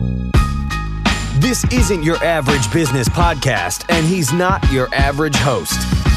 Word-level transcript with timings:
This 0.00 1.64
isn't 1.72 2.04
your 2.04 2.22
average 2.24 2.72
business 2.72 3.08
podcast, 3.08 3.84
and 3.88 4.06
he's 4.06 4.32
not 4.32 4.70
your 4.70 4.92
average 4.94 5.34
host. 5.34 5.76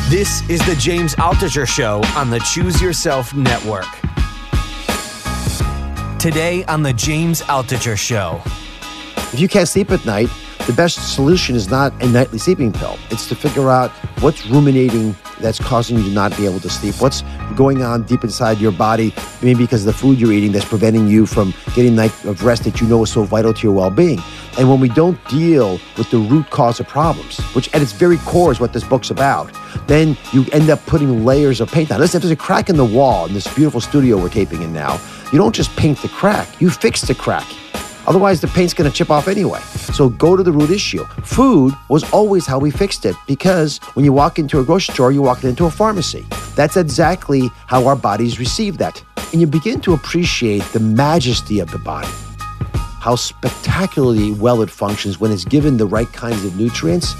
This 0.09 0.47
is 0.49 0.63
the 0.67 0.75
James 0.75 1.15
Altucher 1.15 1.67
Show 1.67 2.01
on 2.15 2.29
the 2.29 2.39
Choose 2.39 2.79
Yourself 2.79 3.33
Network. 3.33 3.87
Today 6.19 6.63
on 6.65 6.83
the 6.83 6.93
James 6.93 7.41
Altucher 7.43 7.97
Show. 7.97 8.41
If 9.33 9.39
you 9.39 9.47
can't 9.47 9.67
sleep 9.67 9.89
at 9.89 10.05
night, 10.05 10.29
the 10.67 10.73
best 10.73 11.15
solution 11.15 11.55
is 11.55 11.69
not 11.69 11.91
a 12.03 12.07
nightly 12.07 12.37
sleeping 12.37 12.71
pill. 12.71 12.97
It's 13.09 13.27
to 13.29 13.35
figure 13.35 13.69
out 13.69 13.91
what's 14.21 14.45
ruminating 14.45 15.15
that's 15.39 15.59
causing 15.59 15.97
you 15.97 16.03
to 16.03 16.09
not 16.11 16.35
be 16.37 16.45
able 16.45 16.59
to 16.59 16.69
sleep. 16.69 17.01
What's 17.01 17.23
going 17.55 17.81
on 17.81 18.03
deep 18.03 18.23
inside 18.23 18.59
your 18.59 18.71
body, 18.71 19.13
maybe 19.41 19.63
because 19.63 19.85
of 19.85 19.93
the 19.93 19.99
food 19.99 20.19
you're 20.19 20.31
eating 20.31 20.51
that's 20.51 20.65
preventing 20.65 21.07
you 21.07 21.25
from 21.25 21.53
getting 21.75 21.95
night 21.95 22.13
of 22.25 22.43
rest 22.43 22.63
that 22.65 22.79
you 22.79 22.87
know 22.87 23.03
is 23.03 23.11
so 23.11 23.23
vital 23.23 23.53
to 23.53 23.63
your 23.63 23.75
well-being. 23.75 24.21
And 24.59 24.69
when 24.69 24.79
we 24.79 24.89
don't 24.89 25.17
deal 25.29 25.79
with 25.97 26.11
the 26.11 26.19
root 26.19 26.49
cause 26.51 26.79
of 26.79 26.87
problems, 26.87 27.39
which 27.55 27.73
at 27.73 27.81
its 27.81 27.91
very 27.91 28.17
core 28.17 28.51
is 28.51 28.59
what 28.59 28.71
this 28.71 28.83
book's 28.83 29.09
about, 29.09 29.51
then 29.87 30.15
you 30.31 30.45
end 30.51 30.69
up 30.69 30.85
putting 30.85 31.25
layers 31.25 31.59
of 31.59 31.71
paint 31.71 31.91
on. 31.91 31.99
Listen, 31.99 32.19
if 32.19 32.23
there's 32.23 32.31
a 32.31 32.35
crack 32.35 32.69
in 32.69 32.77
the 32.77 32.85
wall 32.85 33.25
in 33.25 33.33
this 33.33 33.51
beautiful 33.53 33.81
studio 33.81 34.17
we're 34.17 34.29
taping 34.29 34.61
in 34.61 34.71
now, 34.71 34.99
you 35.31 35.39
don't 35.39 35.55
just 35.55 35.75
paint 35.75 35.97
the 36.01 36.09
crack, 36.09 36.47
you 36.61 36.69
fix 36.69 37.01
the 37.01 37.15
crack. 37.15 37.47
Otherwise, 38.11 38.41
the 38.41 38.47
paint's 38.49 38.73
going 38.73 38.91
to 38.91 38.93
chip 38.93 39.09
off 39.09 39.29
anyway. 39.29 39.61
So 39.93 40.09
go 40.09 40.35
to 40.35 40.43
the 40.43 40.51
root 40.51 40.69
issue. 40.69 41.05
Food 41.23 41.73
was 41.87 42.03
always 42.11 42.45
how 42.45 42.59
we 42.59 42.69
fixed 42.69 43.05
it 43.05 43.15
because 43.25 43.77
when 43.93 44.03
you 44.03 44.11
walk 44.11 44.37
into 44.37 44.59
a 44.59 44.65
grocery 44.65 44.93
store, 44.93 45.13
you 45.13 45.21
walk 45.21 45.45
into 45.45 45.63
a 45.65 45.71
pharmacy. 45.71 46.25
That's 46.53 46.75
exactly 46.75 47.49
how 47.67 47.87
our 47.87 47.95
bodies 47.95 48.37
receive 48.37 48.79
that. 48.79 49.01
And 49.31 49.39
you 49.39 49.47
begin 49.47 49.79
to 49.83 49.93
appreciate 49.93 50.61
the 50.73 50.81
majesty 50.81 51.61
of 51.61 51.71
the 51.71 51.77
body, 51.77 52.09
how 52.99 53.15
spectacularly 53.15 54.33
well 54.33 54.61
it 54.61 54.69
functions 54.69 55.21
when 55.21 55.31
it's 55.31 55.45
given 55.45 55.77
the 55.77 55.85
right 55.87 56.11
kinds 56.11 56.43
of 56.43 56.57
nutrients. 56.57 57.15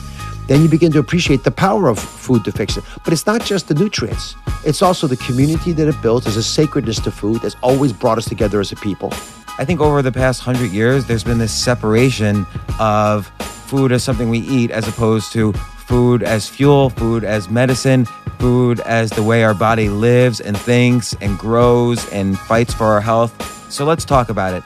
Then 0.50 0.62
you 0.62 0.68
begin 0.68 0.92
to 0.92 1.00
appreciate 1.00 1.46
the 1.46 1.52
power 1.52 1.88
of 1.88 2.00
food 2.00 2.44
to 2.44 2.52
fix 2.52 2.76
it. 2.76 2.84
But 3.06 3.14
it's 3.14 3.26
not 3.26 3.46
just 3.46 3.70
the 3.70 3.76
nutrients, 3.76 4.36
it's 4.66 4.82
also 4.82 5.08
the 5.08 5.16
community 5.16 5.72
that 5.72 5.88
it 5.88 5.96
builds. 6.02 6.28
as 6.28 6.36
a 6.36 6.44
sacredness 6.44 7.00
to 7.00 7.12
food 7.12 7.40
that's 7.42 7.56
always 7.62 7.94
brought 7.94 8.18
us 8.18 8.26
together 8.26 8.60
as 8.60 8.74
a 8.74 8.76
people. 8.76 9.14
I 9.62 9.64
think 9.64 9.80
over 9.80 10.02
the 10.02 10.12
past 10.12 10.42
hundred 10.42 10.72
years, 10.72 11.06
there's 11.06 11.24
been 11.24 11.38
this 11.38 11.54
separation 11.54 12.48
of 12.80 13.28
food 13.68 13.92
as 13.92 14.04
something 14.04 14.28
we 14.28 14.40
eat 14.40 14.72
as 14.72 14.88
opposed 14.88 15.32
to 15.34 15.54
food 15.54 16.24
as 16.24 16.50
fuel, 16.50 16.90
food 16.90 17.24
as 17.24 17.48
medicine, 17.48 18.06
food 18.40 18.80
as 18.80 19.12
the 19.12 19.22
way 19.22 19.44
our 19.44 19.54
body 19.54 19.88
lives 19.88 20.42
and 20.42 20.58
thinks 20.58 21.14
and 21.22 21.38
grows 21.38 22.12
and 22.12 22.40
fights 22.40 22.74
for 22.74 22.88
our 22.88 23.02
health. 23.02 23.72
So 23.72 23.86
let's 23.86 24.04
talk 24.04 24.30
about 24.30 24.56
it. 24.56 24.64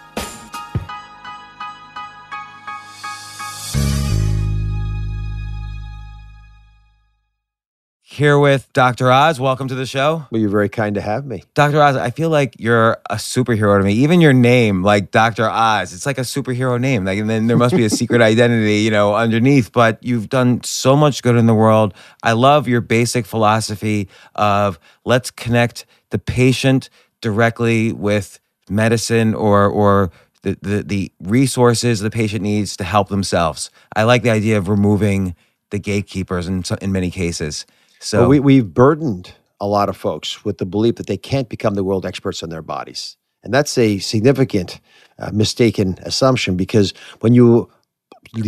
Here 8.15 8.39
with 8.39 8.71
Dr. 8.71 9.11
Oz. 9.11 9.41
Welcome 9.41 9.67
to 9.67 9.75
the 9.75 9.85
show. 9.85 10.25
Well, 10.31 10.39
you're 10.39 10.49
very 10.49 10.69
kind 10.69 10.95
to 10.95 11.01
have 11.01 11.25
me. 11.25 11.43
Dr. 11.53 11.81
Oz, 11.81 11.97
I 11.97 12.11
feel 12.11 12.29
like 12.29 12.55
you're 12.57 12.93
a 13.09 13.15
superhero 13.15 13.77
to 13.77 13.83
me. 13.83 13.91
Even 13.91 14.21
your 14.21 14.31
name, 14.31 14.83
like 14.83 15.11
Dr. 15.11 15.49
Oz, 15.49 15.91
it's 15.91 16.05
like 16.05 16.17
a 16.17 16.21
superhero 16.21 16.79
name. 16.79 17.03
Like, 17.03 17.19
and 17.19 17.29
then 17.29 17.47
there 17.47 17.57
must 17.57 17.75
be 17.75 17.83
a 17.83 17.89
secret 17.89 18.21
identity, 18.31 18.77
you 18.77 18.89
know, 18.89 19.13
underneath. 19.13 19.73
But 19.73 20.01
you've 20.01 20.29
done 20.29 20.63
so 20.63 20.95
much 20.95 21.23
good 21.23 21.35
in 21.35 21.45
the 21.45 21.53
world. 21.53 21.93
I 22.23 22.31
love 22.31 22.69
your 22.69 22.79
basic 22.79 23.25
philosophy 23.25 24.07
of 24.33 24.79
let's 25.03 25.29
connect 25.29 25.85
the 26.11 26.17
patient 26.17 26.89
directly 27.19 27.91
with 27.91 28.39
medicine 28.69 29.33
or 29.33 29.67
or 29.67 30.09
the, 30.43 30.57
the, 30.61 30.83
the 30.83 31.11
resources 31.19 31.99
the 31.99 32.09
patient 32.09 32.43
needs 32.43 32.77
to 32.77 32.85
help 32.85 33.09
themselves. 33.09 33.71
I 33.93 34.03
like 34.03 34.23
the 34.23 34.29
idea 34.29 34.57
of 34.57 34.69
removing 34.69 35.35
the 35.71 35.79
gatekeepers 35.79 36.47
in, 36.47 36.63
in 36.81 36.93
many 36.93 37.11
cases. 37.11 37.65
So 37.99 38.27
we, 38.27 38.39
we've 38.39 38.73
burdened 38.73 39.33
a 39.59 39.67
lot 39.67 39.89
of 39.89 39.97
folks 39.97 40.43
with 40.45 40.57
the 40.57 40.65
belief 40.65 40.95
that 40.95 41.07
they 41.07 41.17
can't 41.17 41.49
become 41.49 41.75
the 41.75 41.83
world 41.83 42.05
experts 42.05 42.43
on 42.43 42.49
their 42.49 42.61
bodies. 42.61 43.17
And 43.43 43.53
that's 43.53 43.77
a 43.77 43.99
significant 43.99 44.79
uh, 45.19 45.31
mistaken 45.33 45.97
assumption 46.01 46.57
because 46.57 46.93
when 47.21 47.33
you 47.33 47.69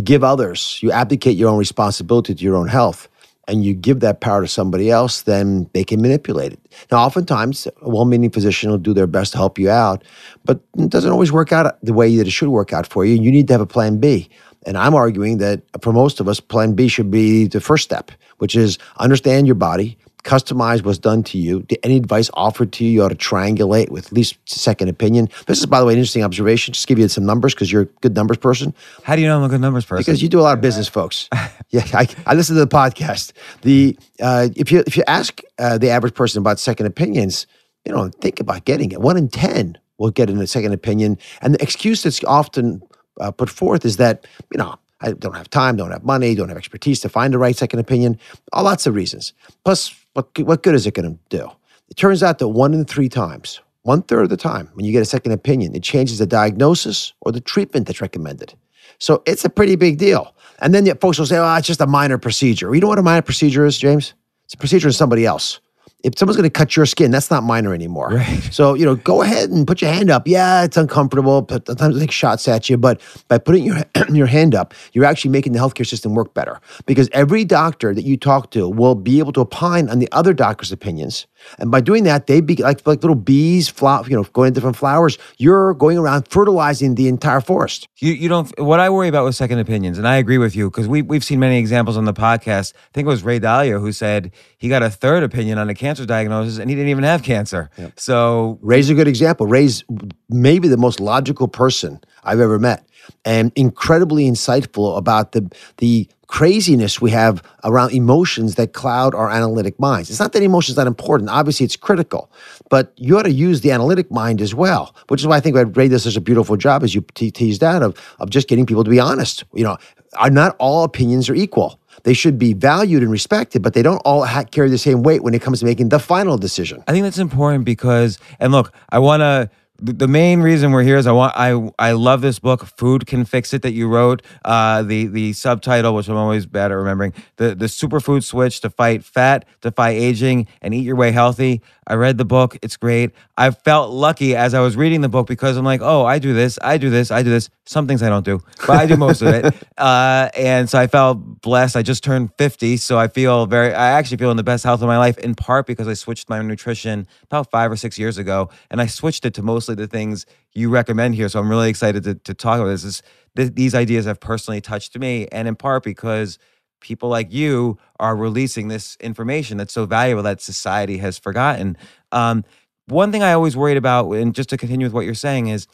give 0.02 0.24
others, 0.24 0.78
you 0.82 0.92
abdicate 0.92 1.36
your 1.36 1.50
own 1.50 1.58
responsibility 1.58 2.34
to 2.34 2.44
your 2.44 2.56
own 2.56 2.68
health, 2.68 3.08
and 3.48 3.64
you 3.64 3.74
give 3.74 4.00
that 4.00 4.20
power 4.20 4.42
to 4.42 4.46
somebody 4.46 4.90
else, 4.90 5.22
then 5.22 5.68
they 5.72 5.82
can 5.82 6.02
manipulate 6.02 6.52
it. 6.52 6.60
Now, 6.92 6.98
oftentimes, 6.98 7.66
a 7.80 7.88
well 7.88 8.04
meaning 8.04 8.30
physician 8.30 8.70
will 8.70 8.78
do 8.78 8.92
their 8.92 9.06
best 9.06 9.32
to 9.32 9.38
help 9.38 9.58
you 9.58 9.70
out, 9.70 10.04
but 10.44 10.60
it 10.76 10.90
doesn't 10.90 11.10
always 11.10 11.32
work 11.32 11.50
out 11.50 11.82
the 11.82 11.94
way 11.94 12.14
that 12.16 12.26
it 12.26 12.30
should 12.30 12.50
work 12.50 12.72
out 12.74 12.86
for 12.86 13.06
you. 13.06 13.14
You 13.14 13.32
need 13.32 13.48
to 13.48 13.54
have 13.54 13.60
a 13.62 13.66
plan 13.66 13.98
B. 13.98 14.28
And 14.68 14.76
I'm 14.76 14.94
arguing 14.94 15.38
that 15.38 15.62
for 15.80 15.94
most 15.94 16.20
of 16.20 16.28
us, 16.28 16.40
plan 16.40 16.74
B 16.74 16.88
should 16.88 17.10
be 17.10 17.46
the 17.46 17.58
first 17.58 17.84
step, 17.84 18.12
which 18.36 18.54
is 18.54 18.78
understand 18.98 19.46
your 19.46 19.54
body, 19.54 19.96
customize 20.24 20.84
what's 20.84 20.98
done 20.98 21.22
to 21.22 21.38
you. 21.38 21.66
Any 21.82 21.96
advice 21.96 22.28
offered 22.34 22.70
to 22.74 22.84
you, 22.84 22.90
you 22.90 23.02
ought 23.02 23.08
to 23.08 23.14
triangulate 23.14 23.88
with 23.88 24.08
at 24.08 24.12
least 24.12 24.36
second 24.44 24.90
opinion. 24.90 25.30
This 25.46 25.58
is, 25.58 25.64
by 25.64 25.80
the 25.80 25.86
way, 25.86 25.94
an 25.94 25.98
interesting 25.98 26.22
observation. 26.22 26.74
Just 26.74 26.86
give 26.86 26.98
you 26.98 27.08
some 27.08 27.24
numbers 27.24 27.54
because 27.54 27.72
you're 27.72 27.82
a 27.82 27.86
good 28.02 28.14
numbers 28.14 28.36
person. 28.36 28.74
how 29.04 29.16
do 29.16 29.22
you 29.22 29.28
know 29.28 29.38
I'm 29.38 29.44
a 29.44 29.48
good 29.48 29.62
numbers 29.62 29.86
person? 29.86 30.02
Because 30.02 30.22
you 30.22 30.28
do 30.28 30.38
a 30.38 30.42
lot 30.42 30.52
of 30.52 30.60
business, 30.60 30.86
folks. 30.86 31.30
yeah, 31.70 31.86
I, 31.94 32.06
I 32.26 32.34
listen 32.34 32.54
to 32.54 32.60
the 32.60 32.68
podcast. 32.68 33.32
The 33.62 33.98
uh, 34.20 34.48
if 34.54 34.70
you 34.70 34.84
if 34.86 34.98
you 34.98 35.04
ask 35.06 35.40
uh, 35.58 35.78
the 35.78 35.88
average 35.88 36.14
person 36.14 36.40
about 36.40 36.60
second 36.60 36.84
opinions, 36.84 37.46
you 37.86 37.92
know, 37.92 38.10
think 38.20 38.38
about 38.38 38.66
getting 38.66 38.92
it. 38.92 39.00
One 39.00 39.16
in 39.16 39.30
ten 39.30 39.78
will 39.96 40.10
get 40.10 40.28
a 40.28 40.46
second 40.46 40.74
opinion, 40.74 41.16
and 41.40 41.54
the 41.54 41.62
excuse 41.62 42.02
that's 42.02 42.22
often 42.24 42.82
uh, 43.20 43.30
put 43.30 43.50
forth 43.50 43.84
is 43.84 43.96
that 43.96 44.26
you 44.52 44.58
know 44.58 44.76
I 45.00 45.12
don't 45.12 45.36
have 45.36 45.50
time, 45.50 45.76
don't 45.76 45.92
have 45.92 46.04
money, 46.04 46.34
don't 46.34 46.48
have 46.48 46.58
expertise 46.58 47.00
to 47.00 47.08
find 47.08 47.32
the 47.32 47.38
right 47.38 47.56
second 47.56 47.78
opinion. 47.78 48.18
All 48.52 48.64
lots 48.64 48.86
of 48.86 48.94
reasons. 48.94 49.32
Plus, 49.64 49.94
what 50.14 50.26
what 50.40 50.62
good 50.62 50.74
is 50.74 50.86
it 50.86 50.94
going 50.94 51.12
to 51.12 51.18
do? 51.36 51.50
It 51.88 51.96
turns 51.96 52.22
out 52.22 52.38
that 52.38 52.48
one 52.48 52.74
in 52.74 52.84
three 52.84 53.08
times, 53.08 53.60
one 53.82 54.02
third 54.02 54.24
of 54.24 54.28
the 54.30 54.36
time, 54.36 54.68
when 54.74 54.84
you 54.84 54.92
get 54.92 55.02
a 55.02 55.06
second 55.06 55.32
opinion, 55.32 55.74
it 55.74 55.82
changes 55.82 56.18
the 56.18 56.26
diagnosis 56.26 57.12
or 57.20 57.32
the 57.32 57.40
treatment 57.40 57.86
that's 57.86 58.00
recommended. 58.00 58.54
So 58.98 59.22
it's 59.26 59.44
a 59.44 59.48
pretty 59.48 59.76
big 59.76 59.98
deal. 59.98 60.34
And 60.60 60.74
then 60.74 60.84
the 60.84 60.94
folks 60.96 61.18
will 61.18 61.26
say, 61.26 61.38
"Oh, 61.38 61.54
it's 61.54 61.66
just 61.66 61.80
a 61.80 61.86
minor 61.86 62.18
procedure." 62.18 62.74
You 62.74 62.80
know 62.80 62.88
what 62.88 62.98
a 62.98 63.02
minor 63.02 63.22
procedure 63.22 63.64
is, 63.64 63.78
James? 63.78 64.14
It's 64.44 64.54
a 64.54 64.58
procedure 64.58 64.88
in 64.88 64.92
somebody 64.92 65.24
else. 65.24 65.60
If 66.04 66.16
someone's 66.16 66.36
going 66.36 66.48
to 66.48 66.50
cut 66.50 66.76
your 66.76 66.86
skin, 66.86 67.10
that's 67.10 67.28
not 67.28 67.42
minor 67.42 67.74
anymore. 67.74 68.10
Right. 68.10 68.48
So 68.52 68.74
you 68.74 68.84
know, 68.84 68.94
go 68.94 69.22
ahead 69.22 69.50
and 69.50 69.66
put 69.66 69.82
your 69.82 69.90
hand 69.90 70.10
up. 70.10 70.28
Yeah, 70.28 70.62
it's 70.62 70.76
uncomfortable. 70.76 71.42
But 71.42 71.66
sometimes 71.66 71.96
they 71.96 72.02
take 72.02 72.12
shots 72.12 72.46
at 72.46 72.70
you. 72.70 72.76
But 72.76 73.00
by 73.26 73.38
putting 73.38 73.64
your 73.64 73.82
your 74.12 74.28
hand 74.28 74.54
up, 74.54 74.74
you're 74.92 75.04
actually 75.04 75.32
making 75.32 75.54
the 75.54 75.58
healthcare 75.58 75.86
system 75.86 76.14
work 76.14 76.34
better 76.34 76.60
because 76.86 77.08
every 77.12 77.44
doctor 77.44 77.94
that 77.94 78.02
you 78.02 78.16
talk 78.16 78.50
to 78.52 78.68
will 78.68 78.94
be 78.94 79.18
able 79.18 79.32
to 79.32 79.40
opine 79.40 79.88
on 79.88 79.98
the 79.98 80.08
other 80.12 80.32
doctor's 80.32 80.70
opinions. 80.70 81.26
And 81.58 81.70
by 81.70 81.80
doing 81.80 82.04
that, 82.04 82.28
they 82.28 82.40
be 82.40 82.56
like 82.56 82.86
like 82.86 83.02
little 83.02 83.16
bees, 83.16 83.68
flower, 83.68 84.04
you 84.08 84.16
know, 84.16 84.22
going 84.22 84.52
to 84.52 84.54
different 84.54 84.76
flowers. 84.76 85.18
You're 85.36 85.74
going 85.74 85.98
around 85.98 86.28
fertilizing 86.28 86.94
the 86.94 87.08
entire 87.08 87.40
forest. 87.40 87.88
You 87.96 88.12
you 88.12 88.28
don't. 88.28 88.56
What 88.60 88.78
I 88.78 88.88
worry 88.88 89.08
about 89.08 89.24
with 89.24 89.34
second 89.34 89.58
opinions, 89.58 89.98
and 89.98 90.06
I 90.06 90.16
agree 90.16 90.38
with 90.38 90.54
you 90.54 90.70
because 90.70 90.86
we 90.86 91.02
we've 91.02 91.24
seen 91.24 91.40
many 91.40 91.58
examples 91.58 91.96
on 91.96 92.04
the 92.04 92.14
podcast. 92.14 92.74
I 92.74 92.90
think 92.92 93.06
it 93.06 93.08
was 93.08 93.24
Ray 93.24 93.40
Dalio 93.40 93.80
who 93.80 93.90
said 93.92 94.32
he 94.56 94.68
got 94.68 94.82
a 94.82 94.90
third 94.90 95.22
opinion 95.22 95.58
on 95.58 95.68
a 95.68 95.74
cancer 95.74 95.87
diagnosis 95.96 96.58
and 96.58 96.68
he 96.68 96.76
didn't 96.76 96.90
even 96.90 97.04
have 97.04 97.22
cancer. 97.22 97.70
So 97.96 98.58
Ray's 98.62 98.90
a 98.90 98.94
good 98.94 99.08
example. 99.08 99.46
Ray's 99.46 99.84
maybe 100.28 100.68
the 100.68 100.76
most 100.76 101.00
logical 101.00 101.48
person 101.48 102.00
I've 102.24 102.40
ever 102.40 102.58
met, 102.58 102.86
and 103.24 103.52
incredibly 103.56 104.28
insightful 104.28 104.96
about 104.98 105.32
the 105.32 105.50
the 105.78 106.08
craziness 106.26 107.00
we 107.00 107.10
have 107.10 107.42
around 107.64 107.92
emotions 107.92 108.56
that 108.56 108.74
cloud 108.74 109.14
our 109.14 109.30
analytic 109.30 109.80
minds. 109.80 110.10
It's 110.10 110.20
not 110.20 110.32
that 110.32 110.42
emotion's 110.42 110.76
not 110.76 110.86
important. 110.86 111.30
Obviously, 111.30 111.64
it's 111.64 111.76
critical, 111.76 112.30
but 112.68 112.92
you 112.96 113.18
ought 113.18 113.22
to 113.22 113.32
use 113.32 113.62
the 113.62 113.70
analytic 113.70 114.10
mind 114.10 114.42
as 114.42 114.54
well. 114.54 114.94
Which 115.08 115.22
is 115.22 115.26
why 115.26 115.36
I 115.36 115.40
think 115.40 115.56
Ray 115.76 115.88
does 115.88 116.02
such 116.02 116.16
a 116.16 116.20
beautiful 116.20 116.56
job, 116.56 116.82
as 116.82 116.94
you 116.94 117.04
te- 117.14 117.30
teased 117.30 117.64
out 117.64 117.82
of 117.82 117.96
of 118.18 118.30
just 118.30 118.46
getting 118.48 118.66
people 118.66 118.84
to 118.84 118.90
be 118.90 119.00
honest. 119.00 119.44
You 119.54 119.64
know, 119.64 119.76
are 120.18 120.30
not 120.30 120.54
all 120.58 120.84
opinions 120.84 121.30
are 121.30 121.34
equal. 121.34 121.80
They 122.08 122.14
should 122.14 122.38
be 122.38 122.54
valued 122.54 123.02
and 123.02 123.12
respected, 123.12 123.60
but 123.60 123.74
they 123.74 123.82
don't 123.82 123.98
all 123.98 124.24
ha- 124.24 124.44
carry 124.44 124.70
the 124.70 124.78
same 124.78 125.02
weight 125.02 125.22
when 125.22 125.34
it 125.34 125.42
comes 125.42 125.60
to 125.60 125.66
making 125.66 125.90
the 125.90 125.98
final 125.98 126.38
decision. 126.38 126.82
I 126.88 126.92
think 126.92 127.02
that's 127.04 127.18
important 127.18 127.66
because, 127.66 128.18
and 128.40 128.50
look, 128.50 128.72
I 128.88 128.98
want 128.98 129.20
to. 129.20 129.50
The 129.80 130.08
main 130.08 130.40
reason 130.40 130.72
we're 130.72 130.82
here 130.82 130.96
is 130.96 131.06
I 131.06 131.12
want 131.12 131.34
I 131.36 131.70
I 131.78 131.92
love 131.92 132.22
this 132.22 132.38
book, 132.38 132.64
Food 132.64 133.06
Can 133.06 133.26
Fix 133.26 133.52
It, 133.52 133.60
that 133.60 133.72
you 133.72 133.88
wrote. 133.88 134.22
Uh, 134.42 134.82
the 134.82 135.06
the 135.06 135.34
subtitle, 135.34 135.94
which 135.94 136.08
I'm 136.08 136.16
always 136.16 136.46
bad 136.46 136.72
at 136.72 136.76
remembering, 136.76 137.12
the 137.36 137.54
the 137.54 137.66
superfood 137.66 138.24
switch 138.24 138.62
to 138.62 138.70
fight 138.70 139.04
fat, 139.04 139.44
fight 139.76 139.98
aging, 139.98 140.48
and 140.62 140.72
eat 140.72 140.84
your 140.84 140.96
way 140.96 141.12
healthy. 141.12 141.60
I 141.86 141.94
read 141.94 142.16
the 142.16 142.24
book; 142.24 142.56
it's 142.62 142.78
great. 142.78 143.12
I 143.36 143.50
felt 143.50 143.92
lucky 143.92 144.34
as 144.34 144.54
I 144.54 144.60
was 144.60 144.76
reading 144.76 145.02
the 145.02 145.10
book 145.10 145.26
because 145.28 145.58
I'm 145.58 145.64
like, 145.64 145.82
oh, 145.82 146.06
I 146.06 146.18
do 146.18 146.32
this, 146.32 146.58
I 146.62 146.78
do 146.78 146.88
this, 146.88 147.10
I 147.10 147.22
do 147.22 147.30
this. 147.30 147.50
Some 147.68 147.86
things 147.86 148.02
I 148.02 148.08
don't 148.08 148.24
do, 148.24 148.40
but 148.66 148.76
I 148.76 148.86
do 148.86 148.96
most 148.96 149.20
of 149.20 149.28
it. 149.28 149.54
Uh, 149.78 150.28
and 150.36 150.68
so 150.68 150.76
I 150.76 150.88
felt 150.88 151.40
blessed. 151.40 151.76
I 151.76 151.82
just 151.82 152.02
turned 152.02 152.30
50, 152.36 152.78
so 152.78 152.98
I 152.98 153.06
feel 153.06 153.46
very. 153.46 153.72
I 153.72 153.90
actually 153.90 154.16
feel 154.16 154.32
in 154.32 154.36
the 154.36 154.42
best 154.42 154.64
health 154.64 154.82
of 154.82 154.88
my 154.88 154.98
life, 154.98 155.16
in 155.18 155.36
part 155.36 155.68
because 155.68 155.86
I 155.86 155.94
switched 155.94 156.28
my 156.28 156.42
nutrition 156.42 157.06
about 157.22 157.48
five 157.52 157.70
or 157.70 157.76
six 157.76 157.96
years 157.96 158.18
ago, 158.18 158.50
and 158.72 158.80
I 158.80 158.86
switched 158.86 159.24
it 159.24 159.34
to 159.34 159.42
mostly 159.42 159.76
the 159.76 159.86
things 159.86 160.26
you 160.52 160.68
recommend 160.68 161.14
here. 161.14 161.28
So 161.28 161.38
I'm 161.38 161.48
really 161.48 161.70
excited 161.70 162.02
to, 162.02 162.16
to 162.16 162.34
talk 162.34 162.58
about 162.58 162.70
this. 162.70 162.82
This 162.82 163.02
th- 163.36 163.54
these 163.54 163.72
ideas 163.72 164.06
have 164.06 164.18
personally 164.18 164.60
touched 164.60 164.98
me, 164.98 165.28
and 165.30 165.46
in 165.46 165.54
part 165.54 165.84
because 165.84 166.40
people 166.80 167.08
like 167.08 167.32
you 167.32 167.78
are 168.00 168.16
releasing 168.16 168.66
this 168.66 168.96
information 168.98 169.58
that's 169.58 169.74
so 169.74 169.86
valuable 169.86 170.24
that 170.24 170.40
society 170.40 170.98
has 170.98 171.18
forgotten. 171.18 171.76
Um, 172.10 172.44
one 172.86 173.12
thing 173.12 173.22
I 173.22 173.32
always 173.32 173.56
worried 173.56 173.76
about, 173.76 174.10
and 174.10 174.34
just 174.34 174.48
to 174.48 174.56
continue 174.56 174.86
with 174.86 174.92
what 174.92 175.04
you're 175.04 175.14
saying, 175.14 175.46
is 175.46 175.68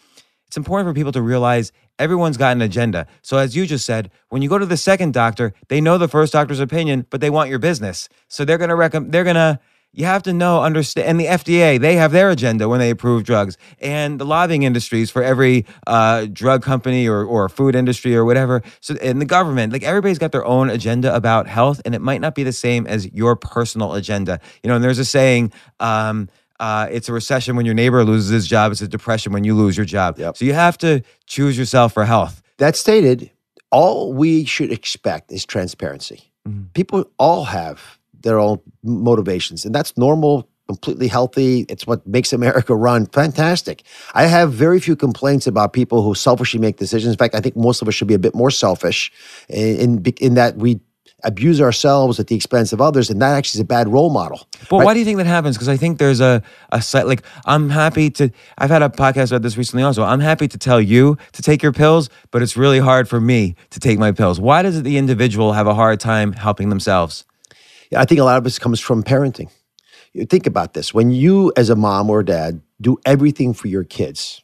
it's 0.55 0.57
important 0.57 0.89
for 0.89 0.95
people 0.95 1.11
to 1.11 1.21
realize 1.21 1.73
everyone's 1.99 2.37
got 2.37 2.53
an 2.53 2.63
agenda. 2.63 3.09
So, 3.23 3.39
as 3.39 3.57
you 3.57 3.67
just 3.67 3.85
said, 3.85 4.09
when 4.29 4.41
you 4.41 4.49
go 4.49 4.57
to 4.57 4.65
the 4.65 4.77
second 4.77 5.13
doctor, 5.13 5.53
they 5.67 5.81
know 5.81 5.99
the 5.99 6.07
first 6.07 6.33
doctor's 6.33 6.61
opinion, 6.61 7.07
but 7.11 7.21
they 7.21 7.29
want 7.29 7.51
your 7.51 7.59
business. 7.59 8.09
So 8.29 8.45
they're 8.45 8.57
gonna 8.57 8.77
recommend. 8.77 9.13
They're 9.13 9.25
gonna. 9.25 9.59
You 9.97 10.05
have 10.05 10.23
to 10.25 10.33
know, 10.33 10.63
understand, 10.63 11.09
and 11.09 11.21
the 11.21 11.27
FDA, 11.27 11.81
they 11.81 11.97
have 11.97 12.11
their 12.11 12.31
agenda 12.31 12.69
when 12.69 12.79
they 12.81 12.91
approve 12.91 13.25
drugs, 13.25 13.57
and 13.81 14.21
the 14.21 14.25
lobbying 14.25 14.63
industries 14.63 15.11
for 15.11 15.25
every 15.25 15.67
uh, 15.89 16.27
drug 16.33 16.63
company 16.63 17.09
or, 17.09 17.25
or 17.25 17.49
food 17.49 17.75
industry 17.77 18.15
or 18.15 18.25
whatever. 18.25 18.63
So, 18.81 18.95
in 18.95 19.19
the 19.19 19.25
government, 19.25 19.73
like 19.73 19.83
everybody's 19.83 20.19
got 20.21 20.31
their 20.31 20.45
own 20.45 20.71
agenda 20.71 21.13
about 21.17 21.49
health, 21.49 21.81
and 21.85 21.97
it 21.97 22.01
might 22.01 22.21
not 22.21 22.37
be 22.37 22.45
the 22.45 22.53
same 22.53 22.87
as 22.87 23.13
your 23.13 23.35
personal 23.35 23.95
agenda. 23.95 24.39
You 24.63 24.69
know, 24.69 24.77
and 24.77 24.85
there's 24.85 25.01
a 25.01 25.05
saying, 25.05 25.53
um, 25.81 26.29
uh, 26.61 26.89
it's 26.91 27.09
a 27.09 27.13
recession 27.13 27.57
when 27.57 27.67
your 27.67 27.75
neighbor 27.75 28.05
loses 28.05 28.31
his 28.31 28.47
job. 28.47 28.73
It's 28.73 28.81
a 28.81 28.89
depression 28.89 29.33
when 29.33 29.45
you 29.45 29.55
lose 29.55 29.77
your 29.77 29.87
job. 29.87 30.19
Yep. 30.19 30.37
So 30.37 30.45
you 30.45 30.55
have 30.55 30.79
to 30.79 31.03
choose 31.27 31.59
yourself 31.59 31.93
for 31.93 32.05
health. 32.05 32.43
That 32.59 32.77
stated, 32.77 33.31
all 33.71 34.13
we 34.13 34.45
should 34.45 34.71
expect 34.71 35.33
is 35.33 35.45
transparency. 35.45 36.31
Mhm. 36.49 36.73
People 36.75 37.11
all 37.19 37.45
have 37.45 37.99
their 38.23 38.39
own 38.39 38.61
motivations, 38.83 39.65
and 39.65 39.75
that's 39.75 39.97
normal, 39.97 40.49
completely 40.69 41.09
healthy. 41.09 41.67
It's 41.69 41.87
what 41.87 42.07
makes 42.07 42.33
America 42.33 42.75
run. 42.75 43.07
Fantastic. 43.07 43.83
I 44.15 44.27
have 44.27 44.53
very 44.53 44.81
few 44.81 44.97
complaints 44.97 45.47
about 45.47 45.73
people 45.73 46.03
who 46.03 46.15
selfishly 46.15 46.61
make 46.61 46.77
decisions. 46.79 47.13
In 47.13 47.19
fact, 47.19 47.35
I 47.35 47.41
think 47.41 47.57
most 47.57 47.83
of 47.83 47.89
us 47.89 47.95
should 47.95 48.09
be 48.09 48.15
a 48.15 48.19
bit 48.19 48.35
more 48.35 48.51
selfish 48.51 49.13
in, 49.49 49.77
in, 49.77 50.05
in 50.21 50.35
that 50.35 50.57
we 50.57 50.81
abuse 51.25 51.61
ourselves 51.61 52.21
at 52.21 52.27
the 52.29 52.37
expense 52.37 52.73
of 52.73 52.81
others, 52.81 53.11
and 53.11 53.21
that 53.21 53.35
actually 53.35 53.59
is 53.59 53.63
a 53.63 53.65
bad 53.67 53.89
role 53.89 54.11
model. 54.11 54.47
But 54.71 54.79
Right. 54.79 54.85
why 54.85 54.93
do 54.95 54.99
you 55.01 55.05
think 55.05 55.17
that 55.19 55.27
happens? 55.27 55.57
Because 55.57 55.69
I 55.69 55.77
think 55.77 55.99
there's 55.99 56.21
a 56.21 56.43
a 56.71 56.83
like 57.05 57.23
I'm 57.47 57.71
happy 57.71 58.11
to. 58.11 58.31
I've 58.59 58.71
had 58.71 58.83
a 58.83 58.89
podcast 58.89 59.33
about 59.33 59.43
this 59.43 59.57
recently 59.57 59.83
also. 59.83 60.03
I'm 60.05 60.21
happy 60.21 60.47
to 60.49 60.59
tell 60.59 60.81
you 60.81 61.17
to 61.33 61.43
take 61.43 61.63
your 61.63 61.73
pills, 61.73 62.09
but 62.31 62.43
it's 62.43 62.57
really 62.57 62.79
hard 62.79 63.09
for 63.09 63.21
me 63.21 63.57
to 63.71 63.81
take 63.81 63.99
my 63.99 64.13
pills. 64.13 64.39
Why 64.39 64.63
does 64.63 64.83
the 64.83 64.97
individual 64.99 65.53
have 65.55 65.67
a 65.67 65.75
hard 65.75 65.99
time 65.99 66.33
helping 66.35 66.69
themselves? 66.69 67.25
Yeah, 67.91 68.01
I 68.01 68.05
think 68.05 68.21
a 68.21 68.25
lot 68.25 68.39
of 68.39 68.45
this 68.45 68.59
comes 68.59 68.79
from 68.81 69.03
parenting. 69.03 69.49
You 70.13 70.27
think 70.27 70.47
about 70.47 70.75
this. 70.75 70.95
When 70.95 71.11
you, 71.11 71.53
as 71.57 71.71
a 71.71 71.75
mom 71.77 72.09
or 72.09 72.23
dad, 72.23 72.61
do 72.81 72.99
everything 73.05 73.53
for 73.53 73.67
your 73.67 73.83
kids, 73.83 74.44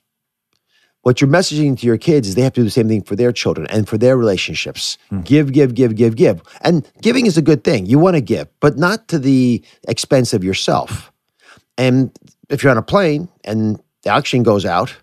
what 1.02 1.20
you're 1.20 1.30
messaging 1.30 1.78
to 1.78 1.86
your 1.86 1.96
kids 1.96 2.28
is 2.28 2.34
they 2.34 2.42
have 2.42 2.52
to 2.52 2.60
do 2.60 2.64
the 2.64 2.70
same 2.70 2.88
thing 2.88 3.02
for 3.02 3.16
their 3.16 3.32
children 3.32 3.66
and 3.70 3.88
for 3.88 3.96
their 3.96 4.16
relationships. 4.16 4.98
Hmm. 5.08 5.20
Give, 5.22 5.52
give, 5.52 5.74
give, 5.74 5.96
give, 5.96 6.14
give. 6.16 6.42
And 6.60 6.90
giving 7.00 7.26
is 7.26 7.38
a 7.38 7.42
good 7.42 7.64
thing. 7.64 7.86
You 7.86 7.98
want 7.98 8.16
to 8.16 8.20
give, 8.20 8.48
but 8.60 8.76
not 8.76 9.08
to 9.08 9.18
the 9.18 9.62
expense 9.88 10.34
of 10.34 10.44
yourself. 10.44 11.10
And 11.78 12.16
if 12.50 12.62
you're 12.62 12.70
on 12.70 12.76
a 12.76 12.82
plane 12.82 13.28
and 13.44 13.80
the 14.02 14.10
oxygen 14.10 14.42
goes 14.42 14.66
out, 14.66 14.94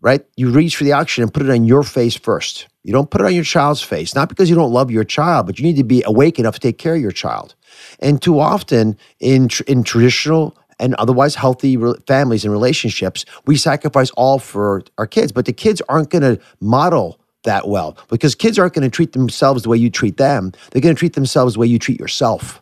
right? 0.00 0.24
You 0.36 0.50
reach 0.50 0.76
for 0.76 0.84
the 0.84 0.92
oxygen 0.92 1.24
and 1.24 1.34
put 1.34 1.44
it 1.44 1.50
on 1.50 1.64
your 1.64 1.82
face 1.82 2.16
first. 2.16 2.66
You 2.82 2.92
don't 2.92 3.10
put 3.10 3.20
it 3.20 3.26
on 3.26 3.34
your 3.34 3.44
child's 3.44 3.82
face, 3.82 4.14
not 4.14 4.28
because 4.28 4.48
you 4.48 4.56
don't 4.56 4.72
love 4.72 4.90
your 4.90 5.04
child, 5.04 5.46
but 5.46 5.58
you 5.58 5.64
need 5.64 5.76
to 5.76 5.84
be 5.84 6.02
awake 6.06 6.38
enough 6.38 6.54
to 6.54 6.60
take 6.60 6.78
care 6.78 6.94
of 6.94 7.00
your 7.00 7.10
child. 7.10 7.54
And 8.00 8.20
too 8.20 8.40
often 8.40 8.96
in 9.20 9.48
tr- 9.48 9.64
in 9.66 9.82
traditional 9.82 10.56
and 10.80 10.94
otherwise 10.94 11.34
healthy 11.34 11.76
re- 11.76 11.94
families 12.06 12.44
and 12.44 12.52
relationships, 12.52 13.24
we 13.46 13.56
sacrifice 13.56 14.10
all 14.12 14.38
for 14.38 14.82
our 14.98 15.06
kids, 15.06 15.30
but 15.30 15.44
the 15.44 15.52
kids 15.52 15.80
aren't 15.88 16.10
going 16.10 16.22
to 16.22 16.40
model 16.60 17.20
that 17.44 17.68
well 17.68 17.96
because 18.08 18.34
kids 18.34 18.58
aren't 18.58 18.74
going 18.74 18.88
to 18.88 18.94
treat 18.94 19.12
themselves 19.12 19.62
the 19.62 19.68
way 19.68 19.76
you 19.76 19.90
treat 19.90 20.16
them. 20.16 20.52
They're 20.70 20.82
going 20.82 20.94
to 20.94 20.98
treat 20.98 21.14
themselves 21.14 21.54
the 21.54 21.60
way 21.60 21.66
you 21.66 21.78
treat 21.78 22.00
yourself. 22.00 22.59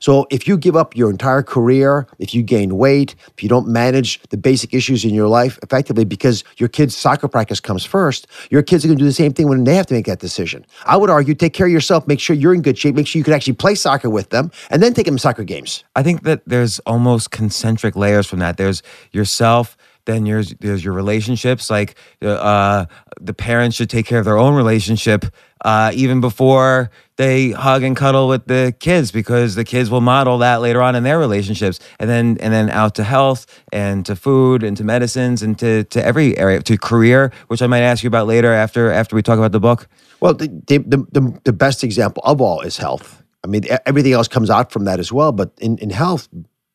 So 0.00 0.26
if 0.30 0.46
you 0.46 0.56
give 0.58 0.76
up 0.76 0.96
your 0.96 1.10
entire 1.10 1.42
career, 1.42 2.06
if 2.18 2.34
you 2.34 2.42
gain 2.42 2.76
weight, 2.76 3.14
if 3.36 3.42
you 3.42 3.48
don't 3.48 3.68
manage 3.68 4.20
the 4.28 4.36
basic 4.36 4.74
issues 4.74 5.04
in 5.04 5.14
your 5.14 5.28
life 5.28 5.58
effectively 5.62 6.04
because 6.04 6.44
your 6.56 6.68
kid's 6.68 6.96
soccer 6.96 7.28
practice 7.28 7.60
comes 7.60 7.84
first, 7.84 8.26
your 8.50 8.62
kids 8.62 8.84
are 8.84 8.88
going 8.88 8.98
to 8.98 9.02
do 9.02 9.08
the 9.08 9.12
same 9.12 9.32
thing 9.32 9.48
when 9.48 9.64
they 9.64 9.74
have 9.74 9.86
to 9.86 9.94
make 9.94 10.06
that 10.06 10.18
decision. 10.18 10.66
I 10.84 10.96
would 10.96 11.10
argue 11.10 11.34
take 11.34 11.54
care 11.54 11.66
of 11.66 11.72
yourself, 11.72 12.06
make 12.06 12.20
sure 12.20 12.36
you're 12.36 12.54
in 12.54 12.62
good 12.62 12.76
shape, 12.76 12.94
make 12.94 13.06
sure 13.06 13.18
you 13.18 13.24
can 13.24 13.34
actually 13.34 13.54
play 13.54 13.74
soccer 13.74 14.10
with 14.10 14.30
them, 14.30 14.50
and 14.70 14.82
then 14.82 14.92
take 14.94 15.06
them 15.06 15.16
to 15.16 15.20
soccer 15.20 15.44
games. 15.44 15.84
I 15.94 16.02
think 16.02 16.24
that 16.24 16.42
there's 16.46 16.78
almost 16.80 17.30
concentric 17.30 17.96
layers 17.96 18.26
from 18.26 18.40
that. 18.40 18.56
There's 18.56 18.82
yourself, 19.12 19.76
then 20.06 20.24
there's 20.24 20.54
there's 20.60 20.84
your 20.84 20.94
relationships. 20.94 21.68
Like 21.68 21.96
uh, 22.22 22.86
the 23.20 23.34
parents 23.34 23.76
should 23.76 23.90
take 23.90 24.06
care 24.06 24.18
of 24.18 24.24
their 24.24 24.38
own 24.38 24.54
relationship 24.54 25.26
uh, 25.64 25.90
even 25.94 26.20
before 26.20 26.90
they 27.16 27.50
hug 27.50 27.82
and 27.82 27.96
cuddle 27.96 28.28
with 28.28 28.46
the 28.46 28.74
kids, 28.78 29.10
because 29.10 29.54
the 29.54 29.64
kids 29.64 29.90
will 29.90 30.00
model 30.00 30.38
that 30.38 30.60
later 30.60 30.82
on 30.82 30.94
in 30.94 31.02
their 31.02 31.18
relationships, 31.18 31.80
and 31.98 32.08
then 32.08 32.36
and 32.40 32.52
then 32.52 32.70
out 32.70 32.94
to 32.94 33.04
health 33.04 33.46
and 33.72 34.06
to 34.06 34.16
food 34.16 34.62
and 34.62 34.76
to 34.76 34.84
medicines 34.84 35.42
and 35.42 35.58
to 35.58 35.84
to 35.84 36.04
every 36.04 36.36
area 36.38 36.62
to 36.62 36.78
career, 36.78 37.32
which 37.48 37.62
I 37.62 37.66
might 37.66 37.82
ask 37.82 38.02
you 38.02 38.08
about 38.08 38.26
later 38.26 38.52
after 38.52 38.92
after 38.92 39.16
we 39.16 39.22
talk 39.22 39.38
about 39.38 39.52
the 39.52 39.60
book. 39.60 39.88
Well, 40.20 40.34
the, 40.34 40.48
the, 40.66 40.78
the, 40.78 41.40
the, 41.44 41.52
best 41.52 41.84
example 41.84 42.22
of 42.24 42.40
all 42.40 42.62
is 42.62 42.78
health. 42.78 43.22
I 43.44 43.48
mean, 43.48 43.64
everything 43.84 44.12
else 44.12 44.28
comes 44.28 44.48
out 44.48 44.72
from 44.72 44.84
that 44.86 44.98
as 44.98 45.12
well. 45.12 45.30
But 45.30 45.52
in, 45.60 45.76
in 45.78 45.90
health, 45.90 46.28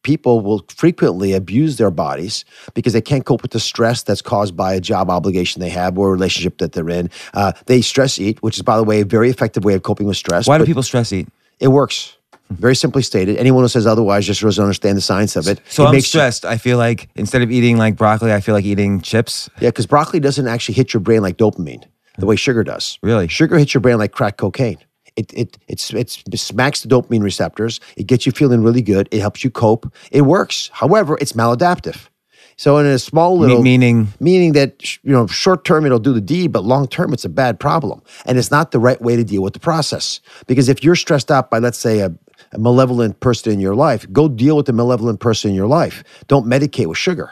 people 0.03 0.41
will 0.41 0.65
frequently 0.69 1.33
abuse 1.33 1.77
their 1.77 1.91
bodies 1.91 2.45
because 2.73 2.93
they 2.93 3.01
can't 3.01 3.25
cope 3.25 3.41
with 3.41 3.51
the 3.51 3.59
stress 3.59 4.03
that's 4.03 4.21
caused 4.21 4.55
by 4.55 4.73
a 4.73 4.79
job 4.81 5.09
obligation 5.09 5.59
they 5.61 5.69
have 5.69 5.97
or 5.97 6.09
a 6.09 6.11
relationship 6.11 6.57
that 6.57 6.71
they're 6.73 6.89
in. 6.89 7.09
Uh, 7.33 7.51
they 7.67 7.81
stress 7.81 8.19
eat, 8.19 8.41
which 8.41 8.57
is, 8.57 8.63
by 8.63 8.77
the 8.77 8.83
way, 8.83 9.01
a 9.01 9.05
very 9.05 9.29
effective 9.29 9.63
way 9.63 9.73
of 9.73 9.83
coping 9.83 10.07
with 10.07 10.17
stress. 10.17 10.47
Why 10.47 10.57
do 10.57 10.65
people 10.65 10.83
stress 10.83 11.11
eat? 11.13 11.27
It 11.59 11.67
works. 11.69 12.17
Very 12.49 12.75
simply 12.75 13.01
stated. 13.01 13.37
Anyone 13.37 13.63
who 13.63 13.69
says 13.69 13.87
otherwise 13.87 14.25
just 14.25 14.41
doesn't 14.41 14.61
understand 14.61 14.97
the 14.97 15.01
science 15.01 15.37
of 15.37 15.47
it. 15.47 15.61
So 15.69 15.83
it 15.83 15.87
I'm 15.87 15.91
makes 15.93 16.05
you- 16.13 16.19
stressed. 16.19 16.43
I 16.43 16.57
feel 16.57 16.77
like 16.77 17.07
instead 17.15 17.41
of 17.43 17.51
eating 17.51 17.77
like 17.77 17.95
broccoli, 17.95 18.33
I 18.33 18.41
feel 18.41 18.55
like 18.55 18.65
eating 18.65 18.99
chips. 18.99 19.49
Yeah, 19.61 19.69
because 19.69 19.85
broccoli 19.85 20.19
doesn't 20.19 20.47
actually 20.47 20.75
hit 20.75 20.93
your 20.93 20.99
brain 20.99 21.21
like 21.21 21.37
dopamine, 21.37 21.83
the 22.17 22.25
way 22.25 22.35
sugar 22.35 22.63
does. 22.65 22.99
Really? 23.01 23.29
Sugar 23.29 23.57
hits 23.57 23.73
your 23.73 23.79
brain 23.79 23.97
like 23.99 24.11
crack 24.11 24.35
cocaine. 24.35 24.79
It, 25.15 25.33
it, 25.33 25.57
it's, 25.67 25.93
it's, 25.93 26.23
it 26.31 26.37
smacks 26.37 26.81
the 26.83 26.89
dopamine 26.89 27.21
receptors. 27.23 27.79
It 27.97 28.07
gets 28.07 28.25
you 28.25 28.31
feeling 28.31 28.63
really 28.63 28.81
good. 28.81 29.09
It 29.11 29.19
helps 29.19 29.43
you 29.43 29.51
cope. 29.51 29.91
It 30.11 30.21
works. 30.21 30.69
However, 30.73 31.17
it's 31.19 31.33
maladaptive. 31.33 32.07
So 32.61 32.77
in 32.77 32.85
a 32.85 32.99
small 32.99 33.39
little 33.39 33.63
meaning 33.63 34.09
meaning 34.19 34.53
that 34.53 34.95
you 35.03 35.11
know 35.11 35.25
short 35.25 35.65
term 35.65 35.83
it'll 35.83 35.97
do 35.97 36.13
the 36.13 36.21
deed, 36.21 36.51
but 36.51 36.63
long 36.63 36.87
term 36.87 37.11
it's 37.11 37.25
a 37.25 37.29
bad 37.29 37.59
problem, 37.59 38.03
and 38.27 38.37
it's 38.37 38.51
not 38.51 38.69
the 38.69 38.77
right 38.77 39.01
way 39.01 39.15
to 39.15 39.23
deal 39.23 39.41
with 39.41 39.53
the 39.53 39.59
process. 39.59 40.19
Because 40.45 40.69
if 40.69 40.83
you're 40.83 40.95
stressed 40.95 41.31
out 41.31 41.49
by 41.49 41.57
let's 41.57 41.79
say 41.79 42.01
a, 42.01 42.13
a 42.51 42.59
malevolent 42.59 43.19
person 43.19 43.51
in 43.51 43.59
your 43.59 43.73
life, 43.73 44.05
go 44.11 44.27
deal 44.29 44.57
with 44.57 44.67
the 44.67 44.73
malevolent 44.73 45.19
person 45.19 45.49
in 45.49 45.55
your 45.55 45.65
life. 45.65 46.03
Don't 46.27 46.45
medicate 46.45 46.85
with 46.85 46.99
sugar, 46.99 47.31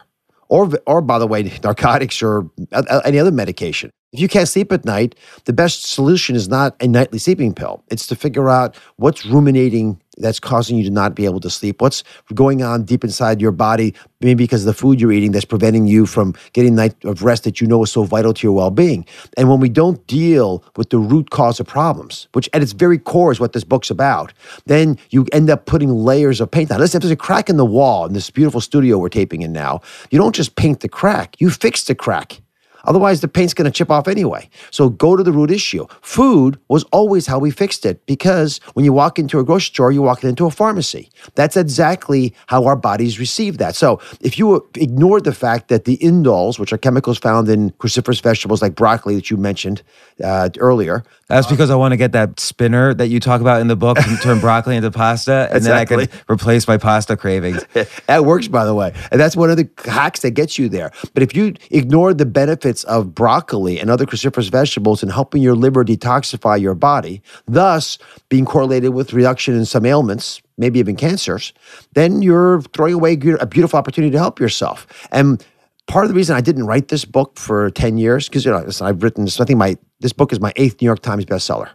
or 0.50 0.70
or 0.86 1.02
by 1.02 1.20
the 1.20 1.28
way, 1.28 1.44
narcotics 1.64 2.22
or 2.22 2.50
uh, 2.72 2.84
uh, 2.90 3.02
any 3.06 3.20
other 3.20 3.32
medication. 3.32 3.92
If 4.12 4.20
you 4.20 4.28
can't 4.28 4.48
sleep 4.48 4.72
at 4.72 4.86
night, 4.86 5.14
the 5.46 5.54
best 5.54 5.86
solution 5.86 6.36
is 6.36 6.50
not 6.50 6.76
a 6.82 6.88
nightly 6.88 7.20
sleeping 7.20 7.54
pill. 7.54 7.84
It's 7.90 8.08
to 8.08 8.16
figure 8.16 8.50
out 8.50 8.76
what's 8.98 9.26
ruminating 9.26 10.02
that's 10.20 10.40
causing 10.40 10.78
you 10.78 10.84
to 10.84 10.90
not 10.90 11.16
be 11.16 11.26
able 11.26 11.40
to 11.40 11.50
sleep. 11.50 11.82
What's 11.82 12.04
going 12.34 12.62
on 12.62 12.84
deep 12.84 13.04
inside 13.04 13.42
your 13.42 13.52
body, 13.52 13.94
maybe 14.22 14.44
because 14.44 14.62
of 14.62 14.68
the 14.68 14.74
food 14.74 15.00
you're 15.00 15.12
eating 15.12 15.32
that's 15.32 15.46
preventing 15.46 15.88
you 15.88 16.06
from 16.06 16.36
getting 16.54 16.76
night 16.76 16.96
of 17.06 17.24
rest 17.24 17.44
that 17.46 17.62
you 17.62 17.68
know 17.68 17.84
is 17.84 17.92
so 17.92 18.04
vital 18.04 18.34
to 18.34 18.48
your 18.48 18.56
well-being. 18.56 19.06
And 19.38 19.50
when 19.50 19.60
we 19.60 19.70
don't 19.70 20.06
deal 20.08 20.64
with 20.76 20.90
the 20.90 21.00
root 21.00 21.30
cause 21.30 21.60
of 21.60 21.68
problems, 21.68 22.28
which 22.34 22.50
at 22.54 22.62
its 22.62 22.74
very 22.74 22.98
core 22.98 23.32
is 23.32 23.40
what 23.40 23.54
this 23.54 23.64
book's 23.64 23.90
about, 23.90 24.34
then 24.66 24.98
you 25.10 25.26
end 25.32 25.50
up 25.50 25.66
putting 25.66 25.90
layers 25.90 26.42
of 26.42 26.52
paint 26.52 26.72
on. 26.72 26.80
Listen, 26.80 26.98
if 26.98 27.04
there's 27.04 27.12
a 27.12 27.16
crack 27.16 27.50
in 27.50 27.58
the 27.58 27.66
wall 27.66 28.06
in 28.06 28.14
this 28.14 28.30
beautiful 28.30 28.62
studio 28.62 28.98
we're 28.98 29.10
taping 29.10 29.42
in 29.42 29.54
now, 29.54 29.82
you 30.12 30.20
don't 30.20 30.36
just 30.36 30.56
paint 30.56 30.82
the 30.82 30.90
crack, 30.90 31.36
you 31.40 31.50
fix 31.50 31.84
the 31.86 31.96
crack. 31.96 32.42
Otherwise, 32.86 33.22
the 33.22 33.28
paint's 33.28 33.54
going 33.54 33.66
to 33.66 33.72
chip 33.72 33.92
off 33.92 34.08
anyway. 34.08 34.50
So 34.72 34.90
go 34.90 35.16
to 35.16 35.24
the 35.24 35.32
root 35.32 35.52
issue. 35.52 35.86
Food 36.02 36.60
was 36.68 36.84
always 36.86 37.28
how 37.28 37.40
we 37.40 37.52
fixed 37.52 37.86
it 37.86 38.06
because 38.06 38.60
when 38.74 38.86
you 38.86 38.94
walk 38.94 39.20
into 39.20 39.40
a 39.40 39.44
grocery 39.44 39.74
store, 39.74 39.92
you're 39.92 40.04
walking 40.04 40.30
into 40.30 40.46
a 40.46 40.52
pharmacy. 40.52 41.10
That's 41.36 41.58
exactly 41.58 42.34
how 42.48 42.66
our 42.66 42.76
bodies 42.76 43.20
receive 43.20 43.58
that. 43.58 43.76
So 43.76 44.00
if 44.22 44.38
you 44.40 44.68
ignore 44.76 45.22
the 45.22 45.34
fact 45.34 45.68
that 45.70 45.86
the 45.86 45.98
indoles, 45.98 46.60
which 46.60 46.74
are 46.74 46.78
chemicals 46.78 47.18
found 47.18 47.50
in 47.50 47.72
cruciferous 47.72 48.22
vegetables 48.22 48.62
like 48.62 48.76
broccoli 48.76 49.16
that 49.16 49.30
you 49.30 49.38
mentioned 49.38 49.82
uh, 50.24 50.50
earlier, 50.58 51.04
That's 51.28 51.46
because 51.46 51.70
I 51.70 51.76
want 51.76 51.92
to 51.92 51.98
get 51.98 52.12
that 52.14 52.40
spinner 52.40 52.94
that 52.96 53.08
you 53.08 53.20
talk 53.20 53.40
about 53.40 53.62
in 53.62 53.68
the 53.68 53.76
book 53.76 54.00
and 54.00 54.20
turn 54.20 54.40
broccoli 54.48 54.76
into 54.76 54.90
pasta, 54.90 55.48
and 55.52 55.64
then 55.64 55.74
I 55.74 55.86
can 55.86 56.08
replace 56.30 56.68
my 56.68 56.78
pasta 56.78 57.16
cravings. 57.16 57.64
that 58.08 58.26
works, 58.26 58.48
by 58.48 58.66
the 58.66 58.74
way. 58.74 58.94
And 59.12 59.22
that's 59.22 59.36
one 59.36 59.52
of 59.52 59.58
the 59.58 59.70
hacks 59.86 60.22
that 60.22 60.32
gets 60.32 60.58
you 60.58 60.70
there. 60.70 60.92
But 61.14 61.22
if 61.22 61.36
you 61.36 61.54
ignore 61.70 62.16
the 62.16 62.26
benefits 62.70 62.84
of 62.84 63.16
broccoli 63.16 63.80
and 63.80 63.90
other 63.90 64.06
cruciferous 64.06 64.52
vegetables 64.52 65.02
in 65.02 65.10
helping 65.10 65.42
your 65.42 65.56
liver 65.56 65.84
detoxify 65.84 66.60
your 66.60 66.76
body, 66.76 67.22
thus 67.48 67.98
being 68.30 68.46
correlated 68.46 68.94
with 68.94 69.14
reduction 69.14 69.56
in 69.56 69.66
some 69.66 69.86
ailments, 69.86 70.42
maybe 70.58 70.80
even 70.80 70.96
cancers, 70.96 71.52
then 71.94 72.22
you're 72.22 72.62
throwing 72.74 72.94
away 72.94 73.14
a 73.40 73.46
beautiful 73.48 73.80
opportunity 73.80 74.12
to 74.12 74.20
help 74.20 74.40
yourself. 74.40 74.86
And 75.12 75.44
part 75.88 76.06
of 76.06 76.10
the 76.10 76.16
reason 76.16 76.36
I 76.36 76.42
didn't 76.42 76.68
write 76.68 76.90
this 76.90 77.06
book 77.06 77.40
for 77.40 77.72
10 77.72 77.98
years, 77.98 78.30
because 78.30 78.46
you 78.46 78.52
know, 78.52 78.60
listen, 78.60 78.86
I've 78.86 79.02
written 79.02 79.26
this, 79.26 79.40
I 79.40 79.46
think 79.46 79.58
my 79.58 79.76
this 80.00 80.14
book 80.14 80.32
is 80.32 80.40
my 80.40 80.54
eighth 80.56 80.80
New 80.80 80.86
York 80.86 81.02
Times 81.02 81.26
bestseller. 81.26 81.70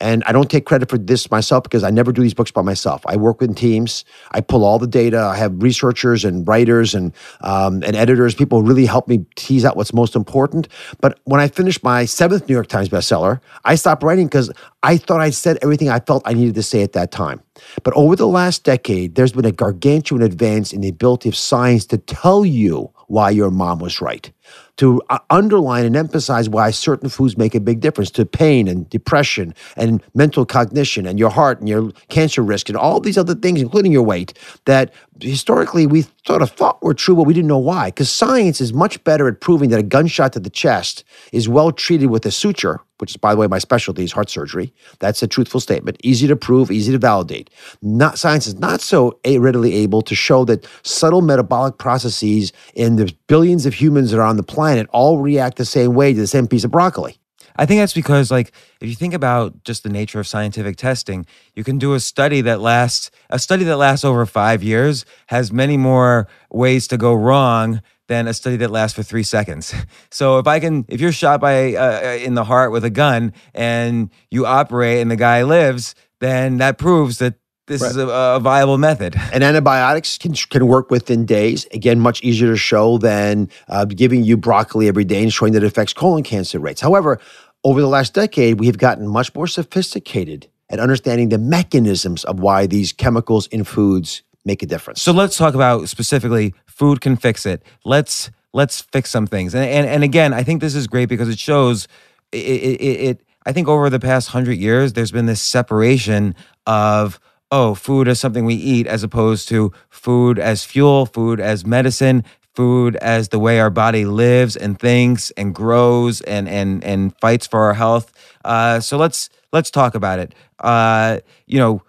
And 0.00 0.22
I 0.24 0.32
don't 0.32 0.50
take 0.50 0.66
credit 0.66 0.90
for 0.90 0.98
this 0.98 1.30
myself 1.30 1.62
because 1.62 1.82
I 1.82 1.90
never 1.90 2.12
do 2.12 2.22
these 2.22 2.34
books 2.34 2.50
by 2.50 2.62
myself. 2.62 3.02
I 3.06 3.16
work 3.16 3.40
with 3.40 3.56
teams. 3.56 4.04
I 4.32 4.40
pull 4.40 4.64
all 4.64 4.78
the 4.78 4.86
data. 4.86 5.18
I 5.18 5.36
have 5.36 5.62
researchers 5.62 6.24
and 6.24 6.46
writers 6.46 6.94
and 6.94 7.12
um, 7.40 7.82
and 7.82 7.96
editors. 7.96 8.34
People 8.34 8.62
really 8.62 8.86
help 8.86 9.08
me 9.08 9.24
tease 9.36 9.64
out 9.64 9.76
what's 9.76 9.94
most 9.94 10.14
important. 10.14 10.68
But 11.00 11.18
when 11.24 11.40
I 11.40 11.48
finished 11.48 11.82
my 11.82 12.04
seventh 12.04 12.48
New 12.48 12.54
York 12.54 12.68
Times 12.68 12.88
bestseller, 12.88 13.40
I 13.64 13.74
stopped 13.74 14.02
writing 14.02 14.26
because 14.26 14.50
I 14.82 14.98
thought 14.98 15.20
I'd 15.20 15.34
said 15.34 15.58
everything 15.62 15.88
I 15.88 16.00
felt 16.00 16.22
I 16.26 16.34
needed 16.34 16.54
to 16.56 16.62
say 16.62 16.82
at 16.82 16.92
that 16.92 17.10
time. 17.10 17.40
But 17.82 17.94
over 17.94 18.16
the 18.16 18.28
last 18.28 18.64
decade, 18.64 19.14
there's 19.14 19.32
been 19.32 19.46
a 19.46 19.52
gargantuan 19.52 20.22
advance 20.22 20.72
in 20.72 20.82
the 20.82 20.88
ability 20.88 21.28
of 21.28 21.36
science 21.36 21.86
to 21.86 21.98
tell 21.98 22.44
you 22.44 22.92
why 23.08 23.30
your 23.30 23.50
mom 23.50 23.78
was 23.78 24.00
right 24.00 24.30
to 24.76 25.00
uh, 25.08 25.18
underline 25.30 25.84
and 25.84 25.96
emphasize 25.96 26.48
why 26.48 26.70
certain 26.70 27.08
foods 27.08 27.36
make 27.36 27.54
a 27.54 27.60
big 27.60 27.80
difference 27.80 28.10
to 28.10 28.26
pain 28.26 28.68
and 28.68 28.88
depression 28.90 29.54
and 29.76 30.02
mental 30.14 30.44
cognition 30.44 31.06
and 31.06 31.18
your 31.18 31.30
heart 31.30 31.60
and 31.60 31.68
your 31.68 31.90
cancer 32.08 32.42
risk 32.42 32.68
and 32.68 32.76
all 32.76 33.00
these 33.00 33.18
other 33.18 33.34
things, 33.34 33.60
including 33.60 33.92
your 33.92 34.02
weight, 34.02 34.38
that 34.66 34.92
historically 35.20 35.86
we 35.86 36.04
sort 36.26 36.42
of 36.42 36.50
thought 36.50 36.82
were 36.82 36.94
true, 36.94 37.16
but 37.16 37.24
we 37.24 37.34
didn't 37.34 37.48
know 37.48 37.58
why. 37.58 37.88
Because 37.88 38.10
science 38.10 38.60
is 38.60 38.72
much 38.72 39.02
better 39.04 39.28
at 39.28 39.40
proving 39.40 39.70
that 39.70 39.78
a 39.78 39.82
gunshot 39.82 40.32
to 40.34 40.40
the 40.40 40.50
chest 40.50 41.04
is 41.32 41.48
well 41.48 41.72
treated 41.72 42.06
with 42.08 42.26
a 42.26 42.30
suture, 42.30 42.80
which 42.98 43.12
is, 43.12 43.16
by 43.16 43.34
the 43.34 43.40
way, 43.40 43.46
my 43.46 43.58
specialty 43.58 44.04
is 44.04 44.12
heart 44.12 44.28
surgery. 44.28 44.72
That's 44.98 45.22
a 45.22 45.26
truthful 45.26 45.60
statement. 45.60 45.98
Easy 46.02 46.26
to 46.26 46.36
prove, 46.36 46.70
easy 46.70 46.92
to 46.92 46.98
validate. 46.98 47.50
Not 47.82 48.18
science 48.18 48.46
is 48.46 48.58
not 48.58 48.80
so 48.80 49.18
readily 49.26 49.74
able 49.74 50.02
to 50.02 50.14
show 50.14 50.44
that 50.46 50.66
subtle 50.82 51.22
metabolic 51.22 51.78
processes 51.78 52.52
in 52.74 52.96
the 52.96 53.14
billions 53.26 53.66
of 53.66 53.74
humans 53.74 54.10
that 54.10 54.18
are 54.18 54.22
on 54.22 54.35
the 54.36 54.42
planet 54.42 54.88
all 54.92 55.18
react 55.18 55.56
the 55.56 55.64
same 55.64 55.94
way 55.94 56.12
to 56.12 56.20
the 56.20 56.26
same 56.26 56.46
piece 56.46 56.64
of 56.64 56.70
broccoli. 56.70 57.18
I 57.58 57.66
think 57.66 57.80
that's 57.80 57.94
because, 57.94 58.30
like, 58.30 58.52
if 58.80 58.88
you 58.88 58.94
think 58.94 59.14
about 59.14 59.64
just 59.64 59.82
the 59.82 59.88
nature 59.88 60.20
of 60.20 60.26
scientific 60.26 60.76
testing, 60.76 61.26
you 61.54 61.64
can 61.64 61.78
do 61.78 61.94
a 61.94 62.00
study 62.00 62.42
that 62.42 62.60
lasts 62.60 63.10
a 63.30 63.38
study 63.38 63.64
that 63.64 63.78
lasts 63.78 64.04
over 64.04 64.26
five 64.26 64.62
years 64.62 65.04
has 65.28 65.52
many 65.52 65.76
more 65.76 66.28
ways 66.50 66.86
to 66.88 66.98
go 66.98 67.14
wrong 67.14 67.80
than 68.08 68.28
a 68.28 68.34
study 68.34 68.56
that 68.56 68.70
lasts 68.70 68.94
for 68.94 69.02
three 69.02 69.22
seconds. 69.22 69.74
So 70.10 70.38
if 70.38 70.46
I 70.46 70.60
can, 70.60 70.86
if 70.88 71.00
you're 71.00 71.12
shot 71.12 71.42
by 71.42 71.74
uh, 71.74 72.16
in 72.22 72.34
the 72.34 72.44
heart 72.44 72.72
with 72.72 72.84
a 72.84 72.90
gun 72.90 73.34
and 73.52 74.08
you 74.30 74.46
operate 74.46 75.02
and 75.02 75.10
the 75.10 75.16
guy 75.16 75.42
lives, 75.42 75.94
then 76.20 76.56
that 76.56 76.78
proves 76.78 77.18
that 77.18 77.34
this 77.66 77.82
right. 77.82 77.90
is 77.90 77.96
a, 77.96 78.06
a, 78.06 78.40
viable 78.40 78.78
method. 78.78 79.16
And 79.32 79.42
antibiotics 79.42 80.18
can, 80.18 80.32
can 80.34 80.66
work 80.66 80.90
within 80.90 81.26
days. 81.26 81.66
Again, 81.72 82.00
much 82.00 82.22
easier 82.22 82.48
to 82.50 82.56
show 82.56 82.96
than 82.96 83.50
uh, 83.68 83.84
giving 83.84 84.24
you 84.24 84.36
broccoli 84.36 84.88
every 84.88 85.04
day 85.04 85.22
and 85.22 85.32
showing 85.32 85.52
that 85.52 85.62
it 85.62 85.66
affects 85.66 85.92
colon 85.92 86.22
cancer 86.22 86.58
rates. 86.58 86.80
However, 86.80 87.20
over 87.64 87.80
the 87.80 87.88
last 87.88 88.14
decade, 88.14 88.60
we 88.60 88.66
have 88.66 88.78
gotten 88.78 89.08
much 89.08 89.34
more 89.34 89.46
sophisticated 89.46 90.48
at 90.70 90.78
understanding 90.78 91.28
the 91.28 91.38
mechanisms 91.38 92.24
of 92.24 92.40
why 92.40 92.66
these 92.66 92.92
chemicals 92.92 93.46
in 93.48 93.64
foods 93.64 94.22
make 94.44 94.62
a 94.62 94.66
difference. 94.66 95.02
So 95.02 95.12
let's 95.12 95.36
talk 95.36 95.54
about 95.54 95.88
specifically 95.88 96.54
food 96.66 97.00
can 97.00 97.16
fix 97.16 97.44
it. 97.44 97.62
Let's 97.84 98.30
let's 98.52 98.80
fix 98.80 99.10
some 99.10 99.26
things. 99.26 99.54
And 99.54 99.64
and, 99.64 99.86
and 99.86 100.04
again, 100.04 100.32
I 100.32 100.42
think 100.42 100.60
this 100.60 100.74
is 100.74 100.86
great 100.86 101.08
because 101.08 101.28
it 101.28 101.38
shows 101.38 101.88
it, 102.32 102.38
it, 102.38 102.80
it 102.80 103.20
I 103.44 103.52
think 103.52 103.68
over 103.68 103.90
the 103.90 104.00
past 104.00 104.28
hundred 104.28 104.58
years, 104.58 104.92
there's 104.92 105.12
been 105.12 105.26
this 105.26 105.42
separation 105.42 106.34
of 106.66 107.20
oh, 107.50 107.74
food 107.74 108.08
as 108.08 108.20
something 108.20 108.44
we 108.44 108.54
eat 108.54 108.86
as 108.86 109.02
opposed 109.02 109.48
to 109.48 109.72
food 109.90 110.38
as 110.38 110.64
fuel, 110.64 111.06
food 111.06 111.40
as 111.40 111.64
medicine, 111.66 112.24
food 112.54 112.96
as 112.96 113.28
the 113.28 113.38
way 113.38 113.60
our 113.60 113.70
body 113.70 114.04
lives 114.04 114.56
and 114.56 114.78
thinks 114.78 115.30
and 115.32 115.54
grows 115.54 116.20
and 116.22 116.48
and 116.48 116.82
and 116.84 117.14
fights 117.20 117.46
for 117.46 117.60
our 117.60 117.74
health. 117.74 118.12
Uh, 118.44 118.80
so 118.80 118.96
let's 118.96 119.28
let's 119.52 119.70
talk 119.70 119.94
about 119.94 120.18
it. 120.18 120.34
Uh, 120.60 121.18
you 121.46 121.58
know, 121.58 121.82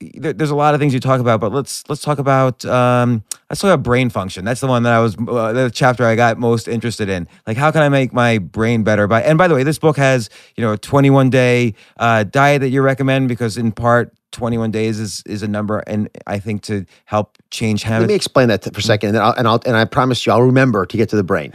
there's 0.00 0.50
a 0.50 0.56
lot 0.56 0.74
of 0.74 0.80
things 0.80 0.92
you 0.94 1.00
talk 1.00 1.20
about, 1.20 1.40
but 1.40 1.52
let's 1.52 1.84
let's 1.88 2.02
talk 2.02 2.18
about 2.18 2.64
um, 2.64 3.22
let's 3.50 3.60
talk 3.60 3.72
about 3.72 3.82
brain 3.82 4.10
function. 4.10 4.44
That's 4.44 4.60
the 4.60 4.66
one 4.66 4.82
that 4.84 4.92
I 4.92 5.00
was 5.00 5.16
uh, 5.16 5.52
the 5.52 5.70
chapter 5.72 6.04
I 6.04 6.16
got 6.16 6.38
most 6.38 6.68
interested 6.68 7.08
in. 7.08 7.28
Like, 7.46 7.56
how 7.56 7.70
can 7.70 7.82
I 7.82 7.88
make 7.88 8.12
my 8.12 8.38
brain 8.38 8.84
better? 8.84 9.06
By 9.06 9.22
and 9.22 9.38
by 9.38 9.48
the 9.48 9.54
way, 9.54 9.62
this 9.62 9.78
book 9.78 9.96
has 9.96 10.30
you 10.56 10.62
know 10.62 10.72
a 10.72 10.78
21 10.78 11.30
day 11.30 11.74
uh, 11.98 12.24
diet 12.24 12.60
that 12.62 12.70
you 12.70 12.82
recommend 12.82 13.28
because 13.28 13.56
in 13.56 13.72
part 13.72 14.14
21 14.32 14.70
days 14.70 14.98
is 14.98 15.22
is 15.26 15.42
a 15.42 15.48
number, 15.48 15.78
and 15.80 16.08
I 16.26 16.38
think 16.38 16.62
to 16.62 16.84
help 17.04 17.38
change 17.50 17.82
habits. 17.82 18.02
Let 18.02 18.08
me 18.08 18.14
explain 18.14 18.48
that 18.48 18.64
for 18.64 18.78
a 18.78 18.82
second, 18.82 19.08
and 19.10 19.16
then 19.16 19.22
I'll, 19.22 19.32
and 19.32 19.48
I'll 19.48 19.60
and 19.64 19.76
I 19.76 19.84
promise 19.84 20.26
you, 20.26 20.32
I'll 20.32 20.42
remember 20.42 20.86
to 20.86 20.96
get 20.96 21.08
to 21.10 21.16
the 21.16 21.24
brain. 21.24 21.52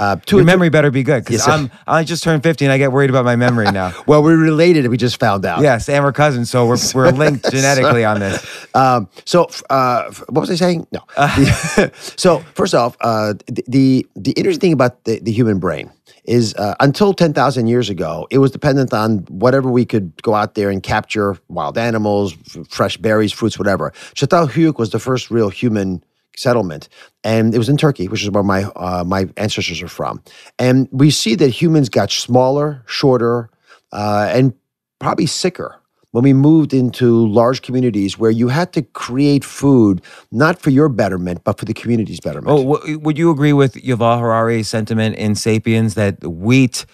Uh, 0.00 0.16
Your 0.30 0.44
memory 0.44 0.70
better 0.70 0.90
be 0.90 1.02
good 1.02 1.24
because 1.24 1.46
yes, 1.46 1.48
I'm 1.48 1.70
I 1.86 2.04
just 2.04 2.22
turned 2.24 2.42
50 2.42 2.64
and 2.64 2.72
I 2.72 2.78
get 2.78 2.90
worried 2.90 3.10
about 3.10 3.26
my 3.26 3.36
memory 3.36 3.70
now. 3.80 3.92
well, 4.06 4.22
we're 4.22 4.38
related. 4.38 4.86
We 4.88 4.96
just 4.96 5.20
found 5.20 5.44
out. 5.44 5.60
Yes, 5.60 5.88
and 5.90 6.02
we're 6.02 6.12
cousins, 6.12 6.50
so 6.50 6.64
we're 6.66 6.78
we're 6.94 7.10
linked 7.10 7.50
genetically 7.50 8.04
on 8.06 8.20
this. 8.20 8.66
Um, 8.74 9.08
so, 9.26 9.48
uh, 9.68 10.10
what 10.30 10.40
was 10.40 10.50
I 10.50 10.54
saying? 10.54 10.86
No. 10.90 11.00
Uh. 11.18 11.88
so, 12.16 12.38
first 12.54 12.74
off, 12.74 12.96
uh, 13.02 13.34
the, 13.46 13.62
the, 13.68 14.06
the 14.16 14.32
interesting 14.32 14.60
thing 14.60 14.72
about 14.72 15.04
the, 15.04 15.20
the 15.20 15.32
human 15.32 15.58
brain 15.58 15.90
is 16.24 16.54
uh, 16.54 16.74
until 16.80 17.12
10,000 17.12 17.66
years 17.66 17.90
ago, 17.90 18.26
it 18.30 18.38
was 18.38 18.50
dependent 18.50 18.92
on 18.92 19.18
whatever 19.28 19.70
we 19.70 19.84
could 19.84 20.12
go 20.22 20.34
out 20.34 20.54
there 20.54 20.70
and 20.70 20.82
capture 20.82 21.36
wild 21.48 21.76
animals, 21.78 22.34
f- 22.54 22.66
fresh 22.68 22.96
berries, 22.96 23.32
fruits, 23.32 23.58
whatever. 23.58 23.92
Çatalhöyük 24.14 24.78
was 24.78 24.90
the 24.90 24.98
first 24.98 25.30
real 25.30 25.50
human 25.50 26.02
settlement, 26.36 26.88
and 27.24 27.54
it 27.54 27.58
was 27.58 27.68
in 27.68 27.76
Turkey, 27.76 28.08
which 28.08 28.22
is 28.22 28.30
where 28.30 28.42
my 28.42 28.64
uh, 28.76 29.04
my 29.06 29.28
ancestors 29.36 29.82
are 29.82 29.88
from. 29.88 30.22
And 30.58 30.88
we 30.90 31.10
see 31.10 31.34
that 31.36 31.48
humans 31.48 31.88
got 31.88 32.10
smaller, 32.10 32.82
shorter, 32.86 33.50
uh, 33.92 34.30
and 34.32 34.54
probably 34.98 35.26
sicker 35.26 35.76
when 36.12 36.24
we 36.24 36.32
moved 36.32 36.74
into 36.74 37.26
large 37.28 37.62
communities 37.62 38.18
where 38.18 38.30
you 38.30 38.48
had 38.48 38.72
to 38.72 38.82
create 38.82 39.44
food 39.44 40.02
not 40.32 40.60
for 40.60 40.70
your 40.70 40.88
betterment 40.88 41.42
but 41.44 41.58
for 41.58 41.64
the 41.64 41.74
community's 41.74 42.20
betterment. 42.20 42.48
Oh, 42.48 42.74
w- 42.74 42.98
would 42.98 43.16
you 43.16 43.30
agree 43.30 43.52
with 43.52 43.74
Yuval 43.74 44.18
Harari's 44.20 44.68
sentiment 44.68 45.16
in 45.16 45.34
*Sapiens* 45.34 45.94
that 45.94 46.22
wheat 46.24 46.84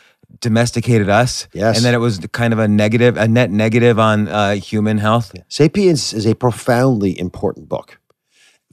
domesticated 0.40 1.08
us. 1.08 1.48
Yes. 1.52 1.76
And 1.76 1.84
then 1.84 1.94
it 1.94 1.98
was 1.98 2.18
kind 2.32 2.52
of 2.52 2.58
a 2.58 2.68
negative, 2.68 3.16
a 3.16 3.28
net 3.28 3.50
negative 3.50 3.98
on 3.98 4.28
uh, 4.28 4.54
human 4.54 4.98
health. 4.98 5.34
Sapiens 5.48 6.12
is 6.12 6.26
a 6.26 6.34
profoundly 6.34 7.18
important 7.18 7.68
book 7.68 7.98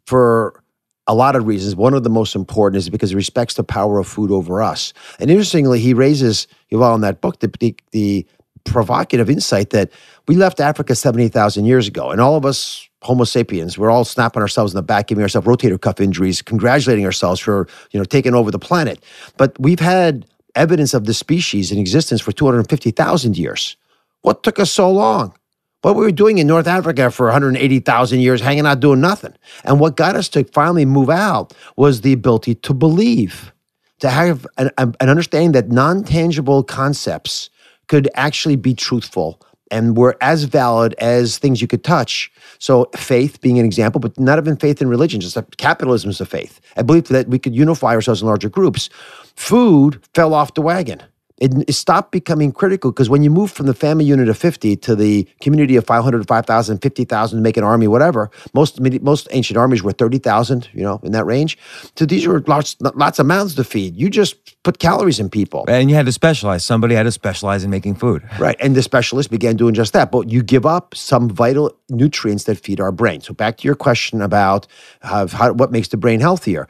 for 0.06 0.64
a 1.08 1.14
lot 1.14 1.36
of 1.36 1.46
reasons. 1.46 1.76
One 1.76 1.94
of 1.94 2.04
the 2.04 2.10
most 2.10 2.36
important 2.36 2.78
is 2.78 2.90
because 2.90 3.12
it 3.12 3.16
respects 3.16 3.56
the 3.56 3.64
power 3.64 4.00
of 4.00 4.08
food 4.08 4.32
over 4.32 4.62
us. 4.62 4.94
And 5.20 5.30
interestingly, 5.30 5.80
he 5.80 5.94
raises, 5.94 6.48
Yuval 6.72 6.96
in 6.96 7.02
that 7.02 7.22
book, 7.22 7.40
the, 7.40 7.52
the, 7.60 7.76
the 7.92 8.26
provocative 8.64 9.30
insight 9.30 9.72
that 9.72 9.92
we 10.28 10.36
left 10.36 10.60
Africa 10.60 10.96
70,000 10.96 11.66
years 11.66 11.88
ago, 11.88 12.12
and 12.12 12.22
all 12.22 12.36
of 12.36 12.46
us 12.46 12.88
Homo 13.04 13.26
sapiens, 13.26 13.78
we're 13.78 13.92
all 13.92 14.06
snapping 14.06 14.42
ourselves 14.42 14.74
in 14.74 14.78
the 14.78 14.84
back, 14.84 15.08
giving 15.08 15.22
ourselves 15.22 15.46
rotator 15.46 15.80
cuff 15.80 16.00
injuries, 16.00 16.42
congratulating 16.42 17.06
ourselves 17.06 17.40
for 17.40 17.68
you 17.92 18.00
know 18.00 18.06
taking 18.06 18.34
over 18.34 18.50
the 18.50 18.60
planet. 18.60 19.04
But 19.38 19.60
we've 19.60 19.80
had 19.80 20.26
evidence 20.56 20.94
of 20.94 21.06
the 21.06 21.14
species 21.14 21.72
in 21.72 21.78
existence 21.78 22.22
for 22.22 22.32
250,000 22.32 23.38
years. 23.38 23.76
What 24.22 24.44
took 24.44 24.58
us 24.58 24.72
so 24.72 24.90
long? 24.90 25.36
What 25.84 25.98
we 25.98 26.06
were 26.06 26.12
doing 26.12 26.38
in 26.38 26.48
North 26.48 26.66
Africa 26.66 27.12
for 27.12 27.26
180,000 27.26 28.22
years, 28.22 28.40
hanging 28.40 28.66
out 28.66 28.80
doing 28.80 29.02
nothing. 29.02 29.34
And 29.66 29.82
what 29.82 29.98
got 29.98 30.16
us 30.16 30.30
to 30.30 30.46
finally 30.46 30.86
move 30.86 31.10
out 31.10 31.54
was 31.76 32.02
the 32.02 32.14
ability 32.14 32.56
to 32.56 32.74
believe, 32.74 33.52
to 34.00 34.10
have 34.10 34.48
an, 34.58 34.72
an 34.78 34.96
understanding 35.02 35.52
that 35.52 35.72
non 35.72 36.06
tangible 36.06 36.64
concepts 36.64 37.50
could 37.90 38.10
actually 38.16 38.56
be 38.56 38.74
truthful 38.74 39.42
and 39.72 39.98
were 39.98 40.16
as 40.22 40.46
valid 40.46 40.96
as 41.00 41.38
things 41.38 41.62
you 41.62 41.68
could 41.68 41.84
touch. 41.84 42.32
So 42.60 42.90
faith 42.96 43.42
being 43.42 43.60
an 43.60 43.66
example, 43.66 44.00
but 44.00 44.18
not 44.18 44.40
even 44.40 44.56
faith 44.56 44.82
in 44.82 44.88
religion, 44.88 45.20
just 45.20 45.38
capitalism 45.58 46.10
is 46.10 46.22
a 46.22 46.26
faith. 46.26 46.62
I 46.78 46.84
believe 46.84 47.10
that 47.10 47.28
we 47.28 47.40
could 47.40 47.56
unify 47.56 47.94
ourselves 47.94 48.22
in 48.22 48.28
larger 48.28 48.50
groups. 48.50 48.90
Food 49.36 50.02
fell 50.14 50.34
off 50.34 50.54
the 50.54 50.62
wagon. 50.62 51.04
It, 51.40 51.52
it 51.68 51.74
stopped 51.74 52.12
becoming 52.12 52.52
critical 52.52 52.92
because 52.92 53.10
when 53.10 53.24
you 53.24 53.30
move 53.30 53.52
from 53.52 53.66
the 53.66 53.74
family 53.74 54.06
unit 54.06 54.30
of 54.30 54.38
50 54.38 54.76
to 54.78 54.96
the 54.96 55.28
community 55.42 55.76
of 55.76 55.86
500, 55.86 56.28
5,000, 56.28 56.78
50,000 56.78 57.38
to 57.38 57.42
make 57.42 57.58
an 57.58 57.64
army, 57.64 57.88
whatever, 57.88 58.30
most 58.54 58.80
most 58.80 59.28
ancient 59.32 59.58
armies 59.58 59.82
were 59.82 59.92
30,000, 59.92 60.70
you 60.74 60.84
know, 60.84 61.00
in 61.04 61.12
that 61.12 61.26
range. 61.26 61.58
So 61.98 62.06
these 62.06 62.26
are 62.28 62.40
lots, 62.42 62.78
lots 62.80 63.20
of 63.20 63.26
mouths 63.26 63.56
to 63.56 63.64
feed. 63.64 63.96
You 63.96 64.10
just 64.10 64.64
put 64.64 64.80
calories 64.80 65.20
in 65.20 65.30
people. 65.30 65.66
And 65.68 65.90
you 65.90 65.96
had 65.96 66.06
to 66.06 66.12
specialize. 66.12 66.64
Somebody 66.64 66.96
had 66.96 67.04
to 67.04 67.12
specialize 67.12 67.64
in 67.64 67.70
making 67.70 67.96
food. 67.96 68.24
Right. 68.44 68.58
And 68.60 68.76
the 68.76 68.82
specialists 68.82 69.30
began 69.30 69.56
doing 69.56 69.74
just 69.74 69.94
that. 69.94 70.12
But 70.12 70.30
you 70.30 70.44
give 70.44 70.66
up 70.66 70.96
some 70.96 71.30
vital 71.30 71.72
nutrients 71.88 72.44
that 72.46 72.58
feed 72.58 72.82
our 72.82 72.92
brain. 72.92 73.22
So 73.22 73.34
back 73.34 73.58
to 73.58 73.64
your 73.66 73.76
question 73.76 74.22
about 74.22 74.68
how, 75.02 75.28
how, 75.28 75.54
what 75.54 75.72
makes 75.72 75.88
the 75.90 75.98
brain 75.98 76.20
healthier. 76.20 76.68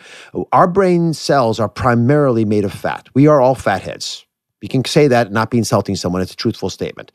Our 0.51 0.67
brain 0.67 1.13
cells 1.13 1.59
are 1.59 1.69
primarily 1.69 2.45
made 2.45 2.63
of 2.63 2.73
fat. 2.73 3.09
We 3.15 3.25
are 3.25 3.41
all 3.41 3.55
fatheads 3.55 4.25
you 4.63 4.69
can 4.69 4.85
say 4.85 5.09
that 5.09 5.33
not 5.33 5.51
be 5.51 5.57
insulting 5.57 5.97
someone. 5.97 6.21
It's 6.21 6.31
a 6.31 6.37
truthful 6.37 6.69
statement. 6.69 7.11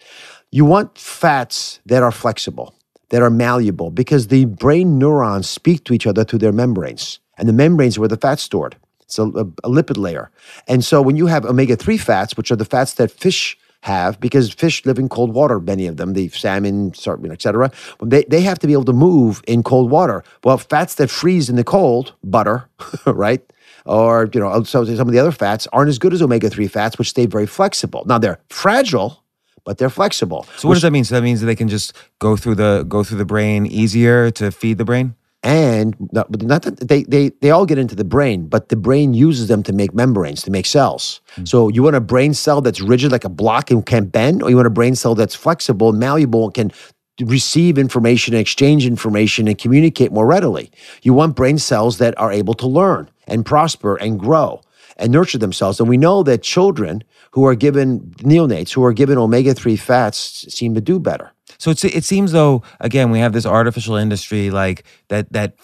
You 0.52 0.66
want 0.66 0.98
fats 0.98 1.80
that 1.86 2.02
are 2.02 2.12
flexible, 2.12 2.74
that 3.08 3.22
are 3.22 3.30
malleable, 3.30 3.90
because 3.90 4.26
the 4.26 4.44
brain 4.44 4.98
neurons 4.98 5.48
speak 5.48 5.84
to 5.84 5.94
each 5.94 6.06
other 6.06 6.24
through 6.24 6.40
their 6.40 6.52
membranes. 6.52 7.20
And 7.38 7.48
the 7.48 7.54
membranes 7.54 7.96
are 7.96 8.00
where 8.00 8.08
the 8.08 8.18
fat's 8.18 8.42
stored. 8.42 8.76
It's 9.00 9.18
a, 9.18 9.22
a, 9.22 9.44
a 9.64 9.70
lipid 9.70 9.96
layer. 9.96 10.30
And 10.66 10.84
so 10.84 11.00
when 11.00 11.16
you 11.16 11.24
have 11.26 11.46
omega 11.46 11.74
3 11.74 11.96
fats, 11.96 12.36
which 12.36 12.50
are 12.50 12.56
the 12.56 12.66
fats 12.66 12.92
that 12.94 13.10
fish 13.10 13.56
have 13.82 14.18
because 14.20 14.52
fish 14.52 14.84
live 14.84 14.98
in 14.98 15.08
cold 15.08 15.32
water. 15.32 15.60
Many 15.60 15.86
of 15.86 15.96
them, 15.98 16.12
the 16.14 16.28
salmon, 16.30 16.92
etc. 17.30 17.70
They 18.02 18.24
they 18.24 18.40
have 18.40 18.58
to 18.58 18.66
be 18.66 18.72
able 18.72 18.84
to 18.86 18.92
move 18.92 19.42
in 19.46 19.62
cold 19.62 19.90
water. 19.90 20.24
Well, 20.44 20.58
fats 20.58 20.96
that 20.96 21.10
freeze 21.10 21.48
in 21.48 21.56
the 21.56 21.64
cold, 21.64 22.14
butter, 22.24 22.68
right? 23.06 23.40
Or 23.88 24.28
you 24.32 24.40
know, 24.40 24.62
so 24.64 24.84
some 24.84 25.08
of 25.08 25.12
the 25.12 25.18
other 25.18 25.32
fats 25.32 25.66
aren't 25.72 25.88
as 25.88 25.98
good 25.98 26.12
as 26.12 26.20
omega 26.22 26.50
three 26.50 26.68
fats, 26.68 26.98
which 26.98 27.08
stay 27.08 27.26
very 27.26 27.46
flexible. 27.46 28.04
Now 28.06 28.18
they're 28.18 28.38
fragile, 28.50 29.24
but 29.64 29.78
they're 29.78 29.90
flexible. 29.90 30.46
So 30.56 30.68
what 30.68 30.74
does 30.74 30.82
that 30.82 30.92
mean? 30.92 31.04
So 31.04 31.14
that 31.14 31.22
means 31.22 31.40
that 31.40 31.46
they 31.46 31.56
can 31.56 31.68
just 31.68 31.94
go 32.20 32.36
through 32.36 32.56
the 32.56 32.84
go 32.86 33.02
through 33.02 33.18
the 33.18 33.24
brain 33.24 33.66
easier 33.66 34.30
to 34.32 34.50
feed 34.52 34.78
the 34.78 34.84
brain. 34.84 35.14
and 35.42 35.96
not, 36.12 36.42
not 36.42 36.62
that 36.62 36.88
they, 36.88 37.04
they 37.04 37.30
they 37.40 37.50
all 37.50 37.64
get 37.64 37.78
into 37.78 37.94
the 37.94 38.04
brain, 38.04 38.46
but 38.48 38.68
the 38.68 38.76
brain 38.76 39.14
uses 39.14 39.48
them 39.48 39.62
to 39.62 39.72
make 39.72 39.94
membranes, 39.94 40.42
to 40.42 40.50
make 40.50 40.66
cells. 40.66 41.20
Hmm. 41.36 41.44
So 41.44 41.68
you 41.68 41.82
want 41.82 41.96
a 41.96 42.00
brain 42.00 42.34
cell 42.34 42.60
that's 42.60 42.80
rigid 42.80 43.12
like 43.12 43.24
a 43.24 43.28
block 43.28 43.70
and 43.70 43.84
can 43.86 44.06
bend, 44.06 44.42
or 44.42 44.50
you 44.50 44.56
want 44.56 44.66
a 44.66 44.70
brain 44.70 44.94
cell 44.96 45.14
that's 45.14 45.34
flexible, 45.34 45.92
malleable, 45.92 46.46
and 46.46 46.54
can 46.54 46.72
receive 47.20 47.78
information, 47.78 48.34
exchange 48.34 48.86
information, 48.86 49.48
and 49.48 49.58
communicate 49.58 50.12
more 50.12 50.26
readily. 50.26 50.70
You 51.02 51.14
want 51.14 51.36
brain 51.36 51.58
cells 51.58 51.98
that 51.98 52.18
are 52.18 52.32
able 52.32 52.54
to 52.54 52.66
learn 52.66 53.10
and 53.26 53.44
prosper 53.44 53.96
and 53.96 54.18
grow 54.18 54.60
and 54.96 55.12
nurture 55.12 55.38
themselves. 55.38 55.80
And 55.80 55.88
we 55.88 55.96
know 55.96 56.22
that 56.22 56.42
children 56.42 57.02
who 57.32 57.46
are 57.46 57.54
given 57.54 58.00
neonates 58.18 58.72
who 58.72 58.84
are 58.84 58.92
given 58.92 59.18
omega 59.18 59.54
three 59.54 59.76
fats 59.76 60.52
seem 60.52 60.74
to 60.74 60.80
do 60.80 60.98
better. 60.98 61.32
So 61.58 61.70
it 61.70 62.04
seems 62.04 62.32
though 62.32 62.62
again 62.80 63.10
we 63.10 63.18
have 63.18 63.32
this 63.32 63.46
artificial 63.46 63.96
industry 63.96 64.50
like 64.50 64.84
that 65.08 65.32
that 65.32 65.54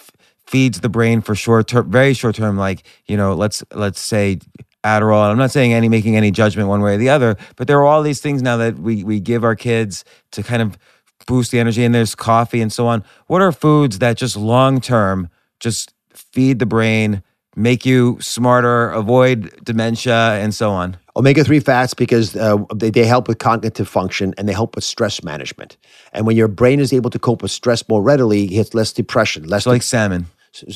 feeds 0.46 0.80
the 0.80 0.88
brain 0.88 1.20
for 1.20 1.34
short 1.34 1.68
term, 1.68 1.90
very 1.90 2.14
short 2.14 2.36
term. 2.36 2.56
Like 2.56 2.84
you 3.06 3.16
know, 3.16 3.34
let's 3.34 3.62
let's 3.72 4.00
say 4.00 4.38
Adderall. 4.84 5.30
I'm 5.30 5.38
not 5.38 5.50
saying 5.50 5.72
any 5.72 5.88
making 5.88 6.16
any 6.16 6.30
judgment 6.30 6.68
one 6.68 6.80
way 6.80 6.94
or 6.94 6.98
the 6.98 7.08
other, 7.08 7.36
but 7.56 7.66
there 7.66 7.78
are 7.78 7.86
all 7.86 8.02
these 8.02 8.20
things 8.20 8.42
now 8.42 8.56
that 8.58 8.78
we 8.78 9.04
we 9.04 9.20
give 9.20 9.44
our 9.44 9.56
kids 9.56 10.04
to 10.32 10.42
kind 10.42 10.62
of 10.62 10.76
boost 11.24 11.50
the 11.50 11.58
energy. 11.58 11.84
And 11.84 11.94
there's 11.94 12.14
coffee 12.14 12.60
and 12.60 12.72
so 12.72 12.86
on. 12.86 13.04
What 13.26 13.42
are 13.42 13.52
foods 13.52 13.98
that 13.98 14.16
just 14.16 14.36
long 14.36 14.80
term 14.80 15.28
just 15.60 15.92
feed 16.14 16.58
the 16.58 16.66
brain, 16.66 17.22
make 17.56 17.84
you 17.86 18.18
smarter, 18.20 18.90
avoid 18.90 19.52
dementia, 19.64 20.34
and 20.40 20.54
so 20.54 20.70
on? 20.70 20.96
Omega 21.16 21.44
3 21.44 21.60
fats 21.60 21.94
because 21.94 22.34
uh, 22.34 22.56
they, 22.74 22.90
they 22.90 23.04
help 23.04 23.28
with 23.28 23.38
cognitive 23.38 23.88
function 23.88 24.34
and 24.36 24.48
they 24.48 24.52
help 24.52 24.74
with 24.74 24.82
stress 24.84 25.22
management. 25.22 25.76
And 26.12 26.26
when 26.26 26.36
your 26.36 26.48
brain 26.48 26.80
is 26.80 26.92
able 26.92 27.10
to 27.10 27.18
cope 27.20 27.40
with 27.42 27.52
stress 27.52 27.88
more 27.88 28.02
readily, 28.02 28.44
it 28.46 28.56
has 28.56 28.74
less 28.74 28.92
depression, 28.92 29.44
less 29.44 29.64
So 29.64 29.70
like 29.70 29.82
salmon. 29.82 30.26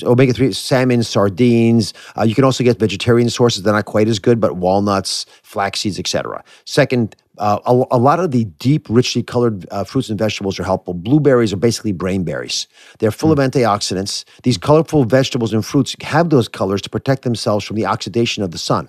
omega 0.05 0.33
3 0.33 0.53
salmon 0.53 1.03
sardines 1.05 1.93
uh, 2.17 2.23
you 2.25 2.35
can 2.35 2.43
also 2.45 2.65
get 2.65 2.81
vegetarian 2.81 3.31
sources 3.31 3.63
they're 3.63 3.73
not 3.73 3.85
quite 3.85 4.09
as 4.09 4.19
good 4.19 4.41
but 4.41 4.57
walnuts 4.57 5.25
flax 5.45 5.81
seeds 5.81 6.01
etc 6.01 6.43
second 6.65 7.15
uh, 7.39 7.59
a, 7.67 7.97
a 7.97 7.99
lot 7.99 8.21
of 8.21 8.31
the 8.31 8.45
deep 8.59 8.87
richly 8.89 9.23
colored 9.23 9.67
uh, 9.71 9.85
fruits 9.85 10.09
and 10.11 10.19
vegetables 10.19 10.59
are 10.59 10.65
helpful 10.65 10.95
blueberries 10.95 11.53
are 11.53 11.57
basically 11.57 11.93
brain 11.93 12.25
berries 12.25 12.67
they're 12.99 13.11
full 13.11 13.33
of 13.33 13.39
antioxidants 13.39 14.25
these 14.43 14.59
colorful 14.59 15.05
vegetables 15.05 15.53
and 15.53 15.65
fruits 15.65 15.95
have 16.03 16.31
those 16.31 16.49
colors 16.49 16.83
to 16.83 16.91
protect 16.91 17.23
themselves 17.23 17.65
from 17.65 17.77
the 17.77 17.87
oxidation 17.87 18.43
of 18.43 18.51
the 18.51 18.59
sun 18.59 18.89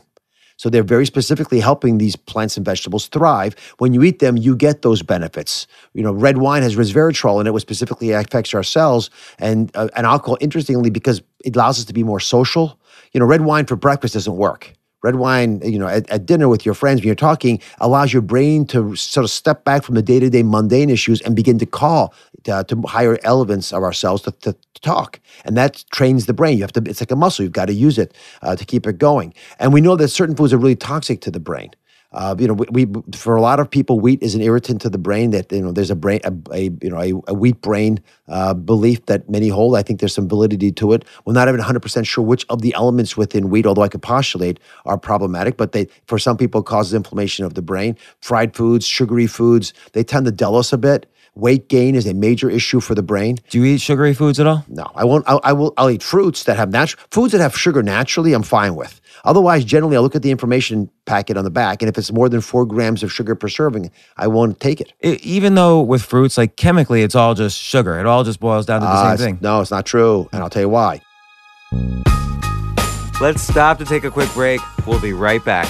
so 0.59 0.69
they're 0.69 0.83
very 0.83 1.05
specifically 1.05 1.61
helping 1.61 1.99
these 1.99 2.17
plants 2.17 2.57
and 2.57 2.65
vegetables 2.65 3.07
thrive. 3.07 3.55
When 3.77 3.93
you 3.93 4.03
eat 4.03 4.19
them, 4.19 4.35
you 4.35 4.57
get 4.57 4.81
those 4.81 5.01
benefits. 5.01 5.67
You 5.93 6.03
know, 6.03 6.11
red 6.11 6.37
wine 6.37 6.63
has 6.63 6.75
resveratrol 6.75 7.39
in 7.39 7.47
it, 7.47 7.53
which 7.53 7.61
specifically 7.61 8.11
affects 8.11 8.53
our 8.53 8.61
cells, 8.61 9.09
and 9.39 9.71
uh, 9.73 9.87
and 9.95 10.05
alcohol. 10.05 10.37
Interestingly, 10.41 10.89
because 10.89 11.21
it 11.45 11.55
allows 11.55 11.79
us 11.79 11.85
to 11.85 11.93
be 11.93 12.03
more 12.03 12.19
social. 12.19 12.77
You 13.13 13.21
know, 13.21 13.25
red 13.25 13.41
wine 13.41 13.67
for 13.67 13.77
breakfast 13.77 14.15
doesn't 14.15 14.35
work. 14.35 14.73
Red 15.03 15.15
wine, 15.15 15.61
you 15.63 15.79
know, 15.79 15.87
at, 15.87 16.09
at 16.09 16.25
dinner 16.25 16.49
with 16.49 16.65
your 16.65 16.75
friends 16.75 17.01
when 17.01 17.07
you're 17.07 17.15
talking, 17.15 17.61
allows 17.79 18.11
your 18.11 18.21
brain 18.21 18.65
to 18.67 18.95
sort 18.95 19.23
of 19.23 19.31
step 19.31 19.63
back 19.63 19.83
from 19.83 19.95
the 19.95 20.01
day 20.01 20.19
to 20.19 20.29
day 20.29 20.43
mundane 20.43 20.89
issues 20.89 21.21
and 21.21 21.35
begin 21.35 21.57
to 21.59 21.65
call 21.65 22.13
uh, 22.49 22.63
to 22.63 22.81
higher 22.81 23.17
elements 23.23 23.71
of 23.71 23.83
ourselves 23.83 24.23
to, 24.23 24.31
to, 24.31 24.53
to 24.53 24.81
talk. 24.81 25.19
And 25.45 25.55
that 25.57 25.83
trains 25.91 26.25
the 26.25 26.33
brain. 26.33 26.57
You 26.57 26.63
have 26.63 26.73
to, 26.73 26.83
it's 26.85 27.01
like 27.01 27.11
a 27.11 27.15
muscle. 27.15 27.43
You've 27.43 27.53
got 27.53 27.65
to 27.65 27.73
use 27.73 27.97
it 27.97 28.13
uh, 28.41 28.55
to 28.55 28.65
keep 28.65 28.85
it 28.87 28.97
going. 28.97 29.33
And 29.59 29.73
we 29.73 29.81
know 29.81 29.95
that 29.95 30.09
certain 30.09 30.35
foods 30.35 30.53
are 30.53 30.57
really 30.57 30.75
toxic 30.75 31.21
to 31.21 31.31
the 31.31 31.39
brain. 31.39 31.71
Uh, 32.11 32.35
you 32.39 32.47
know, 32.47 32.55
we, 32.55 32.85
we 32.85 33.01
for 33.15 33.35
a 33.35 33.41
lot 33.41 33.59
of 33.59 33.69
people, 33.69 33.99
wheat 33.99 34.21
is 34.23 34.33
an 34.33 34.41
irritant 34.41 34.81
to 34.81 34.89
the 34.89 34.97
brain. 34.97 35.29
That 35.31 35.51
you 35.51 35.61
know, 35.61 35.71
there's 35.71 35.91
a 35.91 35.95
brain, 35.95 36.21
a, 36.23 36.33
a 36.51 36.63
you 36.81 36.89
know, 36.89 36.99
a, 36.99 37.31
a 37.31 37.33
wheat 37.35 37.61
brain 37.61 37.99
uh, 38.27 38.55
belief 38.55 39.05
that 39.05 39.29
many 39.29 39.49
hold. 39.49 39.75
I 39.75 39.83
think 39.83 39.99
there's 39.99 40.15
some 40.15 40.27
validity 40.27 40.71
to 40.73 40.93
it. 40.93 41.05
We're 41.25 41.33
not 41.33 41.47
even 41.47 41.59
100 41.59 41.81
percent 41.81 42.07
sure 42.07 42.23
which 42.23 42.45
of 42.49 42.61
the 42.63 42.73
elements 42.73 43.15
within 43.15 43.49
wheat, 43.49 43.67
although 43.67 43.83
I 43.83 43.89
could 43.89 44.01
postulate, 44.01 44.59
are 44.85 44.97
problematic. 44.97 45.57
But 45.57 45.73
they, 45.73 45.87
for 46.07 46.17
some 46.17 46.35
people, 46.37 46.63
causes 46.63 46.95
inflammation 46.95 47.45
of 47.45 47.53
the 47.53 47.61
brain. 47.61 47.95
Fried 48.21 48.55
foods, 48.55 48.87
sugary 48.87 49.27
foods, 49.27 49.73
they 49.93 50.03
tend 50.03 50.25
to 50.25 50.31
dull 50.31 50.55
us 50.55 50.73
a 50.73 50.77
bit. 50.79 51.07
Weight 51.35 51.69
gain 51.69 51.95
is 51.95 52.05
a 52.05 52.13
major 52.13 52.49
issue 52.49 52.79
for 52.79 52.95
the 52.95 53.03
brain. 53.03 53.37
Do 53.49 53.59
you 53.59 53.65
eat 53.65 53.79
sugary 53.81 54.13
foods 54.13 54.39
at 54.39 54.47
all? 54.47 54.65
No, 54.67 54.85
I 54.95 55.05
won't. 55.05 55.23
I, 55.27 55.39
I 55.43 55.53
will. 55.53 55.73
I'll 55.77 55.89
eat 55.89 56.03
fruits 56.03 56.43
that 56.45 56.57
have 56.57 56.69
natural 56.71 57.01
foods 57.11 57.31
that 57.31 57.39
have 57.41 57.55
sugar 57.57 57.81
naturally. 57.83 58.33
I'm 58.33 58.43
fine 58.43 58.75
with. 58.75 58.99
Otherwise, 59.23 59.63
generally, 59.65 59.95
I'll 59.95 60.01
look 60.03 60.15
at 60.15 60.21
the 60.21 60.31
information 60.31 60.89
packet 61.05 61.37
on 61.37 61.43
the 61.43 61.49
back, 61.49 61.81
and 61.81 61.89
if 61.89 61.97
it's 61.97 62.11
more 62.11 62.29
than 62.29 62.41
four 62.41 62.65
grams 62.65 63.03
of 63.03 63.11
sugar 63.11 63.35
per 63.35 63.47
serving, 63.47 63.91
I 64.17 64.27
won't 64.27 64.59
take 64.59 64.81
it. 64.81 64.93
E- 65.03 65.19
even 65.23 65.55
though 65.55 65.81
with 65.81 66.01
fruits, 66.03 66.37
like 66.37 66.55
chemically, 66.55 67.03
it's 67.03 67.15
all 67.15 67.35
just 67.35 67.57
sugar. 67.57 67.99
It 67.99 68.05
all 68.05 68.23
just 68.23 68.39
boils 68.39 68.65
down 68.65 68.81
to 68.81 68.87
the 68.87 68.91
Uh, 68.91 69.17
same 69.17 69.25
thing. 69.35 69.37
No, 69.41 69.61
it's 69.61 69.71
not 69.71 69.85
true, 69.85 70.27
and 70.31 70.41
I'll 70.43 70.49
tell 70.49 70.61
you 70.63 70.69
why. 70.69 71.01
Let's 73.21 73.41
stop 73.41 73.77
to 73.79 73.85
take 73.85 74.05
a 74.05 74.11
quick 74.11 74.31
break. 74.33 74.61
We'll 74.87 75.01
be 75.01 75.11
right 75.13 75.43
back. 75.43 75.67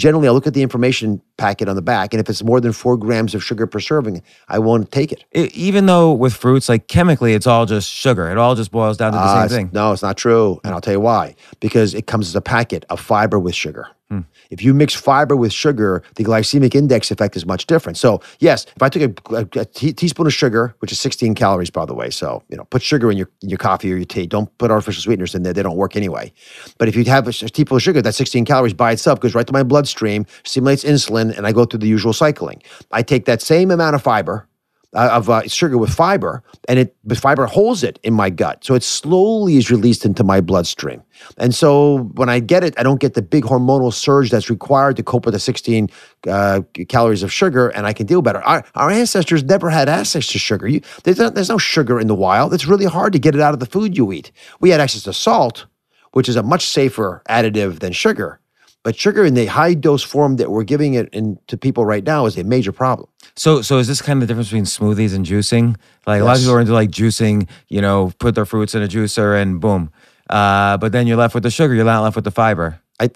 Generally, 0.00 0.28
I'll 0.28 0.34
look 0.34 0.46
at 0.46 0.54
the 0.54 0.62
information 0.62 1.20
packet 1.40 1.68
on 1.68 1.74
the 1.74 1.82
back, 1.82 2.12
and 2.14 2.20
if 2.20 2.28
it's 2.30 2.44
more 2.44 2.60
than 2.60 2.72
four 2.72 2.96
grams 2.96 3.34
of 3.34 3.42
sugar 3.42 3.66
per 3.66 3.80
serving, 3.80 4.22
I 4.48 4.58
won't 4.60 4.92
take 4.92 5.10
it. 5.10 5.24
E- 5.34 5.50
even 5.54 5.86
though 5.86 6.12
with 6.12 6.34
fruits, 6.34 6.68
like 6.68 6.86
chemically, 6.86 7.32
it's 7.34 7.46
all 7.46 7.66
just 7.66 7.88
sugar. 7.90 8.30
It 8.30 8.38
all 8.38 8.54
just 8.54 8.70
boils 8.70 8.96
down 8.98 9.12
to 9.12 9.18
the 9.18 9.24
Uh, 9.24 9.48
same 9.48 9.56
thing. 9.56 9.70
No, 9.72 9.92
it's 9.92 10.02
not 10.02 10.16
true. 10.16 10.60
And 10.64 10.74
I'll 10.74 10.80
tell 10.80 10.94
you 10.94 11.00
why. 11.00 11.34
Because 11.58 11.94
it 11.94 12.06
comes 12.06 12.28
as 12.28 12.36
a 12.36 12.40
packet 12.42 12.84
of 12.90 13.00
fiber 13.00 13.38
with 13.38 13.54
sugar. 13.54 13.86
Hmm. 14.10 14.22
If 14.50 14.60
you 14.64 14.74
mix 14.74 14.92
fiber 14.92 15.36
with 15.36 15.52
sugar, 15.52 16.02
the 16.16 16.24
glycemic 16.24 16.74
index 16.74 17.12
effect 17.12 17.36
is 17.36 17.46
much 17.46 17.66
different. 17.66 17.96
So, 17.96 18.20
yes, 18.40 18.66
if 18.74 18.82
I 18.82 18.88
took 18.88 19.02
a, 19.30 19.34
a- 19.36 19.60
a 19.60 19.64
tea- 19.64 19.92
teaspoon 19.92 20.26
of 20.26 20.34
sugar, 20.34 20.74
which 20.80 20.90
is 20.90 20.98
16 20.98 21.36
calories, 21.36 21.70
by 21.70 21.84
the 21.86 21.94
way, 21.94 22.10
so 22.10 22.42
you 22.48 22.56
know, 22.56 22.64
put 22.64 22.82
sugar 22.82 23.08
in 23.12 23.16
your 23.16 23.28
in 23.40 23.48
your 23.50 23.58
coffee 23.58 23.92
or 23.92 23.96
your 23.96 24.04
tea. 24.04 24.26
Don't 24.26 24.50
put 24.58 24.72
artificial 24.72 25.00
sweeteners 25.02 25.36
in 25.36 25.44
there; 25.44 25.52
they 25.52 25.62
don't 25.62 25.76
work 25.76 25.94
anyway. 25.94 26.32
But 26.78 26.88
if 26.88 26.96
you 26.96 27.04
have 27.04 27.26
a, 27.28 27.30
a 27.30 27.48
teaspoon 27.54 27.76
of 27.76 27.82
sugar, 27.82 28.02
that 28.02 28.14
16 28.16 28.44
calories 28.44 28.74
by 28.74 28.90
itself 28.90 29.20
goes 29.20 29.32
right 29.36 29.46
to 29.46 29.52
my 29.52 29.62
bloodstream, 29.62 30.26
stimulates 30.42 30.82
insulin, 30.82 31.29
and 31.36 31.46
I 31.46 31.52
go 31.52 31.64
through 31.64 31.80
the 31.80 31.88
usual 31.88 32.12
cycling. 32.12 32.62
I 32.92 33.02
take 33.02 33.24
that 33.26 33.42
same 33.42 33.70
amount 33.70 33.94
of 33.94 34.02
fiber, 34.02 34.46
uh, 34.94 35.08
of 35.12 35.30
uh, 35.30 35.46
sugar 35.46 35.78
with 35.78 35.90
fiber, 35.90 36.42
and 36.68 36.78
it 36.78 36.96
the 37.04 37.14
fiber 37.14 37.46
holds 37.46 37.84
it 37.84 37.98
in 38.02 38.12
my 38.12 38.28
gut, 38.28 38.64
so 38.64 38.74
it 38.74 38.82
slowly 38.82 39.56
is 39.56 39.70
released 39.70 40.04
into 40.04 40.24
my 40.24 40.40
bloodstream. 40.40 41.02
And 41.38 41.54
so 41.54 42.10
when 42.14 42.28
I 42.28 42.40
get 42.40 42.64
it, 42.64 42.74
I 42.76 42.82
don't 42.82 43.00
get 43.00 43.14
the 43.14 43.22
big 43.22 43.44
hormonal 43.44 43.92
surge 43.92 44.30
that's 44.30 44.50
required 44.50 44.96
to 44.96 45.02
cope 45.02 45.26
with 45.26 45.34
the 45.34 45.40
16 45.40 45.88
uh, 46.26 46.62
calories 46.88 47.22
of 47.22 47.32
sugar, 47.32 47.68
and 47.68 47.86
I 47.86 47.92
can 47.92 48.06
deal 48.06 48.22
better. 48.22 48.42
Our, 48.42 48.64
our 48.74 48.90
ancestors 48.90 49.44
never 49.44 49.70
had 49.70 49.88
access 49.88 50.26
to 50.28 50.38
sugar. 50.38 50.66
You, 50.66 50.80
there's, 51.04 51.18
no, 51.18 51.30
there's 51.30 51.50
no 51.50 51.58
sugar 51.58 52.00
in 52.00 52.08
the 52.08 52.14
wild. 52.14 52.52
It's 52.52 52.66
really 52.66 52.86
hard 52.86 53.12
to 53.12 53.18
get 53.18 53.34
it 53.34 53.40
out 53.40 53.54
of 53.54 53.60
the 53.60 53.66
food 53.66 53.96
you 53.96 54.12
eat. 54.12 54.32
We 54.60 54.70
had 54.70 54.80
access 54.80 55.04
to 55.04 55.12
salt, 55.12 55.66
which 56.12 56.28
is 56.28 56.36
a 56.36 56.42
much 56.42 56.66
safer 56.66 57.22
additive 57.28 57.78
than 57.78 57.92
sugar. 57.92 58.40
But 58.82 58.96
sugar 58.96 59.24
in 59.24 59.34
the 59.34 59.46
high 59.46 59.74
dose 59.74 60.02
form 60.02 60.36
that 60.36 60.50
we're 60.50 60.64
giving 60.64 60.94
it 60.94 61.08
in, 61.12 61.38
to 61.48 61.56
people 61.58 61.84
right 61.84 62.02
now 62.02 62.24
is 62.26 62.38
a 62.38 62.44
major 62.44 62.72
problem. 62.72 63.08
So, 63.36 63.60
so 63.60 63.78
is 63.78 63.86
this 63.88 64.00
kind 64.00 64.22
of 64.22 64.26
the 64.26 64.32
difference 64.32 64.48
between 64.48 64.64
smoothies 64.64 65.14
and 65.14 65.26
juicing? 65.26 65.76
Like 66.06 66.22
a 66.22 66.24
lot 66.24 66.36
of 66.36 66.42
people 66.42 66.54
are 66.54 66.60
into 66.60 66.72
like 66.72 66.90
juicing, 66.90 67.48
you 67.68 67.82
know, 67.82 68.12
put 68.18 68.34
their 68.34 68.46
fruits 68.46 68.74
in 68.74 68.82
a 68.82 68.88
juicer 68.88 69.40
and 69.40 69.60
boom. 69.60 69.90
Uh, 70.30 70.78
but 70.78 70.92
then 70.92 71.06
you're 71.06 71.18
left 71.18 71.34
with 71.34 71.42
the 71.42 71.50
sugar. 71.50 71.74
You're 71.74 71.84
not 71.84 72.02
left 72.02 72.16
with 72.16 72.24
the 72.24 72.30
fiber. 72.30 72.80
I, 73.00 73.10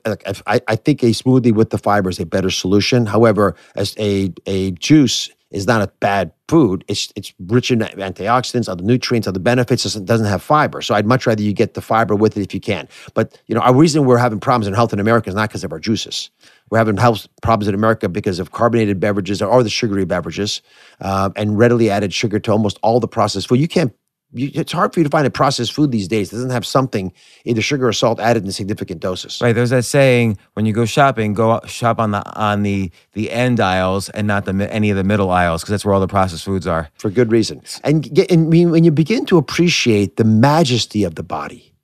I 0.46 0.60
I 0.66 0.76
think 0.76 1.02
a 1.02 1.06
smoothie 1.08 1.52
with 1.52 1.70
the 1.70 1.78
fiber 1.78 2.08
is 2.08 2.18
a 2.18 2.26
better 2.26 2.50
solution. 2.50 3.06
However, 3.06 3.54
as 3.76 3.94
a 3.98 4.32
a 4.46 4.72
juice 4.72 5.30
is 5.50 5.66
not 5.66 5.82
a 5.82 5.88
bad 6.00 6.32
food. 6.48 6.84
It's 6.88 7.12
it's 7.16 7.32
rich 7.46 7.70
in 7.70 7.80
antioxidants, 7.80 8.68
other 8.68 8.82
nutrients, 8.82 9.26
other 9.26 9.40
benefits. 9.40 9.84
It 9.96 10.04
doesn't 10.04 10.26
have 10.26 10.42
fiber. 10.42 10.82
So 10.82 10.94
I'd 10.94 11.06
much 11.06 11.26
rather 11.26 11.42
you 11.42 11.52
get 11.52 11.74
the 11.74 11.80
fiber 11.80 12.14
with 12.14 12.36
it 12.36 12.42
if 12.42 12.54
you 12.54 12.60
can. 12.60 12.88
But 13.14 13.40
you 13.46 13.54
know, 13.54 13.60
our 13.60 13.74
reason 13.74 14.04
we're 14.04 14.18
having 14.18 14.40
problems 14.40 14.66
in 14.66 14.74
health 14.74 14.92
in 14.92 15.00
America 15.00 15.28
is 15.28 15.34
not 15.34 15.48
because 15.48 15.64
of 15.64 15.72
our 15.72 15.78
juices. 15.78 16.30
We're 16.70 16.78
having 16.78 16.96
health 16.96 17.28
problems 17.42 17.68
in 17.68 17.74
America 17.74 18.08
because 18.08 18.38
of 18.38 18.52
carbonated 18.52 19.00
beverages 19.00 19.40
or 19.42 19.62
the 19.62 19.70
sugary 19.70 20.04
beverages, 20.04 20.62
uh, 21.00 21.30
and 21.36 21.58
readily 21.58 21.90
added 21.90 22.12
sugar 22.12 22.38
to 22.40 22.52
almost 22.52 22.78
all 22.82 23.00
the 23.00 23.08
processed 23.08 23.48
food. 23.48 23.60
You 23.60 23.68
can't. 23.68 23.92
You, 24.34 24.50
it's 24.52 24.72
hard 24.72 24.92
for 24.92 25.00
you 25.00 25.04
to 25.04 25.10
find 25.10 25.26
a 25.26 25.30
processed 25.30 25.72
food 25.72 25.92
these 25.92 26.08
days 26.08 26.30
that 26.30 26.36
doesn't 26.36 26.50
have 26.50 26.66
something, 26.66 27.12
either 27.44 27.62
sugar 27.62 27.86
or 27.86 27.92
salt, 27.92 28.18
added 28.18 28.44
in 28.44 28.52
significant 28.52 29.00
doses. 29.00 29.40
Right. 29.40 29.52
There's 29.52 29.70
that 29.70 29.84
saying 29.84 30.38
when 30.54 30.66
you 30.66 30.72
go 30.72 30.84
shopping, 30.84 31.34
go 31.34 31.60
shop 31.66 31.98
on 32.00 32.10
the 32.10 32.22
on 32.38 32.62
the 32.62 32.90
the 33.12 33.30
end 33.30 33.60
aisles 33.60 34.10
and 34.10 34.26
not 34.26 34.44
the 34.44 34.52
any 34.72 34.90
of 34.90 34.96
the 34.96 35.04
middle 35.04 35.30
aisles 35.30 35.62
because 35.62 35.70
that's 35.70 35.84
where 35.84 35.94
all 35.94 36.00
the 36.00 36.08
processed 36.08 36.44
foods 36.44 36.66
are. 36.66 36.90
for 36.98 37.10
good 37.10 37.30
reason. 37.30 37.62
And, 37.84 38.02
get, 38.12 38.30
and 38.30 38.50
when 38.50 38.70
when 38.70 38.84
you 38.84 38.90
begin 38.90 39.24
to 39.26 39.38
appreciate 39.38 40.16
the 40.16 40.24
majesty 40.24 41.04
of 41.04 41.14
the 41.14 41.22
body, 41.22 41.74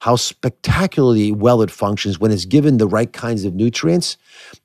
how 0.00 0.16
spectacularly 0.16 1.30
well 1.30 1.60
it 1.60 1.70
functions 1.70 2.18
when 2.18 2.30
it's 2.30 2.46
given 2.46 2.78
the 2.78 2.86
right 2.86 3.12
kinds 3.12 3.44
of 3.44 3.54
nutrients, 3.54 4.16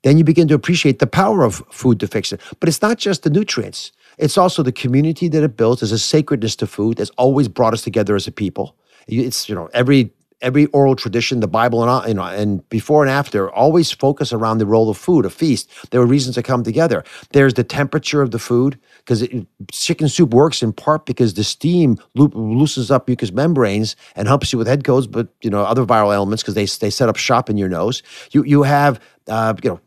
then 0.03 0.17
you 0.17 0.23
begin 0.23 0.47
to 0.47 0.53
appreciate 0.53 0.99
the 0.99 1.07
power 1.07 1.43
of 1.43 1.63
food 1.71 1.99
to 1.99 2.07
fix 2.07 2.31
it. 2.31 2.39
But 2.59 2.69
it's 2.69 2.81
not 2.81 2.97
just 2.97 3.23
the 3.23 3.29
nutrients. 3.29 3.91
It's 4.17 4.37
also 4.37 4.63
the 4.63 4.71
community 4.71 5.27
that 5.29 5.43
it 5.43 5.57
builds. 5.57 5.81
There's 5.81 5.91
a 5.91 5.99
sacredness 5.99 6.55
to 6.57 6.67
food 6.67 6.97
that's 6.97 7.11
always 7.11 7.47
brought 7.47 7.73
us 7.73 7.83
together 7.83 8.15
as 8.15 8.27
a 8.27 8.31
people. 8.31 8.75
It's 9.07 9.49
you 9.49 9.55
know 9.55 9.69
every 9.73 10.11
every 10.41 10.67
oral 10.67 10.95
tradition, 10.95 11.39
the 11.39 11.47
Bible, 11.47 11.81
and 11.81 11.89
all, 11.89 12.07
you 12.07 12.13
know, 12.13 12.23
and 12.23 12.67
before 12.69 13.01
and 13.03 13.09
after, 13.09 13.49
always 13.51 13.91
focus 13.91 14.33
around 14.33 14.59
the 14.59 14.65
role 14.65 14.89
of 14.89 14.97
food, 14.97 15.25
a 15.25 15.29
feast. 15.29 15.69
There 15.91 15.99
were 15.99 16.05
reasons 16.05 16.35
to 16.35 16.43
come 16.43 16.63
together. 16.63 17.03
There's 17.31 17.55
the 17.55 17.63
temperature 17.63 18.21
of 18.21 18.31
the 18.31 18.39
food 18.39 18.79
because 18.99 19.27
chicken 19.71 20.09
soup 20.09 20.33
works 20.33 20.61
in 20.61 20.73
part 20.73 21.05
because 21.05 21.33
the 21.33 21.43
steam 21.43 21.97
loop, 22.15 22.33
loosens 22.35 22.91
up 22.91 23.07
mucous 23.07 23.31
membranes 23.31 23.95
and 24.15 24.27
helps 24.27 24.51
you 24.53 24.59
with 24.59 24.67
head 24.67 24.83
colds, 24.83 25.07
but 25.07 25.27
you 25.41 25.49
know 25.49 25.61
other 25.63 25.85
viral 25.85 26.13
elements 26.13 26.43
because 26.43 26.55
they 26.55 26.65
they 26.65 26.89
set 26.89 27.09
up 27.09 27.15
shop 27.17 27.49
in 27.49 27.57
your 27.57 27.69
nose. 27.69 28.03
You 28.31 28.43
you 28.43 28.63
have 28.63 28.99
uh, 29.27 29.53
you 29.63 29.69
know 29.71 29.79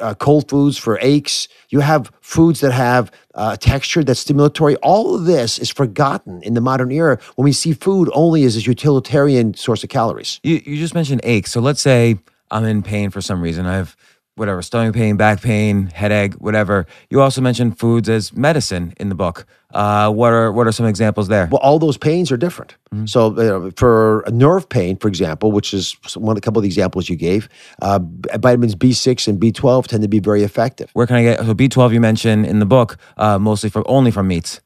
uh, 0.00 0.14
cold 0.14 0.48
foods 0.48 0.78
for 0.78 0.98
aches. 1.00 1.48
You 1.70 1.80
have 1.80 2.10
foods 2.20 2.60
that 2.60 2.72
have 2.72 3.10
uh, 3.34 3.56
texture 3.56 4.04
that's 4.04 4.24
stimulatory. 4.24 4.76
All 4.82 5.14
of 5.14 5.24
this 5.24 5.58
is 5.58 5.70
forgotten 5.70 6.42
in 6.42 6.54
the 6.54 6.60
modern 6.60 6.90
era 6.90 7.18
when 7.36 7.44
we 7.44 7.52
see 7.52 7.72
food 7.72 8.10
only 8.12 8.44
as 8.44 8.56
a 8.56 8.60
utilitarian 8.60 9.54
source 9.54 9.82
of 9.82 9.90
calories. 9.90 10.40
You, 10.42 10.62
you 10.64 10.76
just 10.76 10.94
mentioned 10.94 11.20
aches. 11.24 11.52
So 11.52 11.60
let's 11.60 11.80
say 11.80 12.18
I'm 12.50 12.64
in 12.64 12.82
pain 12.82 13.10
for 13.10 13.20
some 13.20 13.40
reason. 13.40 13.66
I 13.66 13.76
have 13.76 13.96
whatever 14.36 14.62
stomach 14.62 14.94
pain, 14.94 15.16
back 15.16 15.40
pain, 15.42 15.86
headache, 15.86 16.34
whatever. 16.34 16.86
You 17.10 17.20
also 17.20 17.40
mentioned 17.40 17.78
foods 17.78 18.08
as 18.08 18.32
medicine 18.32 18.94
in 18.98 19.08
the 19.08 19.14
book. 19.14 19.46
Uh, 19.74 20.10
what 20.10 20.32
are 20.32 20.52
what 20.52 20.66
are 20.66 20.72
some 20.72 20.86
examples 20.86 21.28
there? 21.28 21.48
Well, 21.50 21.60
all 21.60 21.78
those 21.78 21.98
pains 21.98 22.30
are 22.30 22.36
different. 22.36 22.76
Mm-hmm. 22.94 23.06
So, 23.06 23.70
for 23.76 24.20
a 24.20 24.30
nerve 24.30 24.68
pain, 24.68 24.96
for 24.96 25.08
example, 25.08 25.50
which 25.52 25.74
is 25.74 25.96
one 26.16 26.36
a 26.36 26.40
couple 26.40 26.60
of 26.60 26.62
the 26.62 26.68
examples 26.68 27.08
you 27.08 27.16
gave, 27.16 27.48
uh, 27.82 27.98
vitamins 28.38 28.74
B 28.74 28.92
six 28.92 29.26
and 29.26 29.40
B 29.40 29.50
twelve 29.52 29.88
tend 29.88 30.02
to 30.02 30.08
be 30.08 30.20
very 30.20 30.42
effective. 30.42 30.90
Where 30.92 31.06
can 31.06 31.16
I 31.16 31.22
get 31.22 31.40
so 31.40 31.54
B 31.54 31.68
twelve? 31.68 31.92
You 31.92 32.00
mentioned 32.00 32.46
in 32.46 32.60
the 32.60 32.66
book, 32.66 32.98
uh, 33.16 33.38
mostly 33.38 33.68
from 33.68 33.84
only 33.86 34.10
from 34.10 34.28
meats. 34.28 34.60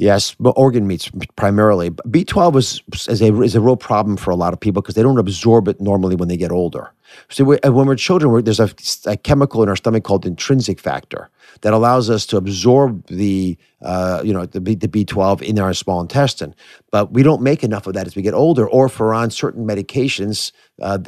Yes, 0.00 0.36
but 0.38 0.50
organ 0.50 0.86
meats 0.86 1.10
primarily. 1.34 1.90
B 2.08 2.24
twelve 2.24 2.56
is 2.56 2.80
is 3.08 3.20
a 3.20 3.42
is 3.42 3.56
a 3.56 3.60
real 3.60 3.76
problem 3.76 4.16
for 4.16 4.30
a 4.30 4.36
lot 4.36 4.52
of 4.52 4.60
people 4.60 4.80
because 4.80 4.94
they 4.94 5.02
don't 5.02 5.18
absorb 5.18 5.66
it 5.66 5.80
normally 5.80 6.14
when 6.14 6.28
they 6.28 6.36
get 6.36 6.52
older. 6.52 6.92
So 7.30 7.42
we, 7.42 7.58
when 7.64 7.88
we're 7.88 7.96
children, 7.96 8.30
we're, 8.30 8.42
there's 8.42 8.60
a, 8.60 8.70
a, 9.06 9.16
chemical 9.16 9.60
in 9.60 9.68
our 9.68 9.74
stomach 9.74 10.04
called 10.04 10.24
intrinsic 10.24 10.78
factor 10.78 11.30
that 11.62 11.72
allows 11.72 12.10
us 12.10 12.26
to 12.26 12.36
absorb 12.36 13.04
the 13.08 13.58
uh, 13.82 14.22
you 14.24 14.32
know 14.32 14.46
the, 14.46 14.60
the 14.60 14.86
B12 14.86 15.42
in 15.42 15.58
our 15.58 15.74
small 15.74 16.00
intestine. 16.00 16.54
But 16.92 17.12
we 17.12 17.24
don't 17.24 17.42
make 17.42 17.64
enough 17.64 17.88
of 17.88 17.94
that 17.94 18.06
as 18.06 18.14
we 18.14 18.22
get 18.22 18.34
older, 18.34 18.68
or 18.68 18.88
we're 19.00 19.12
on 19.12 19.32
certain 19.32 19.66
medications. 19.66 20.52
Uh, 20.80 20.98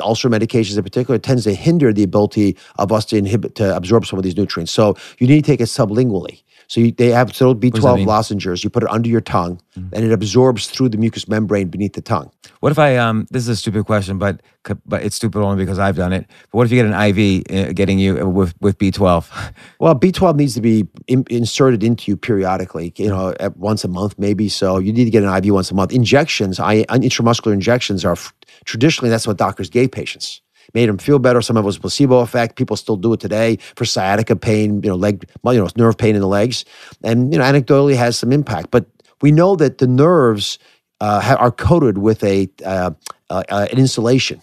ulcer 0.00 0.28
medications 0.28 0.76
in 0.76 0.82
particular 0.82 1.18
tends 1.18 1.44
to 1.44 1.54
hinder 1.54 1.92
the 1.92 2.02
ability 2.02 2.56
of 2.78 2.92
us 2.92 3.04
to 3.06 3.16
inhibit 3.16 3.54
to 3.56 3.76
absorb 3.76 4.06
some 4.06 4.18
of 4.18 4.22
these 4.22 4.36
nutrients. 4.36 4.72
So 4.72 4.96
you 5.18 5.26
need 5.26 5.44
to 5.44 5.50
take 5.50 5.60
it 5.60 5.64
sublingually. 5.64 6.42
So 6.68 6.80
you, 6.80 6.92
they 6.92 7.08
have 7.08 7.34
so 7.34 7.52
B12 7.52 8.06
lozenges. 8.06 8.62
You 8.62 8.70
put 8.70 8.84
it 8.84 8.90
under 8.90 9.08
your 9.08 9.20
tongue, 9.20 9.60
mm-hmm. 9.76 9.92
and 9.92 10.04
it 10.04 10.12
absorbs 10.12 10.68
through 10.68 10.90
the 10.90 10.98
mucous 10.98 11.26
membrane 11.26 11.66
beneath 11.66 11.94
the 11.94 12.00
tongue. 12.00 12.30
What 12.60 12.70
if 12.70 12.78
I 12.78 12.96
um? 12.96 13.26
This 13.30 13.42
is 13.42 13.48
a 13.48 13.56
stupid 13.56 13.86
question, 13.86 14.18
but 14.18 14.40
but 14.84 15.02
it's 15.02 15.16
stupid 15.16 15.40
only 15.40 15.64
because 15.64 15.78
I've 15.78 15.96
done 15.96 16.12
it. 16.12 16.26
But 16.28 16.58
what 16.58 16.66
if 16.66 16.72
you 16.72 16.82
get 16.82 16.86
an 16.86 17.16
IV 17.16 17.44
uh, 17.50 17.72
getting 17.72 17.98
you 17.98 18.26
with 18.28 18.54
with 18.60 18.78
B12? 18.78 19.26
Well, 19.80 19.94
B12 19.94 20.36
needs 20.36 20.54
to 20.54 20.60
be 20.60 20.86
in, 21.06 21.24
inserted 21.30 21.82
into 21.82 22.10
you 22.10 22.16
periodically. 22.16 22.92
You 22.96 23.08
know, 23.08 23.34
once 23.56 23.82
a 23.82 23.88
month 23.88 24.18
maybe. 24.18 24.48
So 24.48 24.78
you 24.78 24.92
need 24.92 25.04
to 25.06 25.10
get 25.10 25.22
an 25.22 25.34
IV 25.34 25.54
once 25.54 25.70
a 25.70 25.74
month. 25.74 25.92
Injections, 25.92 26.60
I, 26.60 26.84
intramuscular 26.84 27.52
injections 27.52 28.04
are 28.04 28.16
traditionally 28.64 29.08
that's 29.08 29.26
what 29.26 29.38
doctors 29.38 29.70
gave 29.70 29.90
patients 29.90 30.42
made 30.74 30.88
them 30.88 30.98
feel 30.98 31.18
better. 31.18 31.42
Some 31.42 31.56
of 31.56 31.64
it 31.64 31.66
was 31.66 31.78
placebo 31.78 32.20
effect. 32.20 32.56
People 32.56 32.76
still 32.76 32.96
do 32.96 33.12
it 33.12 33.20
today 33.20 33.56
for 33.76 33.84
sciatica 33.84 34.36
pain, 34.36 34.82
you 34.82 34.90
know, 34.90 34.96
leg, 34.96 35.28
you 35.44 35.54
know, 35.54 35.68
nerve 35.76 35.98
pain 35.98 36.14
in 36.14 36.20
the 36.20 36.28
legs, 36.28 36.64
and 37.02 37.32
you 37.32 37.38
know, 37.38 37.44
anecdotally 37.44 37.96
has 37.96 38.18
some 38.18 38.32
impact. 38.32 38.70
But 38.70 38.86
we 39.20 39.32
know 39.32 39.56
that 39.56 39.78
the 39.78 39.86
nerves 39.86 40.58
uh, 41.00 41.36
are 41.38 41.50
coated 41.50 41.98
with 41.98 42.22
a 42.24 42.48
uh, 42.64 42.92
uh, 43.30 43.42
uh, 43.48 43.66
an 43.70 43.78
insulation. 43.78 44.40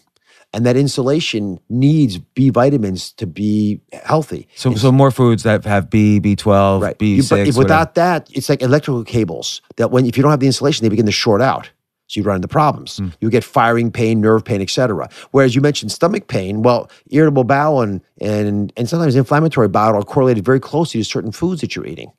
And 0.54 0.66
that 0.66 0.78
insulation 0.78 1.60
needs 1.70 2.18
B 2.18 2.50
vitamins 2.50 3.12
to 3.14 3.28
be 3.28 3.82
healthy. 4.04 4.48
So, 4.56 4.74
so 4.76 4.92
more 4.92 5.12
foods 5.12 5.44
that 5.44 5.66
have 5.66 5.90
B, 5.90 6.20
B12, 6.20 6.82
right. 6.82 6.98
B6. 6.98 7.48
You, 7.48 7.60
without 7.60 7.96
that, 7.96 8.30
it's 8.32 8.48
like 8.48 8.62
electrical 8.62 9.04
cables 9.04 9.62
that 9.76 9.92
when 9.92 10.06
if 10.06 10.16
you 10.16 10.24
don't 10.24 10.32
have 10.32 10.40
the 10.40 10.48
insulation, 10.48 10.84
they 10.84 10.90
begin 10.90 11.06
to 11.06 11.12
short 11.12 11.42
out. 11.42 11.70
So 12.08 12.20
you 12.20 12.24
run 12.24 12.38
into 12.38 12.48
problems. 12.48 13.00
Mm. 13.00 13.14
You 13.20 13.30
get 13.30 13.44
firing 13.44 13.92
pain, 13.92 14.22
nerve 14.22 14.46
pain, 14.46 14.62
etc. 14.62 15.10
Whereas 15.32 15.56
you 15.56 15.62
mentioned 15.62 15.92
stomach 15.92 16.28
pain, 16.28 16.62
well, 16.62 16.90
irritable 17.10 17.44
bowel 17.44 17.82
and, 17.82 18.02
and, 18.22 18.72
and 18.78 18.88
sometimes 18.88 19.16
inflammatory 19.18 19.68
bowel 19.68 19.96
are 19.96 20.04
correlated 20.04 20.46
very 20.46 20.62
closely 20.62 21.02
to 21.02 21.06
certain 21.06 21.34
foods 21.34 21.60
that 21.62 21.76
you're 21.76 21.86
eating. 21.86 22.12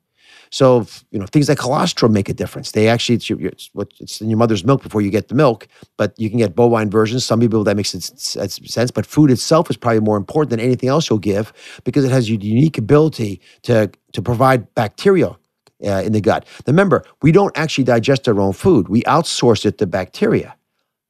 So, 0.51 0.87
you 1.11 1.19
know, 1.19 1.25
things 1.27 1.47
like 1.47 1.59
colostrum 1.59 2.11
make 2.11 2.27
a 2.27 2.33
difference. 2.33 2.71
They 2.71 2.87
actually, 2.87 3.15
it's, 3.15 3.29
your, 3.29 3.39
it's, 3.41 3.69
it's 3.99 4.19
in 4.19 4.29
your 4.29 4.37
mother's 4.37 4.65
milk 4.65 4.81
before 4.81 5.01
you 5.01 5.11
get 5.11 5.27
the 5.27 5.35
milk, 5.35 5.67
but 5.97 6.13
you 6.17 6.29
can 6.29 6.39
get 6.39 6.55
bovine 6.55 6.89
versions. 6.89 7.23
Some 7.23 7.39
people 7.39 7.63
that 7.63 7.75
makes 7.75 7.89
sense, 7.91 8.91
but 8.91 9.05
food 9.05 9.29
itself 9.29 9.69
is 9.69 9.77
probably 9.77 9.99
more 9.99 10.17
important 10.17 10.49
than 10.49 10.59
anything 10.59 10.89
else 10.89 11.09
you'll 11.09 11.19
give 11.19 11.53
because 11.83 12.03
it 12.03 12.11
has 12.11 12.27
a 12.29 12.31
unique 12.31 12.77
ability 12.77 13.41
to 13.63 13.91
to 14.11 14.21
provide 14.21 14.73
bacteria 14.73 15.37
uh, 15.85 16.01
in 16.03 16.13
the 16.13 16.21
gut. 16.21 16.45
Remember, 16.67 17.03
we 17.21 17.31
don't 17.31 17.55
actually 17.57 17.83
digest 17.83 18.27
our 18.27 18.39
own 18.39 18.53
food. 18.53 18.89
We 18.89 19.01
outsource 19.03 19.65
it 19.65 19.77
to 19.77 19.87
bacteria. 19.87 20.55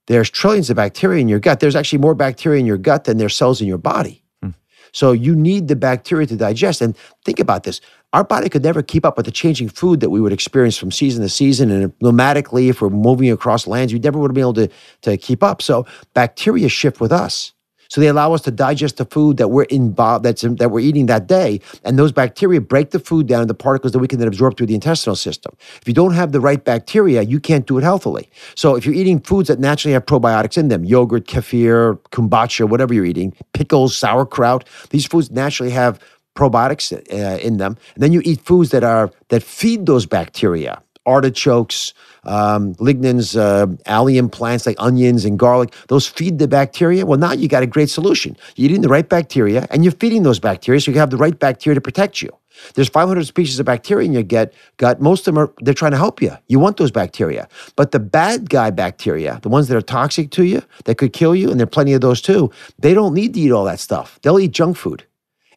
There's 0.08 0.30
trillions 0.30 0.70
of 0.70 0.76
bacteria 0.76 1.22
in 1.22 1.30
your 1.30 1.40
gut. 1.40 1.60
There's 1.60 1.76
actually 1.76 2.00
more 2.00 2.16
bacteria 2.16 2.60
in 2.60 2.66
your 2.66 2.78
gut 2.78 3.04
than 3.04 3.18
there's 3.18 3.36
cells 3.36 3.62
in 3.62 3.68
your 3.68 3.78
body. 3.78 4.24
Hmm. 4.42 4.50
So 4.92 5.12
you 5.12 5.36
need 5.36 5.68
the 5.68 5.76
bacteria 5.76 6.28
to 6.28 6.36
digest. 6.36 6.82
And 6.82 6.98
think 7.24 7.40
about 7.40 7.64
this. 7.64 7.80
Our 8.12 8.24
body 8.24 8.50
could 8.50 8.64
never 8.64 8.82
keep 8.82 9.06
up 9.06 9.18
with 9.18 9.28
the 9.28 9.32
changing 9.32 9.70
food 9.70 10.00
that 10.00 10.10
we 10.10 10.20
would 10.20 10.34
experience 10.34 10.78
from 10.78 10.92
season 10.92 11.22
to 11.22 11.30
season. 11.30 11.70
And 11.70 11.98
nomadically, 12.00 12.70
if 12.70 12.82
we're 12.82 12.90
moving 12.90 13.32
across 13.32 13.68
lands, 13.68 13.94
we 13.94 14.00
never 14.00 14.18
would 14.18 14.32
have 14.32 14.36
been 14.36 14.42
able 14.42 14.54
to, 14.54 14.70
to 15.02 15.18
keep 15.18 15.44
up. 15.44 15.62
So 15.62 15.86
bacteria 16.16 16.70
shift 16.70 17.00
with 17.00 17.12
us. 17.12 17.54
So 17.90 18.02
they 18.02 18.08
allow 18.08 18.34
us 18.34 18.42
to 18.42 18.52
digest 18.52 18.98
the 18.98 19.06
food 19.06 19.38
that 19.38 19.48
we're 19.48 19.64
in 19.64 19.96
that's 19.96 20.44
in, 20.44 20.58
that 20.58 20.70
we're 20.70 20.80
eating 20.80 21.08
that 21.08 21.26
day, 21.26 21.60
and 21.84 21.98
those 21.98 22.12
bacteria 22.12 22.62
break 22.62 22.92
the 22.92 23.00
food 23.00 23.26
down 23.26 23.42
into 23.42 23.56
particles 23.56 23.94
that 23.94 24.00
we 24.00 24.08
can 24.08 24.20
then 24.20 24.28
absorb 24.28 24.58
through 24.58 24.68
the 24.68 24.76
intestinal 24.76 25.16
system. 25.16 25.56
If 25.82 25.88
you 25.88 25.94
don't 25.96 26.14
have 26.14 26.32
the 26.32 26.40
right 26.40 26.64
bacteria, 26.64 27.24
you 27.24 27.40
can't 27.40 27.66
do 27.66 27.80
it 27.80 27.84
healthily. 27.84 28.30
So 28.54 28.76
if 28.76 28.86
you're 28.86 28.94
eating 28.94 29.20
foods 29.20 29.48
that 29.48 29.60
naturally 29.60 29.94
have 29.94 30.06
probiotics 30.06 30.56
in 30.56 30.68
them, 30.68 30.86
yogurt, 30.86 31.26
kefir, 31.26 31.98
kombucha, 32.12 32.70
whatever 32.70 32.94
you're 32.94 33.06
eating, 33.06 33.34
pickles, 33.54 33.98
sauerkraut, 33.98 34.66
these 34.92 35.08
foods 35.08 35.32
naturally 35.32 35.72
have 35.72 36.00
probiotics 36.36 36.92
uh, 36.94 37.40
in 37.40 37.58
them. 37.58 37.78
And 37.96 38.04
then 38.04 38.14
you 38.14 38.22
eat 38.24 38.42
foods 38.42 38.72
that 38.72 38.84
are 38.84 39.12
that 39.30 39.44
feed 39.44 39.86
those 39.86 40.06
bacteria, 40.06 40.82
artichokes, 41.06 41.94
um, 42.24 42.76
lignans, 42.76 43.38
uh, 43.38 43.68
allium 43.86 44.30
plants 44.30 44.66
like 44.66 44.76
onions 44.80 45.26
and 45.26 45.40
garlic, 45.40 45.74
those 45.88 46.08
feed 46.08 46.40
the 46.40 46.48
bacteria. 46.48 47.06
Well, 47.06 47.20
now 47.20 47.34
you 47.34 47.48
got 47.48 47.64
a 47.64 47.68
great 47.68 47.90
solution. 47.90 48.38
You're 48.56 48.70
eating 48.70 48.82
the 48.82 48.90
right 48.90 49.08
bacteria 49.08 49.68
and 49.72 49.84
you're 49.84 49.94
feeding 49.94 50.24
those 50.24 50.40
bacteria 50.40 50.82
so 50.82 50.92
you 50.92 51.00
have 51.00 51.10
the 51.10 51.18
right 51.18 51.38
bacteria 51.38 51.76
to 51.76 51.82
protect 51.82 52.22
you. 52.22 52.30
There's 52.74 52.90
500 52.90 53.26
species 53.26 53.60
of 53.60 53.66
bacteria 53.66 54.06
in 54.06 54.14
your 54.14 54.24
gut. 54.24 54.54
Gut. 54.78 55.00
Most 55.02 55.22
of 55.28 55.34
them 55.34 55.44
are 55.44 55.54
they're 55.62 55.74
trying 55.74 55.92
to 55.92 55.98
help 55.98 56.22
you. 56.22 56.32
You 56.48 56.60
want 56.60 56.78
those 56.78 56.92
bacteria, 56.92 57.48
but 57.76 57.92
the 57.92 58.00
bad 58.00 58.50
guy 58.50 58.70
bacteria, 58.70 59.40
the 59.42 59.50
ones 59.50 59.68
that 59.68 59.78
are 59.78 59.82
toxic 59.82 60.32
to 60.32 60.44
you, 60.44 60.62
that 60.86 60.96
could 60.96 61.14
kill 61.14 61.36
you, 61.36 61.52
and 61.52 61.60
there 61.60 61.66
are 61.66 61.70
plenty 61.70 61.94
of 61.94 62.02
those 62.02 62.22
too. 62.22 62.52
They 62.78 62.94
don't 62.94 63.14
need 63.14 63.34
to 63.36 63.40
eat 63.40 63.52
all 63.52 63.66
that 63.66 63.80
stuff. 63.80 64.20
They'll 64.22 64.40
eat 64.40 64.52
junk 64.52 64.78
food, 64.78 65.06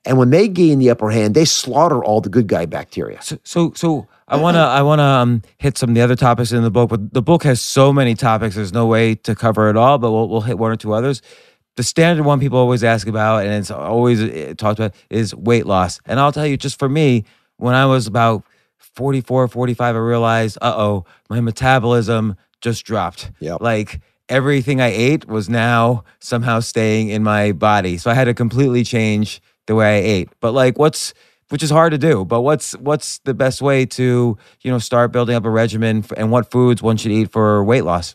and 0.04 0.18
when 0.18 0.30
they 0.30 0.48
gain 0.48 0.78
the 0.78 0.90
upper 0.90 1.10
hand, 1.10 1.34
they 1.34 1.44
slaughter 1.44 2.02
all 2.04 2.20
the 2.20 2.28
good 2.28 2.48
guy 2.48 2.66
bacteria. 2.66 3.22
So, 3.22 3.38
so, 3.44 3.72
so 3.74 4.08
I 4.26 4.36
wanna 4.36 4.58
I 4.58 4.82
wanna 4.82 5.02
um, 5.02 5.42
hit 5.58 5.78
some 5.78 5.90
of 5.90 5.94
the 5.94 6.00
other 6.00 6.16
topics 6.16 6.52
in 6.52 6.62
the 6.62 6.70
book, 6.70 6.90
but 6.90 7.12
the 7.12 7.22
book 7.22 7.44
has 7.44 7.60
so 7.60 7.92
many 7.92 8.14
topics. 8.14 8.56
There's 8.56 8.72
no 8.72 8.86
way 8.86 9.14
to 9.16 9.34
cover 9.34 9.68
it 9.70 9.76
all, 9.76 9.98
but 9.98 10.10
we'll 10.10 10.28
we'll 10.28 10.40
hit 10.40 10.58
one 10.58 10.72
or 10.72 10.76
two 10.76 10.92
others. 10.92 11.22
The 11.76 11.82
standard 11.82 12.24
one 12.24 12.40
people 12.40 12.58
always 12.58 12.84
ask 12.84 13.06
about, 13.06 13.44
and 13.44 13.54
it's 13.54 13.70
always 13.70 14.20
uh, 14.20 14.54
talked 14.58 14.78
about, 14.78 14.94
is 15.08 15.34
weight 15.34 15.66
loss. 15.66 16.00
And 16.04 16.20
I'll 16.20 16.32
tell 16.32 16.46
you, 16.46 16.56
just 16.56 16.78
for 16.78 16.88
me, 16.88 17.24
when 17.56 17.74
I 17.74 17.86
was 17.86 18.06
about 18.06 18.44
44, 18.78 19.48
45, 19.48 19.96
I 19.96 19.98
realized, 19.98 20.58
uh 20.60 20.74
oh, 20.76 21.06
my 21.30 21.40
metabolism 21.40 22.36
just 22.60 22.84
dropped. 22.84 23.30
Yeah, 23.40 23.56
Like 23.60 24.00
everything 24.28 24.80
I 24.80 24.88
ate 24.88 25.26
was 25.28 25.48
now 25.48 26.04
somehow 26.18 26.60
staying 26.60 27.08
in 27.08 27.22
my 27.22 27.52
body. 27.52 27.98
So 27.98 28.10
I 28.10 28.14
had 28.14 28.24
to 28.24 28.34
completely 28.34 28.84
change 28.84 29.40
the 29.66 29.74
way 29.74 29.98
I 29.98 30.02
ate. 30.02 30.28
But 30.40 30.52
like, 30.52 30.78
what's 30.78 31.14
which 31.52 31.62
is 31.62 31.68
hard 31.68 31.92
to 31.92 31.98
do. 31.98 32.24
But 32.24 32.40
what's 32.40 32.72
what's 32.78 33.18
the 33.20 33.34
best 33.34 33.60
way 33.60 33.84
to 33.84 34.38
you 34.62 34.70
know 34.70 34.78
start 34.78 35.12
building 35.12 35.36
up 35.36 35.44
a 35.44 35.50
regimen 35.50 36.04
and 36.16 36.30
what 36.30 36.50
foods 36.50 36.82
one 36.82 36.96
should 36.96 37.12
eat 37.12 37.30
for 37.30 37.62
weight 37.62 37.84
loss? 37.84 38.14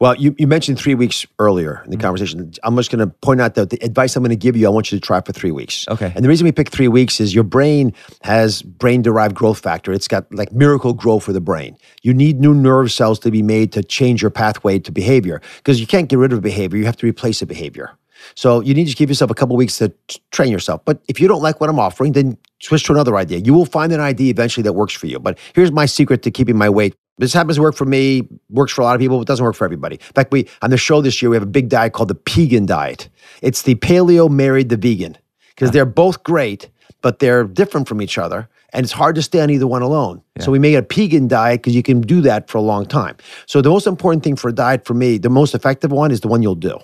Well, 0.00 0.16
you, 0.16 0.34
you 0.38 0.46
mentioned 0.46 0.78
three 0.78 0.94
weeks 0.94 1.24
earlier 1.38 1.82
in 1.84 1.90
the 1.90 1.96
mm-hmm. 1.96 2.02
conversation. 2.02 2.52
I'm 2.64 2.76
just 2.76 2.90
going 2.90 2.98
to 2.98 3.06
point 3.06 3.40
out 3.40 3.54
that 3.54 3.70
the 3.70 3.78
advice 3.84 4.16
I'm 4.16 4.22
going 4.22 4.30
to 4.30 4.36
give 4.36 4.56
you, 4.56 4.66
I 4.66 4.70
want 4.70 4.90
you 4.90 4.98
to 4.98 5.06
try 5.06 5.20
for 5.20 5.32
three 5.32 5.52
weeks. 5.52 5.86
Okay. 5.86 6.12
And 6.16 6.24
the 6.24 6.28
reason 6.28 6.44
we 6.44 6.50
pick 6.50 6.70
three 6.70 6.88
weeks 6.88 7.20
is 7.20 7.32
your 7.32 7.44
brain 7.44 7.92
has 8.22 8.62
brain 8.62 9.02
derived 9.02 9.36
growth 9.36 9.60
factor. 9.60 9.92
It's 9.92 10.08
got 10.08 10.32
like 10.34 10.52
miracle 10.52 10.92
growth 10.94 11.24
for 11.24 11.32
the 11.32 11.40
brain. 11.40 11.76
You 12.02 12.12
need 12.12 12.40
new 12.40 12.54
nerve 12.54 12.90
cells 12.90 13.20
to 13.20 13.30
be 13.30 13.42
made 13.42 13.70
to 13.72 13.84
change 13.84 14.20
your 14.20 14.32
pathway 14.32 14.80
to 14.80 14.90
behavior 14.90 15.40
because 15.58 15.80
you 15.80 15.86
can't 15.86 16.08
get 16.08 16.18
rid 16.18 16.32
of 16.32 16.38
a 16.38 16.42
behavior. 16.42 16.78
You 16.78 16.86
have 16.86 16.96
to 16.96 17.06
replace 17.06 17.40
a 17.40 17.46
behavior. 17.46 17.96
So 18.34 18.60
you 18.60 18.74
need 18.74 18.88
to 18.88 18.94
give 18.94 19.08
yourself 19.08 19.30
a 19.30 19.34
couple 19.34 19.56
weeks 19.56 19.78
to 19.78 19.92
train 20.30 20.50
yourself. 20.50 20.84
But 20.84 21.02
if 21.08 21.20
you 21.20 21.28
don't 21.28 21.42
like 21.42 21.60
what 21.60 21.70
I'm 21.70 21.78
offering, 21.78 22.12
then 22.12 22.38
switch 22.60 22.84
to 22.84 22.92
another 22.92 23.16
idea. 23.16 23.38
You 23.38 23.54
will 23.54 23.66
find 23.66 23.92
an 23.92 24.00
idea 24.00 24.30
eventually 24.30 24.62
that 24.62 24.74
works 24.74 24.94
for 24.94 25.06
you. 25.06 25.18
But 25.18 25.38
here's 25.54 25.72
my 25.72 25.86
secret 25.86 26.22
to 26.22 26.30
keeping 26.30 26.56
my 26.56 26.68
weight. 26.68 26.94
This 27.18 27.32
happens 27.32 27.56
to 27.56 27.62
work 27.62 27.76
for 27.76 27.84
me, 27.84 28.26
works 28.48 28.72
for 28.72 28.80
a 28.80 28.84
lot 28.84 28.94
of 28.94 29.00
people, 29.00 29.18
but 29.18 29.26
doesn't 29.26 29.44
work 29.44 29.54
for 29.54 29.64
everybody. 29.64 29.96
In 29.96 30.12
fact, 30.14 30.32
we 30.32 30.48
on 30.62 30.70
the 30.70 30.78
show 30.78 31.00
this 31.00 31.20
year 31.20 31.30
we 31.30 31.36
have 31.36 31.42
a 31.42 31.46
big 31.46 31.68
diet 31.68 31.92
called 31.92 32.08
the 32.08 32.14
Pegan 32.14 32.66
diet. 32.66 33.08
It's 33.42 33.62
the 33.62 33.74
paleo 33.76 34.30
married 34.30 34.70
the 34.70 34.76
vegan 34.76 35.18
because 35.50 35.70
they're 35.72 35.84
both 35.84 36.22
great, 36.22 36.70
but 37.02 37.18
they're 37.18 37.44
different 37.44 37.86
from 37.86 38.00
each 38.00 38.16
other, 38.16 38.48
and 38.72 38.84
it's 38.84 38.92
hard 38.92 39.14
to 39.16 39.22
stay 39.22 39.40
on 39.40 39.50
either 39.50 39.66
one 39.66 39.82
alone. 39.82 40.22
So 40.40 40.50
we 40.50 40.58
make 40.58 40.74
it 40.74 40.78
a 40.78 40.82
Pegan 40.82 41.28
diet 41.28 41.60
because 41.60 41.74
you 41.74 41.82
can 41.82 42.00
do 42.00 42.22
that 42.22 42.48
for 42.48 42.58
a 42.58 42.62
long 42.62 42.86
time. 42.86 43.16
So 43.46 43.60
the 43.60 43.68
most 43.68 43.86
important 43.86 44.24
thing 44.24 44.34
for 44.34 44.48
a 44.48 44.52
diet 44.52 44.86
for 44.86 44.94
me, 44.94 45.18
the 45.18 45.28
most 45.28 45.54
effective 45.54 45.92
one, 45.92 46.10
is 46.10 46.20
the 46.20 46.28
one 46.28 46.42
you'll 46.42 46.54
do. 46.54 46.78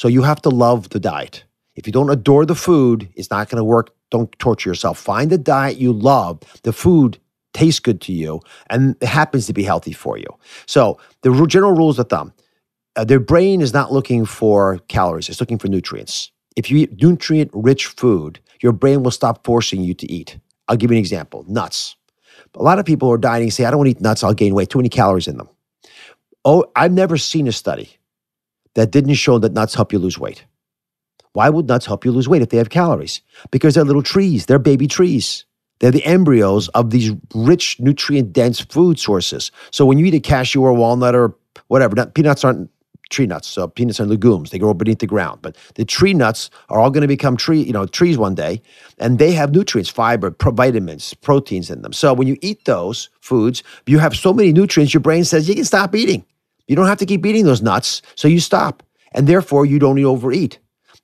So 0.00 0.08
you 0.08 0.22
have 0.22 0.40
to 0.42 0.48
love 0.48 0.88
the 0.88 0.98
diet. 0.98 1.44
If 1.76 1.86
you 1.86 1.92
don't 1.92 2.08
adore 2.08 2.46
the 2.46 2.54
food, 2.54 3.10
it's 3.16 3.30
not 3.30 3.50
going 3.50 3.58
to 3.58 3.64
work. 3.64 3.90
Don't 4.10 4.32
torture 4.38 4.70
yourself. 4.70 4.98
Find 4.98 5.30
a 5.30 5.36
diet 5.36 5.76
you 5.76 5.92
love. 5.92 6.40
The 6.62 6.72
food 6.72 7.18
tastes 7.52 7.80
good 7.80 8.00
to 8.00 8.12
you 8.14 8.40
and 8.70 8.96
it 9.02 9.08
happens 9.08 9.46
to 9.48 9.52
be 9.52 9.62
healthy 9.62 9.92
for 9.92 10.16
you. 10.16 10.24
So 10.64 10.98
the 11.20 11.44
general 11.44 11.72
rules 11.72 11.98
of 11.98 12.08
thumb, 12.08 12.32
uh, 12.96 13.04
their 13.04 13.20
brain 13.20 13.60
is 13.60 13.74
not 13.74 13.92
looking 13.92 14.24
for 14.24 14.78
calories. 14.88 15.28
It's 15.28 15.38
looking 15.38 15.58
for 15.58 15.68
nutrients. 15.68 16.32
If 16.56 16.70
you 16.70 16.78
eat 16.78 17.02
nutrient 17.02 17.50
rich 17.52 17.84
food, 17.84 18.40
your 18.62 18.72
brain 18.72 19.02
will 19.02 19.10
stop 19.10 19.44
forcing 19.44 19.82
you 19.82 19.92
to 19.92 20.10
eat. 20.10 20.38
I'll 20.66 20.78
give 20.78 20.90
you 20.90 20.96
an 20.96 21.00
example. 21.00 21.44
Nuts. 21.46 21.94
A 22.54 22.62
lot 22.62 22.78
of 22.78 22.86
people 22.86 23.10
are 23.10 23.18
dieting 23.18 23.50
say, 23.50 23.66
I 23.66 23.70
don't 23.70 23.76
want 23.76 23.88
to 23.88 23.98
eat 23.98 24.00
nuts. 24.00 24.24
I'll 24.24 24.32
gain 24.32 24.54
weight. 24.54 24.70
Too 24.70 24.78
many 24.78 24.88
calories 24.88 25.28
in 25.28 25.36
them. 25.36 25.50
Oh, 26.42 26.64
I've 26.74 26.92
never 26.92 27.18
seen 27.18 27.46
a 27.46 27.52
study 27.52 27.99
that 28.74 28.90
didn't 28.90 29.14
show 29.14 29.38
that 29.38 29.52
nuts 29.52 29.74
help 29.74 29.92
you 29.92 29.98
lose 29.98 30.18
weight. 30.18 30.44
Why 31.32 31.48
would 31.48 31.68
nuts 31.68 31.86
help 31.86 32.04
you 32.04 32.12
lose 32.12 32.28
weight 32.28 32.42
if 32.42 32.48
they 32.48 32.56
have 32.56 32.70
calories? 32.70 33.20
Because 33.50 33.74
they're 33.74 33.84
little 33.84 34.02
trees, 34.02 34.46
they're 34.46 34.58
baby 34.58 34.86
trees. 34.86 35.44
They're 35.80 35.90
the 35.90 36.04
embryos 36.04 36.68
of 36.68 36.90
these 36.90 37.12
rich, 37.34 37.80
nutrient 37.80 38.32
dense 38.32 38.60
food 38.60 38.98
sources. 38.98 39.50
So 39.70 39.86
when 39.86 39.98
you 39.98 40.04
eat 40.04 40.14
a 40.14 40.20
cashew 40.20 40.60
or 40.62 40.68
a 40.70 40.74
walnut 40.74 41.14
or 41.14 41.34
whatever, 41.68 41.96
not, 41.96 42.14
peanuts 42.14 42.44
aren't 42.44 42.70
tree 43.08 43.26
nuts. 43.26 43.48
So 43.48 43.66
peanuts 43.66 43.98
are 43.98 44.06
legumes. 44.06 44.50
They 44.50 44.58
grow 44.58 44.74
beneath 44.74 45.00
the 45.00 45.06
ground. 45.06 45.40
But 45.42 45.56
the 45.74 45.84
tree 45.84 46.14
nuts 46.14 46.50
are 46.68 46.78
all 46.78 46.90
going 46.90 47.02
to 47.02 47.08
become 47.08 47.36
tree, 47.36 47.62
you 47.62 47.72
know, 47.72 47.86
trees 47.86 48.18
one 48.18 48.34
day, 48.34 48.62
and 48.98 49.18
they 49.18 49.32
have 49.32 49.52
nutrients, 49.52 49.90
fiber, 49.90 50.30
pro- 50.30 50.52
vitamins, 50.52 51.14
proteins 51.14 51.70
in 51.70 51.82
them. 51.82 51.92
So 51.92 52.14
when 52.14 52.28
you 52.28 52.36
eat 52.40 52.66
those 52.66 53.08
foods, 53.20 53.62
you 53.86 53.98
have 53.98 54.14
so 54.14 54.32
many 54.32 54.52
nutrients, 54.52 54.94
your 54.94 55.00
brain 55.00 55.24
says 55.24 55.48
you 55.48 55.54
can 55.54 55.64
stop 55.64 55.94
eating. 55.94 56.24
You 56.70 56.76
don't 56.76 56.86
have 56.86 56.98
to 56.98 57.06
keep 57.06 57.26
eating 57.26 57.46
those 57.46 57.62
nuts, 57.62 58.00
so 58.14 58.28
you 58.28 58.38
stop. 58.38 58.84
And 59.10 59.26
therefore, 59.26 59.66
you 59.66 59.80
don't 59.80 59.98
overeat. 60.04 60.60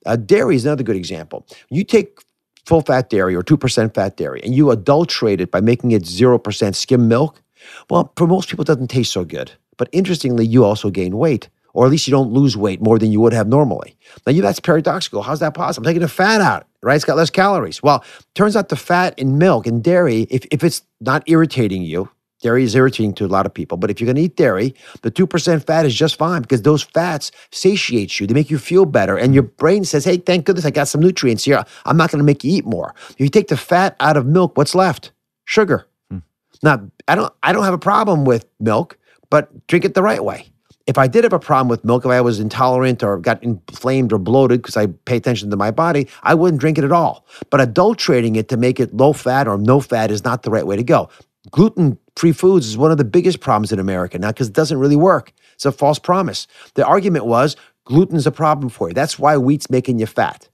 Uh, 0.07 0.14
dairy 0.14 0.55
is 0.55 0.64
another 0.64 0.85
good 0.85 0.94
example. 0.94 1.44
You 1.70 1.83
take 1.83 2.20
full 2.66 2.83
fat 2.83 3.11
dairy 3.11 3.35
or 3.35 3.42
2% 3.42 3.92
fat 3.92 4.16
dairy 4.16 4.40
and 4.44 4.55
you 4.55 4.70
adulterate 4.70 5.40
it 5.40 5.50
by 5.50 5.61
making 5.61 5.90
it 5.90 6.05
0% 6.05 6.74
skim 6.76 7.09
milk. 7.09 7.42
Well, 7.90 8.12
for 8.16 8.29
most 8.29 8.48
people, 8.48 8.62
it 8.62 8.68
doesn't 8.68 8.87
taste 8.92 9.12
so 9.12 9.24
good. 9.24 9.50
But 9.76 9.88
interestingly, 9.90 10.46
you 10.46 10.64
also 10.64 10.88
gain 10.88 11.16
weight, 11.16 11.48
or 11.74 11.85
at 11.85 11.90
least 11.90 12.07
you 12.07 12.12
don't 12.12 12.33
lose 12.33 12.57
weight 12.57 12.81
more 12.81 13.00
than 13.00 13.11
you 13.11 13.20
would 13.20 13.33
have 13.33 13.48
normally. 13.48 13.96
Now, 14.24 14.33
you, 14.35 14.42
that's 14.42 14.61
paradoxical. 14.61 15.22
How's 15.22 15.40
that 15.40 15.55
possible? 15.55 15.85
I'm 15.85 15.90
taking 15.90 16.00
the 16.00 16.09
fat 16.09 16.40
out, 16.40 16.68
right? 16.81 16.94
It's 16.94 17.05
got 17.05 17.16
less 17.16 17.31
calories. 17.31 17.83
Well, 17.83 18.05
turns 18.37 18.55
out 18.55 18.68
the 18.68 18.76
fat 18.76 19.18
in 19.18 19.37
milk 19.37 19.66
and 19.66 19.83
dairy, 19.83 20.29
if, 20.31 20.46
if 20.52 20.62
it's 20.62 20.83
not 21.00 21.24
irritating 21.26 21.83
you, 21.83 22.09
Dairy 22.46 22.62
is 22.62 22.76
irritating 22.76 23.12
to 23.14 23.24
a 23.24 23.26
lot 23.26 23.44
of 23.44 23.52
people, 23.52 23.76
but 23.76 23.90
if 23.90 24.00
you're 24.00 24.06
going 24.06 24.14
to 24.14 24.22
eat 24.22 24.37
dairy, 24.37 24.72
the 25.02 25.11
2% 25.11 25.66
fat 25.66 25.85
is 25.85 25.92
just 25.92 26.16
fine 26.16 26.42
because 26.42 26.62
those 26.62 26.85
fats 26.85 27.32
satiate 27.50 28.20
you. 28.20 28.26
They 28.28 28.35
make 28.35 28.50
you 28.50 28.59
feel 28.59 28.85
better. 28.85 29.16
And 29.16 29.35
your 29.35 29.42
brain 29.42 29.82
says, 29.82 30.04
hey, 30.04 30.18
thank 30.18 30.44
goodness 30.46 30.64
I 30.64 30.70
got 30.70 30.87
some 30.87 31.00
nutrients 31.00 31.42
here. 31.42 31.64
I'm 31.87 31.96
not 31.96 32.12
going 32.12 32.20
to 32.20 32.24
make 32.24 32.44
you 32.44 32.56
eat 32.56 32.64
more. 32.64 32.94
If 33.11 33.18
you 33.18 33.28
take 33.30 33.48
the 33.48 33.56
fat 33.56 33.96
out 33.98 34.16
of 34.16 34.26
milk, 34.26 34.56
what's 34.56 34.76
left? 34.76 35.11
Sugar. 35.44 35.88
Hmm. 36.09 36.18
Now, 36.62 36.88
I 37.09 37.16
don't, 37.16 37.35
I 37.42 37.52
don't 37.52 37.64
have 37.64 37.74
a 37.74 37.78
problem 37.78 38.24
with 38.24 38.46
milk, 38.61 38.96
but 39.28 39.66
drink 39.66 39.85
it 39.85 39.94
the 39.94 40.02
right 40.02 40.22
way. 40.22 40.46
If 40.87 40.98
I 40.98 41.09
did 41.09 41.24
have 41.24 41.32
a 41.32 41.40
problem 41.40 41.66
with 41.66 41.85
milk, 41.85 42.04
if 42.04 42.12
I 42.12 42.20
was 42.20 42.38
intolerant 42.38 43.02
or 43.02 43.18
got 43.18 43.42
inflamed 43.42 44.12
or 44.12 44.18
bloated 44.18 44.62
because 44.62 44.76
I 44.76 44.87
pay 44.87 45.16
attention 45.16 45.50
to 45.50 45.56
my 45.56 45.72
body, 45.72 46.06
I 46.22 46.35
wouldn't 46.35 46.61
drink 46.61 46.78
it 46.78 46.85
at 46.85 46.92
all. 46.92 47.26
But 47.50 47.61
adulterating 47.61 48.37
it 48.37 48.48
to 48.50 48.56
make 48.56 48.78
it 48.78 48.94
low 48.94 49.12
fat 49.12 49.48
or 49.48 49.59
no 49.59 49.80
fat 49.80 50.12
is 50.12 50.22
not 50.22 50.44
the 50.44 50.50
right 50.50 50.64
way 50.64 50.76
to 50.76 50.85
go. 50.85 51.11
Gluten 51.50 51.98
free 52.16 52.32
foods 52.32 52.66
is 52.66 52.76
one 52.76 52.90
of 52.90 52.98
the 52.98 53.04
biggest 53.04 53.40
problems 53.40 53.72
in 53.72 53.78
America 53.78 54.18
now 54.18 54.28
because 54.28 54.48
it 54.48 54.54
doesn't 54.54 54.78
really 54.78 54.96
work. 54.96 55.32
It's 55.54 55.64
a 55.66 55.72
false 55.72 55.98
promise. 55.98 56.46
The 56.74 56.85
argument 56.87 57.26
was 57.26 57.56
gluten's 57.85 58.26
a 58.26 58.32
problem 58.32 58.68
for 58.68 58.88
you. 58.88 58.94
That's 58.94 59.18
why 59.18 59.37
wheat's 59.37 59.70
making 59.70 59.98
you 59.98 60.06
fat. 60.06 60.48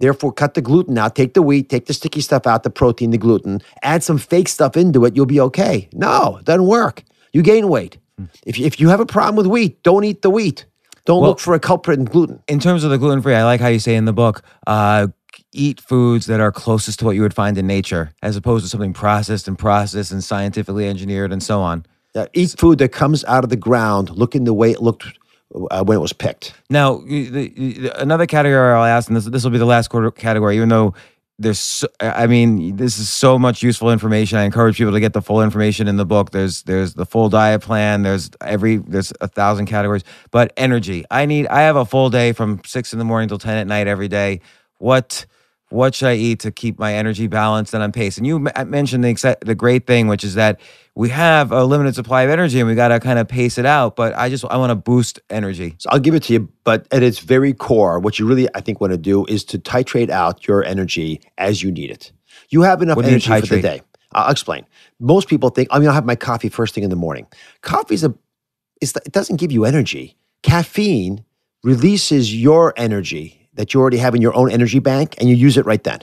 Therefore, 0.00 0.32
cut 0.32 0.54
the 0.54 0.62
gluten 0.62 0.96
out, 0.96 1.16
take 1.16 1.34
the 1.34 1.42
wheat, 1.42 1.68
take 1.68 1.86
the 1.86 1.92
sticky 1.92 2.20
stuff 2.20 2.46
out, 2.46 2.62
the 2.62 2.70
protein, 2.70 3.10
the 3.10 3.18
gluten, 3.18 3.60
add 3.82 4.02
some 4.04 4.16
fake 4.16 4.48
stuff 4.48 4.76
into 4.76 5.04
it, 5.04 5.16
you'll 5.16 5.26
be 5.26 5.40
okay. 5.40 5.88
No, 5.92 6.36
it 6.36 6.44
doesn't 6.44 6.66
work. 6.66 7.02
You 7.32 7.42
gain 7.42 7.68
weight. 7.68 7.98
If, 8.46 8.58
if 8.60 8.78
you 8.80 8.88
have 8.90 9.00
a 9.00 9.06
problem 9.06 9.36
with 9.36 9.46
wheat, 9.46 9.82
don't 9.82 10.04
eat 10.04 10.22
the 10.22 10.30
wheat. 10.30 10.66
Don't 11.04 11.20
Well- 11.20 11.30
look 11.30 11.40
for 11.40 11.54
a 11.54 11.60
culprit 11.60 11.98
in 11.98 12.04
gluten. 12.04 12.40
in 12.48 12.60
terms 12.60 12.84
of 12.84 12.90
the 12.90 12.98
gluten 12.98 13.22
free, 13.22 13.34
I 13.34 13.44
like 13.44 13.60
how 13.60 13.68
you 13.68 13.78
say 13.80 13.96
in 13.96 14.04
the 14.04 14.12
book, 14.12 14.42
uh, 14.66 15.08
eat 15.52 15.80
foods 15.80 16.26
that 16.26 16.40
are 16.40 16.52
closest 16.52 16.98
to 16.98 17.04
what 17.04 17.16
you 17.16 17.22
would 17.22 17.34
find 17.34 17.56
in 17.58 17.66
nature, 17.66 18.12
as 18.22 18.36
opposed 18.36 18.64
to 18.64 18.68
something 18.68 18.92
processed 18.92 19.48
and 19.48 19.58
processed 19.58 20.12
and 20.12 20.22
scientifically 20.22 20.88
engineered 20.88 21.32
and 21.32 21.42
so 21.42 21.60
on. 21.60 21.84
Uh, 22.14 22.26
eat 22.34 22.54
food 22.58 22.78
that 22.78 22.90
comes 22.90 23.24
out 23.24 23.44
of 23.44 23.50
the 23.50 23.56
ground 23.56 24.10
looking 24.10 24.44
the 24.44 24.54
way 24.54 24.70
it 24.70 24.82
looked 24.82 25.06
uh, 25.70 25.82
when 25.84 25.96
it 25.96 26.00
was 26.00 26.12
picked. 26.12 26.54
Now, 26.70 26.94
y- 26.94 27.28
the, 27.30 27.92
another 27.96 28.26
category 28.26 28.72
I'll 28.72 28.84
ask, 28.84 29.08
and 29.08 29.16
this 29.16 29.24
this 29.26 29.44
will 29.44 29.50
be 29.50 29.58
the 29.58 29.66
last 29.66 29.88
quarter 29.88 30.10
category, 30.10 30.56
even 30.56 30.68
though 30.68 30.94
there's, 31.38 31.60
so, 31.60 31.86
I 32.00 32.26
mean, 32.26 32.76
this 32.76 32.98
is 32.98 33.08
so 33.08 33.38
much 33.38 33.62
useful 33.62 33.92
information. 33.92 34.38
I 34.38 34.42
encourage 34.42 34.76
people 34.76 34.92
to 34.92 34.98
get 35.00 35.12
the 35.12 35.22
full 35.22 35.40
information 35.40 35.86
in 35.86 35.96
the 35.96 36.04
book. 36.04 36.32
There's 36.32 36.64
there's 36.64 36.94
the 36.94 37.06
full 37.06 37.28
diet 37.28 37.62
plan. 37.62 38.02
There's 38.02 38.30
every 38.40 38.78
there's 38.78 39.12
a 39.20 39.28
thousand 39.28 39.66
categories. 39.66 40.02
But 40.32 40.52
energy, 40.56 41.04
I 41.10 41.26
need. 41.26 41.46
I 41.46 41.60
have 41.60 41.76
a 41.76 41.84
full 41.84 42.10
day 42.10 42.32
from 42.32 42.60
six 42.66 42.92
in 42.92 42.98
the 42.98 43.04
morning 43.04 43.28
till 43.28 43.38
ten 43.38 43.56
at 43.56 43.66
night 43.68 43.86
every 43.86 44.08
day. 44.08 44.40
What 44.78 45.26
what 45.70 45.94
should 45.94 46.08
I 46.08 46.14
eat 46.14 46.40
to 46.40 46.50
keep 46.50 46.78
my 46.78 46.94
energy 46.94 47.26
balanced 47.26 47.74
and 47.74 47.82
on 47.82 47.92
pace? 47.92 48.16
And 48.16 48.26
you 48.26 48.36
m- 48.36 48.48
uh, 48.54 48.64
mentioned 48.64 49.04
the 49.04 49.38
the 49.40 49.54
great 49.54 49.86
thing, 49.86 50.08
which 50.08 50.24
is 50.24 50.34
that 50.34 50.60
we 50.94 51.10
have 51.10 51.52
a 51.52 51.64
limited 51.64 51.94
supply 51.94 52.22
of 52.22 52.30
energy 52.30 52.58
and 52.58 52.68
we 52.68 52.74
got 52.74 52.88
to 52.88 53.00
kind 53.00 53.18
of 53.18 53.28
pace 53.28 53.58
it 53.58 53.66
out. 53.66 53.96
But 53.96 54.16
I 54.16 54.28
just 54.28 54.44
I 54.46 54.56
want 54.56 54.70
to 54.70 54.74
boost 54.74 55.20
energy. 55.30 55.74
So 55.78 55.90
I'll 55.90 56.00
give 56.00 56.14
it 56.14 56.22
to 56.24 56.32
you, 56.32 56.48
but 56.64 56.86
at 56.90 57.02
its 57.02 57.18
very 57.18 57.52
core, 57.52 57.98
what 57.98 58.18
you 58.18 58.26
really, 58.26 58.48
I 58.54 58.60
think, 58.60 58.80
want 58.80 58.92
to 58.92 58.98
do 58.98 59.24
is 59.26 59.44
to 59.44 59.58
titrate 59.58 60.10
out 60.10 60.46
your 60.46 60.64
energy 60.64 61.20
as 61.36 61.62
you 61.62 61.70
need 61.70 61.90
it. 61.90 62.12
You 62.50 62.62
have 62.62 62.80
enough 62.82 62.96
energy 62.98 63.40
for 63.40 63.46
the 63.46 63.62
day. 63.62 63.82
I'll 64.12 64.30
explain. 64.30 64.64
Most 65.00 65.28
people 65.28 65.50
think, 65.50 65.68
I 65.70 65.78
mean, 65.78 65.88
I'll 65.88 65.94
have 65.94 66.06
my 66.06 66.16
coffee 66.16 66.48
first 66.48 66.74
thing 66.74 66.82
in 66.82 66.90
the 66.90 66.96
morning. 66.96 67.26
Coffee's 67.60 68.04
a, 68.04 68.14
it's, 68.80 68.96
it 68.96 69.12
doesn't 69.12 69.36
give 69.36 69.52
you 69.52 69.66
energy. 69.66 70.16
Caffeine 70.42 71.24
releases 71.62 72.34
your 72.34 72.72
energy 72.76 73.47
that 73.58 73.74
you 73.74 73.80
already 73.80 73.98
have 73.98 74.14
in 74.14 74.22
your 74.22 74.34
own 74.34 74.50
energy 74.50 74.78
bank, 74.78 75.16
and 75.18 75.28
you 75.28 75.34
use 75.34 75.58
it 75.58 75.66
right 75.66 75.82
then. 75.82 76.00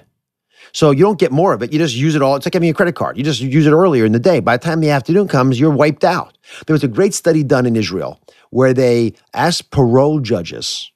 So 0.74 0.92
you 0.92 1.04
don't 1.04 1.18
get 1.18 1.32
more 1.32 1.54
of 1.54 1.64
it. 1.64 1.72
You 1.72 1.80
just 1.80 1.96
use 1.96 2.16
it 2.16 2.22
all. 2.22 2.36
It's 2.36 2.46
like 2.46 2.54
having 2.54 2.70
a 2.70 2.74
credit 2.74 2.96
card. 2.96 3.18
You 3.18 3.24
just 3.24 3.40
use 3.40 3.66
it 3.66 3.72
earlier 3.72 4.06
in 4.06 4.12
the 4.12 4.20
day. 4.20 4.42
By 4.42 4.58
the 4.58 4.64
time 4.64 4.82
the 4.82 4.90
afternoon 4.90 5.30
comes, 5.30 5.58
you're 5.58 5.72
wiped 5.72 6.04
out. 6.04 6.38
There 6.68 6.74
was 6.74 6.84
a 6.84 6.90
great 6.90 7.14
study 7.14 7.44
done 7.44 7.66
in 7.66 7.78
Israel 7.78 8.20
where 8.50 8.74
they 8.74 9.14
asked 9.34 9.72
parole 9.72 10.20
judges, 10.20 10.92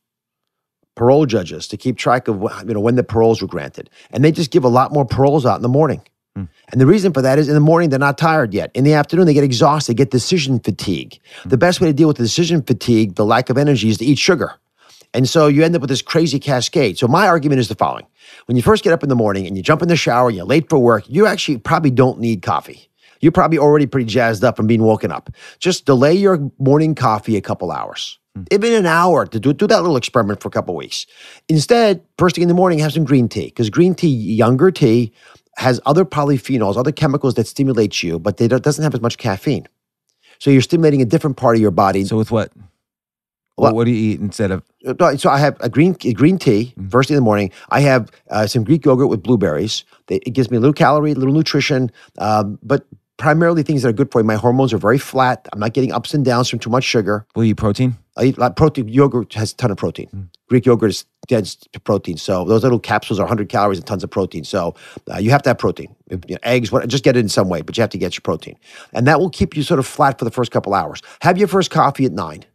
parole 0.96 1.26
judges, 1.26 1.66
to 1.70 1.78
keep 1.78 1.98
track 1.98 2.28
of 2.28 2.42
you 2.68 2.74
know 2.74 2.82
when 2.82 2.96
the 2.96 3.04
paroles 3.04 3.42
were 3.42 3.48
granted, 3.48 3.90
and 4.12 4.24
they 4.24 4.32
just 4.32 4.52
give 4.52 4.66
a 4.66 4.70
lot 4.70 4.92
more 4.92 5.06
paroles 5.06 5.46
out 5.46 5.56
in 5.56 5.62
the 5.62 5.70
morning. 5.70 6.02
Hmm. 6.36 6.46
And 6.74 6.82
the 6.82 6.86
reason 6.86 7.14
for 7.14 7.22
that 7.22 7.40
is 7.40 7.48
in 7.48 7.54
the 7.54 7.62
morning, 7.62 7.90
they're 7.90 8.00
not 8.00 8.18
tired 8.18 8.54
yet. 8.54 8.70
In 8.74 8.84
the 8.84 8.96
afternoon, 8.96 9.28
they 9.28 9.34
get 9.34 9.46
exhausted, 9.46 9.96
get 9.96 10.12
decision 10.12 10.60
fatigue. 10.60 11.20
Hmm. 11.44 11.50
The 11.50 11.58
best 11.58 11.80
way 11.80 11.88
to 11.88 11.94
deal 11.94 12.10
with 12.10 12.18
the 12.18 12.24
decision 12.24 12.64
fatigue, 12.64 13.16
the 13.16 13.26
lack 13.26 13.50
of 13.50 13.58
energy, 13.58 13.88
is 13.88 13.98
to 14.00 14.06
eat 14.06 14.18
sugar. 14.18 14.56
And 15.14 15.28
so 15.28 15.48
you 15.48 15.64
end 15.64 15.76
up 15.76 15.82
with 15.82 15.90
this 15.90 16.02
crazy 16.02 16.40
cascade. 16.40 16.98
So 16.98 17.08
my 17.08 17.28
argument 17.28 17.60
is 17.60 17.68
the 17.68 17.76
following. 17.76 18.06
When 18.46 18.56
you 18.56 18.64
first 18.64 18.84
get 18.84 18.94
up 18.94 19.04
in 19.04 19.10
the 19.10 19.16
morning 19.16 19.48
and 19.48 19.58
you 19.58 19.64
jump 19.64 19.82
in 19.82 19.88
the 19.88 19.96
shower, 19.96 20.30
you're 20.30 20.46
late 20.46 20.70
for 20.70 20.78
work, 20.78 21.04
you 21.08 21.26
actually 21.26 21.58
probably 21.58 21.92
don't 21.92 22.20
need 22.20 22.42
coffee. 22.42 22.90
You're 23.22 23.32
probably 23.32 23.58
already 23.58 23.86
pretty 23.86 24.06
jazzed 24.06 24.44
up 24.44 24.56
from 24.56 24.68
being 24.68 24.84
woken 24.84 25.12
up. 25.12 25.30
Just 25.60 25.86
delay 25.86 26.14
your 26.14 26.52
morning 26.58 26.96
coffee 26.96 27.36
a 27.36 27.42
couple 27.42 27.72
hours. 27.72 28.18
Hmm. 28.36 28.44
Even 28.52 28.74
an 28.74 28.86
hour 28.86 29.26
to 29.26 29.40
do, 29.40 29.52
do 29.52 29.68
that 29.68 29.82
little 29.82 29.98
experiment 29.98 30.42
for 30.42 30.48
a 30.48 30.52
couple 30.52 30.76
weeks. 30.76 31.06
Instead, 31.50 32.02
first 32.18 32.36
thing 32.36 32.44
in 32.44 32.48
the 32.48 32.54
morning, 32.54 32.80
have 32.80 32.94
some 32.94 33.04
green 33.04 33.28
tea 33.28 33.46
because 33.46 33.70
green 33.70 33.96
tea, 33.96 34.08
younger 34.08 34.72
tea, 34.72 35.12
has 35.58 35.82
other 35.86 36.06
polyphenols, 36.06 36.78
other 36.78 36.92
chemicals 36.92 37.34
that 37.34 37.48
stimulate 37.48 38.02
you, 38.02 38.20
but 38.20 38.38
they 38.38 38.48
don't, 38.48 38.64
doesn't 38.64 38.84
have 38.84 38.94
as 38.94 39.02
much 39.02 39.18
caffeine. 39.18 39.68
So 40.40 40.50
you're 40.50 40.62
stimulating 40.62 41.02
a 41.02 41.06
different 41.06 41.36
part 41.36 41.58
of 41.58 41.62
your 41.62 41.72
body. 41.72 42.06
So 42.06 42.16
with 42.16 42.32
what? 42.32 42.54
What, 43.62 43.76
what 43.76 43.86
do 43.86 43.92
you 43.92 44.14
eat 44.14 44.20
instead 44.20 44.52
of? 44.52 44.64
Uh, 44.86 45.18
So 45.18 45.30
I 45.30 45.38
have 45.40 45.58
a 45.60 45.70
green 45.70 45.96
a 46.06 46.14
green 46.14 46.38
tea 46.38 46.74
Mm-hmm. 46.78 46.90
first 46.90 47.08
thing 47.10 47.16
in 47.18 47.24
the 47.24 47.26
morning. 47.26 47.52
I 47.70 47.82
have 47.82 48.10
uh, 48.30 48.48
some 48.48 48.64
Greek 48.64 48.86
yogurt 48.86 49.10
with 49.10 49.22
blueberries. 49.24 49.84
It 50.10 50.34
gives 50.34 50.50
me 50.52 50.58
a 50.58 50.60
little 50.60 50.74
calorie, 50.74 51.12
a 51.12 51.16
little 51.16 51.34
nutrition, 51.34 51.92
um, 52.18 52.58
but 52.64 52.86
primarily 53.18 53.64
things 53.64 53.82
that 53.84 53.90
are 53.90 53.94
good 53.94 54.12
for 54.12 54.22
you. 54.22 54.26
My 54.26 54.36
hormones 54.36 54.72
are 54.74 54.78
very 54.78 54.98
flat. 54.98 55.48
I'm 55.52 55.60
not 55.60 55.74
getting 55.74 55.92
ups 55.92 56.14
and 56.14 56.24
downs 56.24 56.50
from 56.50 56.60
too 56.60 56.70
much 56.70 56.86
sugar. 56.86 57.26
Will 57.36 57.44
you 57.44 57.52
eat 57.52 57.58
protein? 57.58 57.98
I 58.18 58.24
eat 58.26 58.38
like 58.38 58.56
protein. 58.56 58.88
Yogurt 58.88 59.34
has 59.34 59.52
a 59.52 59.56
ton 59.56 59.72
of 59.72 59.78
protein. 59.78 60.08
Mm. 60.16 60.30
Greek 60.48 60.66
yogurt 60.66 60.90
is 60.92 61.06
dense 61.28 61.56
to 61.56 61.80
protein. 61.80 62.18
So 62.18 62.44
those 62.46 62.64
little 62.64 62.80
capsules 62.80 63.20
are 63.20 63.24
100 63.24 63.50
calories 63.50 63.78
and 63.78 63.86
tons 63.86 64.04
of 64.04 64.10
protein. 64.10 64.44
So 64.46 64.74
uh, 65.14 65.18
you 65.20 65.30
have 65.32 65.44
to 65.44 65.50
have 65.52 65.58
protein. 65.58 65.94
If, 66.10 66.22
you 66.28 66.36
know, 66.36 66.40
eggs, 66.44 66.72
what, 66.72 66.88
just 66.88 67.04
get 67.04 67.16
it 67.16 67.20
in 67.20 67.30
some 67.30 67.50
way, 67.50 67.62
but 67.62 67.78
you 67.78 67.82
have 67.82 67.92
to 67.92 67.98
get 67.98 68.16
your 68.16 68.22
protein. 68.22 68.56
And 68.94 69.06
that 69.08 69.20
will 69.20 69.30
keep 69.30 69.56
you 69.56 69.64
sort 69.64 69.80
of 69.80 69.86
flat 69.86 70.18
for 70.18 70.26
the 70.26 70.32
first 70.32 70.52
couple 70.52 70.74
hours. 70.74 71.02
Have 71.22 71.38
your 71.38 71.48
first 71.50 71.70
coffee 71.72 72.06
at 72.06 72.14
nine. 72.14 72.46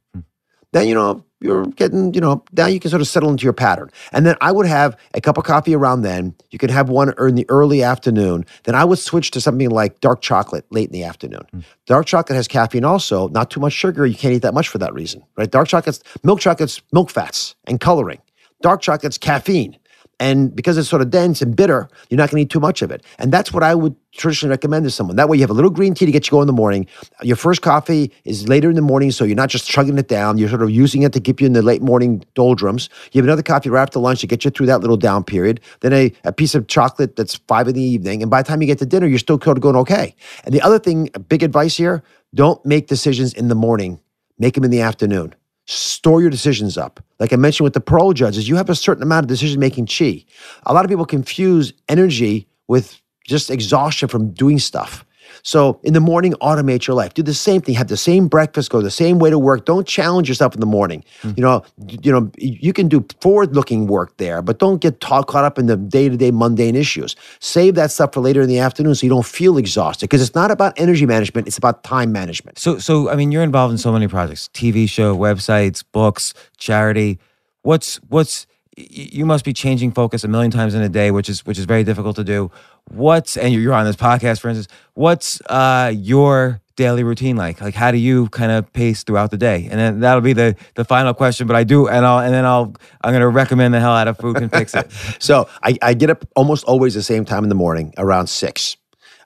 Then, 0.75 0.89
you 0.89 0.95
know, 0.95 1.25
you're 1.41 1.67
getting, 1.67 2.13
you 2.15 2.21
know, 2.21 2.43
now 2.53 2.67
you 2.67 2.81
can 2.81 2.91
sort 2.91 3.01
of 3.01 3.07
settle 3.07 3.31
into 3.31 3.45
your 3.45 3.53
pattern. 3.53 3.91
And 4.13 4.27
then 4.27 4.35
I 4.41 4.51
would 4.51 4.67
have 4.67 4.97
a 5.15 5.21
cup 5.21 5.39
of 5.39 5.45
coffee 5.45 5.73
around 5.73 6.03
then. 6.03 6.35
You 6.51 6.59
can 6.59 6.69
have 6.69 6.89
one 6.89 7.15
in 7.17 7.37
the 7.37 7.47
early 7.49 7.85
afternoon. 7.85 8.45
Then 8.65 8.75
I 8.75 8.85
would 8.85 8.99
switch 8.99 9.31
to 9.33 9.41
something 9.41 9.71
like 9.71 10.01
dark 10.01 10.21
chocolate 10.21 10.67
late 10.71 10.89
in 10.89 10.93
the 10.93 11.05
afternoon. 11.05 11.43
Hmm. 11.53 11.61
Dark 11.87 12.07
chocolate 12.07 12.35
has 12.35 12.49
caffeine 12.49 12.85
also, 12.85 13.29
not 13.29 13.53
too 13.53 13.61
much 13.61 13.73
sugar. 13.73 14.05
You 14.05 14.17
can't 14.17 14.35
eat 14.35 14.43
that 14.43 14.53
much 14.53 14.67
for 14.67 14.79
that 14.79 14.93
reason, 14.93 15.23
right? 15.37 15.49
Dark 15.49 15.69
chocolate's, 15.69 16.03
milk 16.25 16.41
chocolate's 16.41 16.83
milk 16.93 17.09
fats 17.09 17.55
and 17.69 17.79
coloring. 17.79 18.21
Dark 18.61 18.83
chocolate's 18.83 19.19
caffeine. 19.19 19.77
And 20.21 20.55
because 20.55 20.79
it's 20.79 20.89
sort 20.89 21.03
of 21.03 21.11
dense 21.11 21.43
and 21.43 21.57
bitter, 21.57 21.89
you're 22.09 22.19
not 22.19 22.31
going 22.31 22.41
to 22.41 22.45
eat 22.45 22.51
too 22.51 22.61
much 22.61 22.83
of 22.83 22.91
it. 22.91 23.05
And 23.19 23.33
that's 23.33 23.53
what 23.53 23.63
I 23.63 23.75
would 23.75 23.97
traditionally 24.13 24.51
recommend 24.51 24.85
to 24.85 24.91
someone. 24.91 25.17
That 25.17 25.29
way, 25.29 25.37
you 25.37 25.43
have 25.43 25.51
a 25.51 25.55
little 25.55 25.71
green 25.71 25.95
tea 25.95 26.07
to 26.07 26.13
get 26.13 26.27
you 26.27 26.31
going 26.31 26.43
in 26.43 26.47
the 26.47 26.53
morning. 26.53 26.87
Your 27.23 27.37
first 27.37 27.63
coffee 27.63 28.13
is 28.25 28.49
later 28.49 28.71
in 28.71 28.77
the 28.77 28.83
morning, 28.83 29.11
so 29.11 29.25
you're 29.25 29.37
not 29.37 29.49
just 29.49 29.69
chugging 29.69 29.99
it 29.99 30.09
down. 30.09 30.39
You're 30.39 30.49
sort 30.49 30.63
of 30.63 30.71
using 30.71 31.03
it 31.03 31.13
to 31.15 31.21
keep 31.21 31.41
you 31.41 31.47
in 31.47 31.53
the 31.53 31.63
late 31.63 31.83
morning 31.83 32.25
doldrums. 32.35 32.89
You 33.13 33.19
have 33.19 33.27
another 33.27 33.43
coffee 33.43 33.71
right 33.71 33.83
after 33.83 33.99
lunch 33.99 34.21
to 34.21 34.27
get 34.27 34.45
you 34.45 34.51
through 34.51 34.67
that 34.67 34.81
little 34.81 34.97
down 34.97 35.25
period. 35.25 35.61
Then 35.81 35.93
a, 35.93 36.13
a 36.25 36.33
piece 36.33 36.55
of 36.55 36.69
chocolate 36.69 37.17
that's 37.17 37.37
five 37.49 37.69
in 37.69 37.75
the 37.75 37.83
evening. 37.83 38.23
And 38.23 38.31
by 38.31 38.43
the 38.43 38.49
time 38.49 38.61
you 38.61 38.67
get 38.67 38.79
to 38.79 38.87
dinner, 38.87 39.07
you're 39.07 39.19
still 39.19 39.39
kind 39.39 39.59
of 39.59 39.63
going 39.63 39.77
okay. 39.77 40.15
And 40.45 40.55
the 40.55 40.63
other 40.63 40.79
thing, 40.79 41.11
big 41.29 41.43
advice 41.43 41.77
here 41.77 42.03
don't 42.35 42.65
make 42.65 42.87
decisions 42.87 43.33
in 43.33 43.49
the 43.49 43.55
morning, 43.55 44.01
make 44.39 44.55
them 44.55 44.65
in 44.65 44.71
the 44.71 44.81
afternoon 44.81 45.35
store 45.67 46.21
your 46.21 46.31
decisions 46.31 46.77
up. 46.77 47.03
Like 47.19 47.33
I 47.33 47.37
mentioned 47.37 47.65
with 47.65 47.75
the 47.75 47.81
parole 47.81 48.13
judges, 48.13 48.49
you 48.49 48.57
have 48.57 48.69
a 48.69 48.75
certain 48.75 49.03
amount 49.03 49.25
of 49.25 49.29
decision 49.29 49.61
making 49.61 49.87
chi. 49.87 50.25
A 50.65 50.75
lot 50.75 50.85
of 50.85 50.91
people 50.91 51.07
confuse 51.07 51.73
energy 51.89 52.47
with 52.69 53.01
just 53.27 53.51
exhaustion 53.51 54.09
from 54.09 54.31
doing 54.33 54.59
stuff. 54.59 55.05
So 55.43 55.81
in 55.83 55.93
the 55.93 56.01
morning, 56.01 56.35
automate 56.41 56.87
your 56.87 56.97
life. 56.97 57.15
Do 57.15 57.23
the 57.23 57.35
same 57.35 57.61
thing. 57.61 57.75
Have 57.75 57.89
the 57.89 57.97
same 57.97 58.29
breakfast. 58.29 58.71
Go 58.71 58.81
the 58.81 58.91
same 58.91 59.19
way 59.19 59.31
to 59.31 59.39
work. 59.39 59.65
Don't 59.65 59.87
challenge 59.87 60.29
yourself 60.29 60.55
in 60.55 60.61
the 60.61 60.67
morning. 60.67 61.05
Hmm. 61.23 61.33
You 61.37 61.43
know, 61.43 61.65
you 62.03 62.13
know, 62.13 62.31
you 62.39 62.73
can 62.73 62.89
do 62.89 63.05
forward-looking 63.21 63.87
work 63.87 64.17
there, 64.19 64.43
but 64.43 64.59
don't 64.59 64.81
get 64.81 65.01
ta- 65.01 65.23
caught 65.23 65.45
up 65.45 65.59
in 65.59 65.67
the 65.67 65.77
day-to-day 65.77 66.31
mundane 66.31 66.77
issues. 66.77 67.17
Save 67.41 67.75
that 67.75 67.91
stuff 67.91 68.13
for 68.13 68.21
later 68.21 68.43
in 68.43 68.49
the 68.49 68.59
afternoon 68.59 68.95
so 68.95 69.05
you 69.05 69.11
don't 69.11 69.27
feel 69.27 69.59
exhausted. 69.59 70.05
Because 70.07 70.23
it's 70.23 70.35
not 70.35 70.51
about 70.51 70.79
energy 70.79 71.07
management; 71.07 71.47
it's 71.47 71.59
about 71.59 71.85
time 71.85 72.13
management. 72.13 72.59
So, 72.59 72.79
so 72.79 73.11
I 73.11 73.17
mean, 73.17 73.33
you're 73.33 73.43
involved 73.43 73.73
in 73.73 73.79
so 73.79 73.93
many 73.93 74.09
projects: 74.09 74.49
TV 74.55 74.89
show, 74.89 75.17
websites, 75.17 75.85
books, 75.93 76.35
charity. 76.59 77.19
What's 77.63 77.97
what's 78.09 78.47
you 78.77 79.25
must 79.27 79.45
be 79.45 79.53
changing 79.53 79.93
focus 79.93 80.25
a 80.25 80.29
million 80.29 80.51
times 80.51 80.75
in 80.75 80.83
a 80.83 80.89
day, 80.89 81.11
which 81.11 81.29
is 81.29 81.45
which 81.47 81.59
is 81.59 81.65
very 81.65 81.85
difficult 81.85 82.17
to 82.17 82.25
do. 82.25 82.51
What's 82.91 83.37
and 83.37 83.53
you're- 83.53 83.75
on 83.75 83.85
this 83.85 83.97
podcast, 83.97 84.41
for 84.41 84.49
instance. 84.49 84.69
What's 84.95 85.41
uh, 85.49 85.93
your 85.95 86.61
daily 86.77 87.05
routine 87.05 87.37
like? 87.37 87.61
Like, 87.61 87.75
how 87.75 87.93
do 87.93 87.99
you 87.99 88.29
kind 88.31 88.51
of 88.51 88.73
pace 88.73 89.05
throughout 89.05 89.31
the 89.31 89.37
day? 89.37 89.69
And 89.71 89.79
then 89.79 90.01
that'll 90.01 90.21
be 90.21 90.33
the 90.33 90.57
the 90.75 90.85
final 90.85 91.15
question. 91.15 91.47
But 91.47 91.57
I 91.57 91.65
do, 91.65 91.89
and 91.89 92.05
I'll 92.05 92.19
and 92.19 92.35
then 92.35 92.45
I'll 92.45 92.75
I'm 93.03 93.13
gonna 93.13 93.29
recommend 93.29 93.75
the 93.75 93.81
hell 93.81 93.93
out 93.93 94.09
of 94.09 94.19
food 94.19 94.37
can 94.37 94.49
fix 94.49 94.75
it. 94.75 94.91
So 95.21 95.49
I, 95.63 95.77
I 95.81 95.95
get 95.95 96.11
up 96.11 96.25
almost 96.37 96.65
always 96.65 96.95
the 96.95 97.03
same 97.03 97.25
time 97.25 97.45
in 97.45 97.49
the 97.49 97.55
morning, 97.55 97.95
around 97.97 98.27
six. 98.27 98.77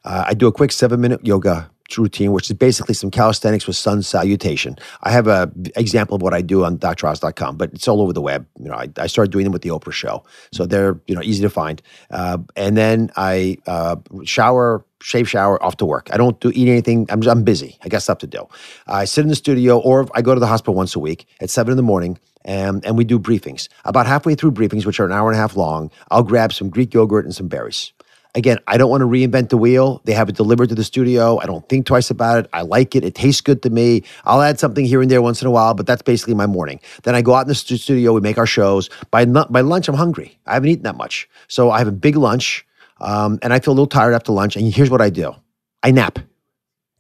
Uh, 0.04 0.24
I 0.28 0.34
do 0.34 0.46
a 0.46 0.52
quick 0.52 0.72
seven 0.72 1.00
minute 1.00 1.24
yoga 1.26 1.70
routine, 1.96 2.33
which 2.33 2.51
is 2.51 2.57
basically 2.57 2.94
some 2.94 3.11
calisthenics 3.11 3.66
with 3.66 3.77
sun 3.77 4.03
salutation. 4.03 4.77
I 5.03 5.11
have 5.11 5.27
a 5.27 5.51
example 5.77 6.16
of 6.16 6.22
what 6.22 6.35
I 6.35 6.42
do 6.42 6.64
on 6.64 6.79
DrOz.com, 6.79 7.57
but 7.57 7.72
it's 7.72 7.88
all 7.88 8.03
over 8.03 8.12
the 8.12 8.20
web. 8.20 8.46
You 8.59 8.68
know, 8.68 8.74
I, 8.74 8.88
I 8.98 9.07
started 9.07 9.31
doing 9.31 9.44
them 9.44 9.53
with 9.53 9.62
the 9.62 9.70
Oprah 9.70 9.92
show, 9.92 10.24
so 10.53 10.66
they're 10.66 11.01
you 11.07 11.14
know 11.14 11.22
easy 11.22 11.42
to 11.42 11.51
find. 11.51 11.81
Uh, 12.11 12.38
and 12.57 12.77
then 12.77 13.11
I 13.16 13.59
uh, 13.66 13.96
shower, 14.24 14.85
shave, 15.01 15.29
shower, 15.29 15.62
off 15.62 15.77
to 15.79 15.87
work. 15.87 16.09
I 16.12 16.16
don't 16.16 16.38
do 16.40 16.51
eat 16.55 16.68
anything. 16.68 17.07
I'm 17.09 17.27
I'm 17.27 17.44
busy. 17.44 17.79
I 17.83 17.88
got 17.88 18.03
stuff 18.03 18.18
to 18.18 18.27
do. 18.27 18.46
I 18.87 19.05
sit 19.05 19.22
in 19.22 19.29
the 19.29 19.37
studio, 19.37 19.79
or 19.79 20.09
I 20.14 20.22
go 20.22 20.35
to 20.35 20.40
the 20.40 20.46
hospital 20.46 20.74
once 20.74 20.94
a 20.96 20.98
week 20.98 21.27
at 21.40 21.48
seven 21.48 21.70
in 21.70 21.77
the 21.77 21.83
morning 21.83 22.18
and, 22.44 22.85
and 22.85 22.96
we 22.96 23.05
do 23.05 23.18
briefings. 23.18 23.68
About 23.85 24.07
halfway 24.07 24.35
through 24.35 24.53
briefings, 24.53 24.87
which 24.87 24.98
are 24.98 25.05
an 25.05 25.12
hour 25.12 25.29
and 25.29 25.37
a 25.37 25.40
half 25.40 25.55
long, 25.55 25.90
I'll 26.11 26.22
grab 26.22 26.53
some 26.53 26.70
Greek 26.70 26.94
yogurt 26.94 27.27
and 27.27 27.35
some 27.35 27.46
berries. 27.46 27.92
Again, 28.38 28.59
I 28.68 28.77
don't 28.77 28.88
want 28.88 29.01
to 29.01 29.07
reinvent 29.09 29.48
the 29.48 29.57
wheel. 29.57 30.01
They 30.05 30.12
have 30.12 30.29
it 30.29 30.37
delivered 30.37 30.68
to 30.68 30.77
the 30.77 30.85
studio. 30.85 31.38
I 31.40 31.46
don't 31.46 31.68
think 31.68 31.87
twice 31.87 32.09
about 32.09 32.44
it. 32.44 32.51
I 32.53 32.62
like 32.62 32.94
it. 32.94 33.03
It 33.05 33.16
tastes 33.16 33.40
good 33.40 33.62
to 33.64 33.70
me. 33.70 34.05
I'll 34.24 34.40
add 34.40 34.61
something 34.61 34.85
here 34.85 35.03
and 35.03 35.11
there 35.11 35.20
once 35.20 35.42
in 35.42 35.48
a 35.48 35.51
while, 35.51 35.74
but 35.74 35.88
that's 35.88 36.03
basically 36.03 36.35
my 36.35 36.46
morning. 36.46 36.79
Then 37.03 37.16
I 37.16 37.20
go 37.20 37.35
out 37.35 37.42
in 37.42 37.48
the 37.48 37.57
stu- 37.57 37.77
studio. 37.77 38.12
We 38.12 38.20
make 38.20 38.38
our 38.38 38.46
shows. 38.46 38.90
By 39.11 39.24
by 39.24 39.62
lunch, 39.62 39.88
I'm 39.88 39.96
hungry. 39.96 40.38
I 40.46 40.55
haven't 40.55 40.68
eaten 40.68 40.85
that 40.85 40.96
much, 40.96 41.29
so 41.48 41.72
I 41.72 41.79
have 41.79 41.88
a 41.88 41.92
big 41.92 42.14
lunch, 42.14 42.64
um, 43.01 43.40
and 43.42 43.53
I 43.53 43.59
feel 43.59 43.72
a 43.72 43.74
little 43.74 43.88
tired 43.88 44.14
after 44.14 44.31
lunch. 44.31 44.55
And 44.55 44.72
here's 44.72 44.88
what 44.88 45.01
I 45.01 45.11
do: 45.11 45.35
I 45.83 45.90
nap 45.90 46.20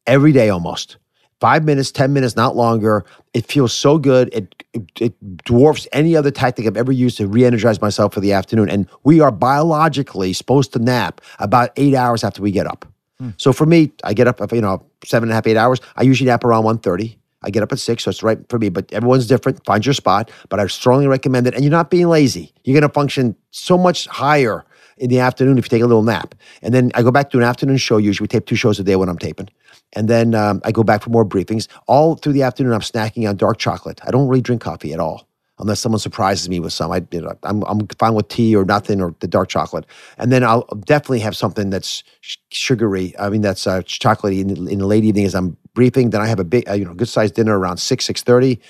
every 0.08 0.32
day 0.32 0.48
almost. 0.50 0.96
Five 1.40 1.64
minutes, 1.64 1.92
10 1.92 2.12
minutes, 2.12 2.34
not 2.34 2.56
longer. 2.56 3.04
It 3.32 3.46
feels 3.46 3.72
so 3.72 3.96
good. 3.96 4.28
It, 4.34 4.64
it, 4.72 4.90
it 5.00 5.44
dwarfs 5.44 5.86
any 5.92 6.16
other 6.16 6.32
tactic 6.32 6.66
I've 6.66 6.76
ever 6.76 6.90
used 6.90 7.16
to 7.18 7.28
re 7.28 7.44
energize 7.44 7.80
myself 7.80 8.12
for 8.12 8.20
the 8.20 8.32
afternoon. 8.32 8.68
And 8.68 8.88
we 9.04 9.20
are 9.20 9.30
biologically 9.30 10.32
supposed 10.32 10.72
to 10.72 10.80
nap 10.80 11.20
about 11.38 11.70
eight 11.76 11.94
hours 11.94 12.24
after 12.24 12.42
we 12.42 12.50
get 12.50 12.66
up. 12.66 12.86
Hmm. 13.20 13.30
So 13.36 13.52
for 13.52 13.66
me, 13.66 13.92
I 14.02 14.14
get 14.14 14.26
up, 14.26 14.52
you 14.52 14.60
know, 14.60 14.84
seven 15.04 15.28
and 15.28 15.32
a 15.32 15.34
half, 15.36 15.46
eight 15.46 15.56
hours. 15.56 15.80
I 15.96 16.02
usually 16.02 16.28
nap 16.28 16.42
around 16.42 16.64
1.30. 16.64 17.16
I 17.42 17.50
get 17.50 17.62
up 17.62 17.70
at 17.70 17.78
six, 17.78 18.02
so 18.02 18.10
it's 18.10 18.22
right 18.24 18.38
for 18.48 18.58
me. 18.58 18.68
But 18.68 18.92
everyone's 18.92 19.28
different. 19.28 19.64
Find 19.64 19.86
your 19.86 19.94
spot. 19.94 20.32
But 20.48 20.58
I 20.58 20.66
strongly 20.66 21.06
recommend 21.06 21.46
it. 21.46 21.54
And 21.54 21.62
you're 21.62 21.70
not 21.70 21.88
being 21.88 22.08
lazy. 22.08 22.52
You're 22.64 22.74
going 22.74 22.88
to 22.88 22.92
function 22.92 23.36
so 23.52 23.78
much 23.78 24.06
higher 24.08 24.64
in 25.00 25.10
the 25.10 25.20
afternoon 25.20 25.58
if 25.58 25.66
you 25.66 25.70
take 25.70 25.82
a 25.82 25.86
little 25.86 26.02
nap. 26.02 26.34
And 26.62 26.74
then 26.74 26.90
I 26.94 27.02
go 27.02 27.10
back 27.10 27.30
to 27.30 27.38
an 27.38 27.44
afternoon 27.44 27.78
show. 27.78 27.96
Usually 27.98 28.24
we 28.24 28.28
tape 28.28 28.46
two 28.46 28.56
shows 28.56 28.80
a 28.80 28.84
day 28.84 28.96
when 28.96 29.08
I'm 29.08 29.18
taping. 29.18 29.48
And 29.94 30.08
then 30.08 30.34
um, 30.34 30.60
I 30.64 30.72
go 30.72 30.82
back 30.84 31.02
for 31.02 31.10
more 31.10 31.24
briefings. 31.24 31.68
All 31.86 32.16
through 32.16 32.34
the 32.34 32.42
afternoon, 32.42 32.72
I'm 32.72 32.80
snacking 32.80 33.28
on 33.28 33.36
dark 33.36 33.58
chocolate. 33.58 34.00
I 34.06 34.10
don't 34.10 34.28
really 34.28 34.42
drink 34.42 34.62
coffee 34.62 34.92
at 34.92 35.00
all. 35.00 35.26
Unless 35.60 35.80
someone 35.80 35.98
surprises 35.98 36.48
me 36.48 36.60
with 36.60 36.72
some, 36.72 36.92
I, 36.92 37.04
you 37.10 37.20
know, 37.20 37.36
I'm, 37.42 37.62
I'm 37.64 37.86
fine 37.98 38.14
with 38.14 38.28
tea 38.28 38.54
or 38.56 38.64
nothing 38.64 39.00
or 39.00 39.14
the 39.20 39.28
dark 39.28 39.48
chocolate. 39.48 39.86
And 40.18 40.30
then 40.32 40.44
I'll 40.44 40.62
definitely 40.86 41.20
have 41.20 41.36
something 41.36 41.70
that's 41.70 42.04
sugary. 42.50 43.14
I 43.18 43.28
mean, 43.28 43.40
that's 43.42 43.66
uh, 43.66 43.80
chocolatey 43.82 44.40
in, 44.40 44.48
the- 44.48 44.70
in 44.70 44.78
the 44.78 44.86
late 44.86 45.04
evening 45.04 45.24
as 45.26 45.34
I'm 45.34 45.56
briefing. 45.74 46.10
Then 46.10 46.20
I 46.20 46.28
have 46.28 46.38
a 46.40 46.44
big, 46.44 46.68
uh, 46.68 46.74
you 46.74 46.84
know, 46.84 46.94
good 46.94 47.08
sized 47.08 47.34
dinner 47.34 47.58
around 47.58 47.78
six, 47.78 48.04
six 48.06 48.22
thirty. 48.22 48.60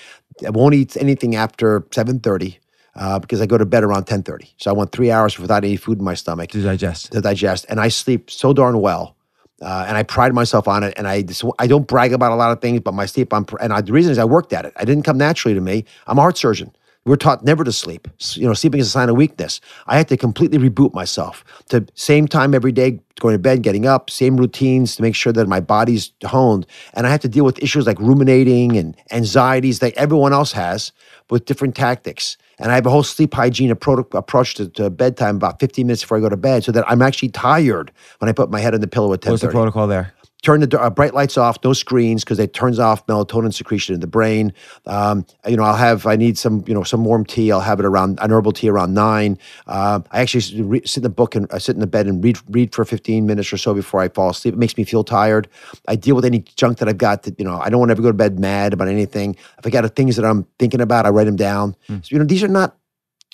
I 0.47 0.51
won't 0.51 0.75
eat 0.75 0.97
anything 0.97 1.37
after 1.37 1.87
seven 1.93 2.21
thirty 2.21 2.59
uh, 2.99 3.19
because 3.19 3.41
I 3.41 3.47
go 3.47 3.57
to 3.57 3.65
bed 3.65 3.83
around 3.83 4.05
ten 4.05 4.23
thirty. 4.23 4.53
So 4.59 4.71
I 4.71 4.75
want 4.75 4.93
three 4.93 5.11
hours 5.11 5.39
without 5.39 5.65
any 5.65 5.77
food 5.77 5.99
in 5.99 6.05
my 6.05 6.15
stomach 6.15 6.51
to 6.51 6.63
digest. 6.63 7.13
to 7.13 7.23
digest, 7.23 7.65
and 7.71 7.81
I 7.81 7.89
sleep 7.89 8.31
so 8.31 8.53
darn 8.53 8.81
well. 8.83 9.15
Uh, 9.61 9.87
and 9.89 9.97
I 9.97 10.05
pride 10.05 10.33
myself 10.33 10.69
on 10.69 10.85
it. 10.85 10.95
And 10.97 11.09
I 11.09 11.23
just, 11.23 11.43
I 11.59 11.67
don't 11.67 11.85
brag 11.85 12.13
about 12.13 12.31
a 12.31 12.37
lot 12.37 12.53
of 12.53 12.61
things, 12.61 12.79
but 12.79 12.95
my 12.95 13.07
sleep, 13.07 13.35
I'm, 13.35 13.45
and 13.61 13.73
I, 13.73 13.81
the 13.81 13.93
reason 13.93 14.13
is 14.13 14.19
I 14.19 14.25
worked 14.25 14.53
at 14.53 14.65
it. 14.65 14.73
I 14.77 14.85
didn't 14.85 15.03
come 15.03 15.19
naturally 15.19 15.53
to 15.53 15.61
me. 15.61 15.85
I'm 16.07 16.17
a 16.17 16.21
heart 16.21 16.39
surgeon. 16.39 16.71
We're 17.05 17.17
taught 17.17 17.43
never 17.43 17.65
to 17.65 17.73
sleep. 17.73 18.07
You 18.35 18.47
know, 18.47 18.55
sleeping 18.55 18.79
is 18.79 18.87
a 18.87 18.91
sign 18.91 19.09
of 19.09 19.17
weakness. 19.17 19.61
I 19.89 19.97
had 19.97 20.07
to 20.11 20.17
completely 20.17 20.59
reboot 20.59 20.95
myself 20.95 21.45
to 21.71 21.85
same 21.95 22.29
time 22.29 22.55
every 22.55 22.71
day, 22.71 23.01
going 23.19 23.35
to 23.35 23.39
bed, 23.41 23.63
getting 23.63 23.85
up, 23.85 24.11
same 24.11 24.37
routines 24.37 24.95
to 24.95 25.03
make 25.03 25.17
sure 25.17 25.33
that 25.33 25.49
my 25.49 25.59
body's 25.59 26.13
honed. 26.25 26.65
And 26.95 27.05
I 27.05 27.11
had 27.11 27.23
to 27.23 27.29
deal 27.29 27.45
with 27.45 27.61
issues 27.61 27.85
like 27.85 27.99
ruminating 27.99 28.77
and 28.77 28.97
anxieties 29.11 29.81
that 29.81 29.93
everyone 29.95 30.33
else 30.33 30.53
has 30.53 30.93
with 31.31 31.47
different 31.47 31.75
tactics. 31.75 32.37
And 32.59 32.73
I 32.73 32.75
have 32.75 32.87
a 32.87 32.91
whole 32.91 33.05
sleep 33.05 33.35
hygiene 33.35 33.71
approach 33.71 34.55
to, 34.55 34.69
to 34.71 34.91
bedtime 34.91 35.37
about 35.37 35.61
15 35.61 35.87
minutes 35.87 36.03
before 36.03 36.19
I 36.19 36.21
go 36.21 36.29
to 36.29 36.37
bed 36.37 36.65
so 36.65 36.73
that 36.73 36.85
I'm 36.89 37.03
actually 37.03 37.29
tired 37.29 37.93
when 38.19 38.29
I 38.29 38.33
put 38.33 38.51
my 38.51 38.61
head 38.61 38.75
on 38.75 38.81
the 38.81 38.89
pillow 38.89 39.13
at 39.13 39.23
10 39.23 39.33
What's 39.33 39.43
the 39.43 39.49
protocol 39.49 39.87
there? 39.87 40.13
Turn 40.43 40.61
the 40.61 40.81
uh, 40.81 40.91
bright 40.91 41.15
lights 41.15 41.37
off, 41.37 41.59
no 41.65 41.73
screens, 41.73 42.25
because 42.25 42.39
it 42.39 42.55
turns 42.55 42.79
off 42.79 43.07
melatonin 43.07 43.53
secretion 43.53 43.95
in 43.95 44.01
the 44.01 44.07
brain. 44.07 44.53
Um, 44.87 45.27
you 45.47 45.57
know, 45.57 45.63
I'll 45.63 45.77
have 45.77 46.07
I 46.07 46.17
need 46.17 46.39
some 46.39 46.65
you 46.67 46.75
know 46.75 46.83
some 46.83 47.05
warm 47.05 47.25
tea. 47.25 47.51
I'll 47.51 47.61
have 47.61 47.81
it 47.81 47.87
around 47.87 48.19
an 48.21 48.31
herbal 48.31 48.53
tea 48.53 48.69
around 48.69 48.95
nine. 48.95 49.39
Uh, 49.67 50.01
I 50.11 50.21
actually 50.21 50.63
re- 50.63 50.83
sit 50.85 50.99
in 50.99 51.03
the 51.03 51.09
book 51.11 51.35
and 51.35 51.51
uh, 51.53 51.59
sit 51.59 51.75
in 51.75 51.81
the 51.81 51.87
bed 51.87 52.07
and 52.07 52.23
read 52.23 52.39
read 52.49 52.75
for 52.75 52.85
fifteen 52.85 53.27
minutes 53.27 53.53
or 53.53 53.57
so 53.59 53.75
before 53.75 54.01
I 54.01 54.09
fall 54.09 54.31
asleep. 54.31 54.55
It 54.55 54.59
makes 54.59 54.77
me 54.77 54.85
feel 54.85 55.05
tired. 55.05 55.49
I 55.89 55.97
deal 55.97 56.15
with 56.15 56.25
any 56.25 56.41
junk 56.41 56.79
that 56.79 56.89
I've 56.89 56.99
got. 56.99 57.25
That 57.25 57.39
you 57.39 57.45
know, 57.45 57.61
I 57.61 57.69
don't 57.69 57.81
want 57.81 57.91
to 57.91 57.93
ever 57.93 58.03
go 58.03 58.09
to 58.09 58.15
bed 58.15 58.39
mad 58.39 58.73
about 58.73 58.89
anything. 58.89 59.37
If 59.59 59.67
I 59.67 59.71
got 59.71 59.89
things 59.97 60.17
that 60.17 60.25
I'm 60.25 60.47
thinking 60.59 60.81
about, 60.81 61.07
I 61.07 61.11
write 61.11 61.25
them 61.25 61.37
down. 61.37 61.77
So, 61.89 62.09
you 62.09 62.19
know, 62.19 62.25
these 62.25 62.43
are 62.43 62.49
not 62.49 62.77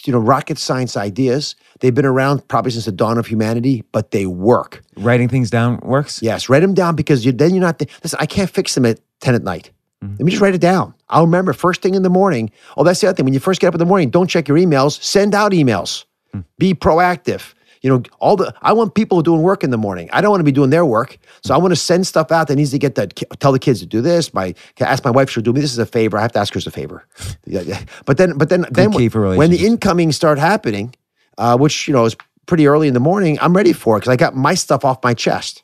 you 0.06 0.12
know 0.12 0.18
rocket 0.18 0.58
science 0.58 0.96
ideas. 0.96 1.54
They've 1.80 1.94
been 1.94 2.06
around 2.06 2.46
probably 2.48 2.70
since 2.70 2.84
the 2.84 2.92
dawn 2.92 3.18
of 3.18 3.26
humanity, 3.26 3.84
but 3.92 4.10
they 4.10 4.26
work. 4.26 4.82
Writing 4.96 5.28
things 5.28 5.50
down 5.50 5.78
works. 5.82 6.22
Yes, 6.22 6.48
write 6.48 6.60
them 6.60 6.74
down 6.74 6.96
because 6.96 7.24
you 7.24 7.32
then 7.32 7.54
you're 7.54 7.62
not. 7.62 7.78
Th- 7.78 7.90
Listen, 8.02 8.18
I 8.20 8.26
can't 8.26 8.50
fix 8.50 8.74
them 8.74 8.86
at 8.86 9.00
ten 9.20 9.34
at 9.34 9.42
night. 9.42 9.70
Mm-hmm. 10.02 10.14
Let 10.14 10.24
me 10.24 10.30
just 10.30 10.42
write 10.42 10.54
it 10.54 10.60
down. 10.60 10.94
I'll 11.08 11.24
remember 11.24 11.52
first 11.52 11.82
thing 11.82 11.94
in 11.94 12.02
the 12.02 12.10
morning. 12.10 12.50
Oh, 12.76 12.84
that's 12.84 13.00
the 13.00 13.08
other 13.08 13.16
thing. 13.16 13.24
When 13.24 13.34
you 13.34 13.40
first 13.40 13.60
get 13.60 13.68
up 13.68 13.74
in 13.74 13.78
the 13.78 13.86
morning, 13.86 14.10
don't 14.10 14.28
check 14.28 14.48
your 14.48 14.58
emails. 14.58 15.02
Send 15.02 15.34
out 15.34 15.52
emails. 15.52 16.04
Hmm. 16.32 16.40
Be 16.58 16.74
proactive. 16.74 17.54
You 17.84 17.90
know, 17.90 18.02
all 18.18 18.34
the 18.34 18.54
I 18.62 18.72
want 18.72 18.94
people 18.94 19.20
doing 19.20 19.42
work 19.42 19.62
in 19.62 19.68
the 19.68 19.76
morning. 19.76 20.08
I 20.10 20.22
don't 20.22 20.30
want 20.30 20.40
to 20.40 20.44
be 20.44 20.52
doing 20.52 20.70
their 20.70 20.86
work. 20.86 21.18
So 21.42 21.54
I 21.54 21.58
want 21.58 21.72
to 21.72 21.76
send 21.76 22.06
stuff 22.06 22.32
out 22.32 22.48
that 22.48 22.56
needs 22.56 22.70
to 22.70 22.78
get 22.78 22.94
that 22.94 23.14
tell 23.40 23.52
the 23.52 23.58
kids 23.58 23.80
to 23.80 23.86
do 23.86 24.00
this. 24.00 24.32
My 24.32 24.54
ask 24.80 25.04
my 25.04 25.10
wife 25.10 25.28
she'll 25.28 25.42
do 25.42 25.52
me. 25.52 25.60
This 25.60 25.72
is 25.72 25.78
a 25.78 25.84
favor. 25.84 26.16
I 26.16 26.22
have 26.22 26.32
to 26.32 26.38
ask 26.38 26.54
her 26.54 26.58
as 26.58 26.66
a 26.66 26.70
favor. 26.70 27.06
Yeah, 27.46 27.60
yeah. 27.60 27.82
But 28.06 28.16
then 28.16 28.38
but 28.38 28.48
then 28.48 28.64
then 28.70 28.90
key 28.90 29.10
for 29.10 29.36
when 29.36 29.50
the 29.50 29.66
incoming 29.66 30.12
start 30.12 30.38
happening, 30.38 30.94
uh, 31.36 31.58
which 31.58 31.86
you 31.86 31.92
know 31.92 32.06
is 32.06 32.16
pretty 32.46 32.66
early 32.66 32.88
in 32.88 32.94
the 32.94 33.00
morning, 33.00 33.38
I'm 33.42 33.54
ready 33.54 33.74
for 33.74 33.96
it 33.96 34.00
because 34.00 34.12
I 34.12 34.16
got 34.16 34.34
my 34.34 34.54
stuff 34.54 34.82
off 34.82 35.04
my 35.04 35.12
chest. 35.12 35.62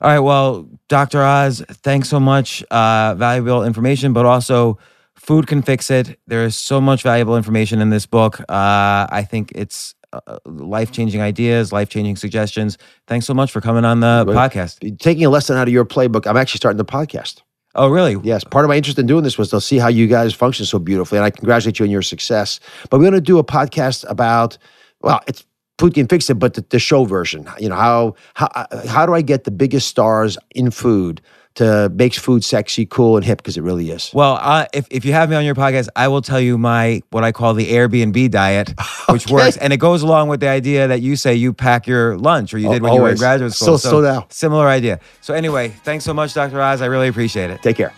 All 0.00 0.10
right. 0.10 0.20
Well, 0.20 0.66
Dr. 0.88 1.22
Oz, 1.22 1.62
thanks 1.68 2.08
so 2.08 2.18
much. 2.18 2.62
Uh, 2.70 3.14
valuable 3.14 3.62
information, 3.62 4.14
but 4.14 4.24
also 4.24 4.78
food 5.14 5.46
can 5.46 5.60
fix 5.60 5.90
it. 5.90 6.18
There 6.26 6.44
is 6.44 6.56
so 6.56 6.80
much 6.80 7.02
valuable 7.02 7.36
information 7.36 7.80
in 7.82 7.90
this 7.90 8.06
book. 8.06 8.40
Uh, 8.40 9.06
I 9.10 9.26
think 9.28 9.52
it's 9.54 9.94
uh, 10.26 10.38
life 10.44 10.92
changing 10.92 11.20
ideas, 11.20 11.72
life 11.72 11.88
changing 11.88 12.16
suggestions. 12.16 12.78
Thanks 13.06 13.26
so 13.26 13.34
much 13.34 13.50
for 13.50 13.60
coming 13.60 13.84
on 13.84 14.00
the 14.00 14.24
Well, 14.26 14.36
podcast. 14.36 14.98
Taking 14.98 15.24
a 15.24 15.30
lesson 15.30 15.56
out 15.56 15.68
of 15.68 15.72
your 15.72 15.84
playbook, 15.84 16.26
I'm 16.26 16.36
actually 16.36 16.58
starting 16.58 16.78
the 16.78 16.84
podcast. 16.84 17.42
Oh, 17.76 17.88
really? 17.88 18.16
Yes, 18.22 18.44
part 18.44 18.64
of 18.64 18.68
my 18.68 18.76
interest 18.76 18.98
in 18.98 19.06
doing 19.06 19.24
this 19.24 19.36
was 19.36 19.50
to 19.50 19.60
see 19.60 19.78
how 19.78 19.88
you 19.88 20.06
guys 20.06 20.32
function 20.32 20.64
so 20.64 20.78
beautifully, 20.78 21.18
and 21.18 21.24
I 21.24 21.30
congratulate 21.30 21.78
you 21.78 21.84
on 21.84 21.90
your 21.90 22.02
success. 22.02 22.60
But 22.88 22.98
we're 22.98 23.04
going 23.04 23.14
to 23.14 23.20
do 23.20 23.38
a 23.38 23.44
podcast 23.44 24.04
about, 24.08 24.56
well, 25.00 25.20
it's 25.26 25.44
food 25.78 25.94
can 25.94 26.06
fix 26.06 26.30
it, 26.30 26.34
but 26.34 26.54
the, 26.54 26.64
the 26.70 26.78
show 26.78 27.04
version. 27.04 27.48
You 27.58 27.68
know 27.68 27.74
how 27.74 28.14
how 28.34 28.46
uh, 28.54 28.86
how 28.86 29.06
do 29.06 29.14
I 29.14 29.22
get 29.22 29.44
the 29.44 29.50
biggest 29.50 29.88
stars 29.88 30.38
in 30.54 30.70
food 30.70 31.20
to 31.56 31.88
make 31.94 32.14
food 32.14 32.42
sexy, 32.42 32.84
cool, 32.86 33.16
and 33.16 33.24
hip 33.24 33.38
because 33.38 33.56
it 33.56 33.62
really 33.62 33.90
is. 33.90 34.10
Well, 34.12 34.38
uh, 34.40 34.66
if, 34.72 34.86
if 34.90 35.04
you 35.04 35.12
have 35.12 35.30
me 35.30 35.36
on 35.36 35.44
your 35.44 35.54
podcast, 35.54 35.88
I 35.94 36.08
will 36.08 36.20
tell 36.22 36.40
you 36.40 36.58
my 36.58 37.02
what 37.10 37.22
I 37.24 37.30
call 37.32 37.54
the 37.54 37.70
Airbnb 37.70 38.30
diet, 38.30 38.74
which 39.08 39.26
Okay. 39.26 39.34
works, 39.34 39.56
and 39.58 39.72
it 39.72 39.76
goes 39.78 40.02
along 40.02 40.28
with 40.28 40.40
the 40.40 40.48
idea 40.48 40.88
that 40.88 41.00
you 41.00 41.14
say 41.16 41.34
you 41.34 41.52
pack 41.52 41.86
your 41.86 42.18
lunch, 42.18 42.52
or 42.52 42.58
you 42.58 42.68
did 42.70 42.82
when 42.82 42.92
you 42.94 43.00
were 43.02 43.10
in 43.10 43.16
graduate 43.16 43.52
school. 43.52 43.78
So- 43.78 43.90
so 43.90 44.00
now. 44.00 44.26
similar 44.30 44.66
idea. 44.68 44.98
So 45.20 45.32
anyway, 45.34 45.68
thanks 45.68 46.04
so 46.04 46.12
much, 46.12 46.34
Dr. 46.34 46.60
Oz. 46.60 46.82
I 46.82 46.86
really 46.86 47.08
appreciate 47.08 47.50
it. 47.50 47.62
Take 47.62 47.76
care. 47.76 47.92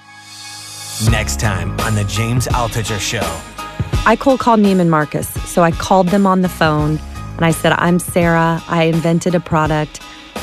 Next 1.10 1.38
time 1.40 1.78
on 1.80 1.94
The 1.94 2.04
James 2.04 2.46
Altucher 2.48 2.98
Show. 2.98 3.20
I 4.06 4.16
cold 4.16 4.40
called 4.40 4.60
Neiman 4.60 4.88
Marcus. 4.88 5.28
So 5.50 5.62
I 5.62 5.70
called 5.70 6.08
them 6.08 6.26
on 6.26 6.40
the 6.42 6.48
phone 6.48 6.98
and 7.36 7.44
I 7.44 7.50
said, 7.50 7.72
I'm 7.72 7.98
Sarah. 7.98 8.62
I 8.68 8.84
invented 8.84 9.34
a 9.34 9.40
product. 9.40 10.00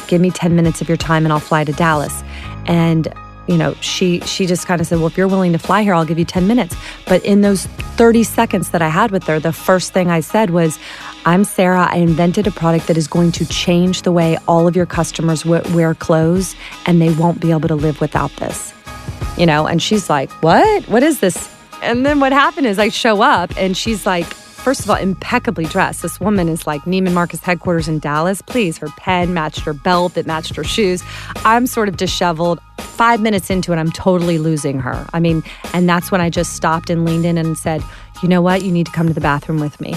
Give 0.08 0.22
me 0.22 0.30
10 0.32 0.56
minutes 0.56 0.82
of 0.82 0.88
your 0.88 0.98
time 0.98 1.26
and 1.26 1.34
I'll 1.34 1.40
fly 1.40 1.64
to 1.64 1.72
Dallas. 1.74 2.24
And 2.66 3.14
you 3.48 3.58
know, 3.58 3.74
she 3.82 4.22
she 4.22 4.46
just 4.46 4.68
kind 4.68 4.80
of 4.80 4.88
said, 4.88 5.00
"Well, 5.00 5.08
if 5.08 5.18
you're 5.18 5.28
willing 5.28 5.52
to 5.52 5.60
fly 5.60 5.84
here, 5.84 5.94
I'll 5.94 6.06
give 6.06 6.18
you 6.18 6.24
10 6.24 6.48
minutes." 6.48 6.76
But 7.06 7.24
in 7.26 7.42
those 7.42 7.66
30 7.98 8.24
seconds 8.24 8.70
that 8.70 8.82
I 8.82 8.88
had 8.88 9.12
with 9.12 9.26
her, 9.26 9.38
the 9.38 9.52
first 9.52 9.92
thing 9.92 10.10
I 10.10 10.22
said 10.22 10.52
was, 10.52 10.80
"I'm 11.26 11.44
Sarah. 11.44 11.90
I 11.92 11.98
invented 11.98 12.48
a 12.48 12.52
product 12.52 12.88
that 12.88 12.96
is 12.96 13.08
going 13.08 13.34
to 13.34 13.46
change 13.46 14.04
the 14.04 14.14
way 14.14 14.38
all 14.48 14.66
of 14.66 14.78
your 14.78 14.86
customers 14.86 15.46
wear 15.46 15.94
clothes 15.94 16.56
and 16.86 17.02
they 17.02 17.12
won't 17.14 17.42
be 17.42 17.52
able 17.52 17.68
to 17.68 17.76
live 17.76 18.00
without 18.00 18.34
this." 18.38 18.74
you 19.38 19.46
know 19.46 19.66
and 19.66 19.82
she's 19.82 20.10
like 20.10 20.32
what 20.44 20.88
what 20.88 21.04
is 21.04 21.20
this 21.20 21.50
and 21.82 22.06
then 22.06 22.20
what 22.20 22.32
happened 22.32 22.68
is 22.68 22.80
i 22.80 22.90
show 22.90 23.22
up 23.22 23.52
and 23.58 23.76
she's 23.76 24.06
like 24.06 24.28
first 24.64 24.82
of 24.82 24.90
all 24.90 24.96
impeccably 24.96 25.66
dressed 25.66 26.02
this 26.02 26.20
woman 26.20 26.48
is 26.48 26.66
like 26.66 26.82
neiman 26.84 27.14
marcus 27.14 27.42
headquarters 27.42 27.88
in 27.88 28.00
dallas 28.00 28.42
please 28.42 28.78
her 28.78 28.88
pen 28.98 29.34
matched 29.34 29.60
her 29.60 29.74
belt 29.74 30.16
it 30.16 30.26
matched 30.26 30.56
her 30.56 30.64
shoes 30.64 31.04
i'm 31.44 31.68
sort 31.68 31.90
of 31.90 31.98
disheveled 31.98 32.60
five 32.80 33.22
minutes 33.22 33.50
into 33.50 33.74
it 33.74 33.76
i'm 33.76 33.92
totally 33.92 34.38
losing 34.38 34.80
her 34.80 35.06
i 35.14 35.20
mean 35.20 35.44
and 35.74 35.88
that's 35.88 36.12
when 36.12 36.22
i 36.22 36.30
just 36.30 36.54
stopped 36.54 36.90
and 36.90 37.04
leaned 37.06 37.26
in 37.26 37.38
and 37.38 37.58
said 37.58 37.84
you 38.22 38.30
know 38.30 38.42
what 38.42 38.64
you 38.64 38.72
need 38.72 38.86
to 38.86 38.92
come 38.92 39.08
to 39.08 39.14
the 39.14 39.22
bathroom 39.22 39.60
with 39.60 39.80
me 39.82 39.94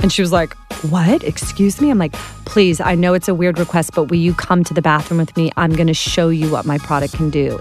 and 0.00 0.12
she 0.12 0.22
was 0.22 0.32
like, 0.32 0.54
What? 0.90 1.24
Excuse 1.24 1.80
me? 1.80 1.90
I'm 1.90 1.98
like, 1.98 2.12
Please, 2.44 2.80
I 2.80 2.94
know 2.94 3.14
it's 3.14 3.28
a 3.28 3.34
weird 3.34 3.58
request, 3.58 3.92
but 3.94 4.04
will 4.04 4.18
you 4.18 4.32
come 4.32 4.64
to 4.64 4.74
the 4.74 4.82
bathroom 4.82 5.18
with 5.18 5.36
me? 5.36 5.50
I'm 5.56 5.72
going 5.72 5.88
to 5.88 5.94
show 5.94 6.28
you 6.28 6.50
what 6.50 6.64
my 6.64 6.78
product 6.78 7.14
can 7.14 7.30
do. 7.30 7.58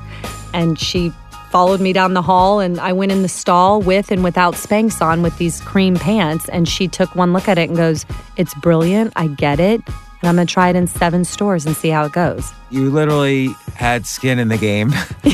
And 0.53 0.79
she 0.79 1.11
followed 1.49 1.81
me 1.81 1.93
down 1.93 2.13
the 2.13 2.21
hall, 2.21 2.59
and 2.59 2.79
I 2.79 2.93
went 2.93 3.11
in 3.11 3.21
the 3.21 3.29
stall 3.29 3.81
with 3.81 4.11
and 4.11 4.23
without 4.23 4.53
Spanx 4.55 5.01
on 5.01 5.21
with 5.21 5.37
these 5.37 5.61
cream 5.61 5.95
pants. 5.95 6.49
And 6.49 6.67
she 6.67 6.87
took 6.87 7.15
one 7.15 7.33
look 7.33 7.47
at 7.47 7.57
it 7.57 7.69
and 7.69 7.77
goes, 7.77 8.05
It's 8.35 8.53
brilliant. 8.55 9.13
I 9.15 9.27
get 9.27 9.59
it. 9.59 9.81
And 10.21 10.29
I'm 10.29 10.35
going 10.35 10.47
to 10.47 10.53
try 10.53 10.69
it 10.69 10.75
in 10.75 10.87
seven 10.87 11.23
stores 11.23 11.65
and 11.65 11.75
see 11.75 11.89
how 11.89 12.05
it 12.05 12.11
goes. 12.11 12.51
You 12.71 12.89
literally 12.89 13.49
had 13.75 14.07
skin 14.07 14.39
in 14.39 14.47
the 14.47 14.57
game, 14.57 14.91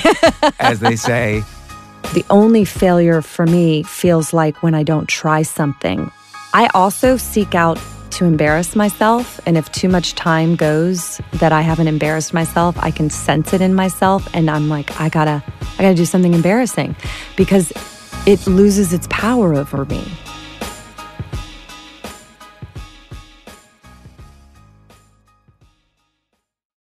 as 0.60 0.80
they 0.80 0.98
say. 0.98 1.44
The 2.14 2.26
only 2.30 2.66
failure 2.66 3.22
for 3.22 3.46
me 3.46 3.84
feels 3.84 4.34
like 4.34 4.62
when 4.62 4.76
I 4.76 4.84
don't 4.84 5.08
try 5.08 5.42
something. 5.42 6.12
I 6.54 6.70
also 6.74 7.18
seek 7.18 7.56
out 7.56 7.80
to 8.14 8.26
embarrass 8.26 8.76
myself. 8.76 9.40
And 9.46 9.58
if 9.58 9.72
too 9.72 9.90
much 9.90 10.16
time 10.16 10.56
goes 10.56 11.22
that 11.34 11.52
I 11.52 11.62
haven't 11.62 11.88
embarrassed 11.88 12.34
myself, 12.34 12.78
I 12.80 12.92
can 12.92 13.10
sense 13.10 13.54
it 13.54 13.62
in 13.62 13.74
myself. 13.74 14.28
And 14.34 14.50
I'm 14.50 14.70
like, 14.70 15.00
I 15.00 15.10
gotta, 15.10 15.44
I 15.78 15.82
gotta 15.82 15.96
do 15.96 16.06
something 16.06 16.34
embarrassing 16.34 16.96
because 17.36 17.72
it 18.26 18.46
loses 18.48 18.94
its 18.94 19.08
power 19.10 19.54
over 19.54 19.86
me. 19.86 20.04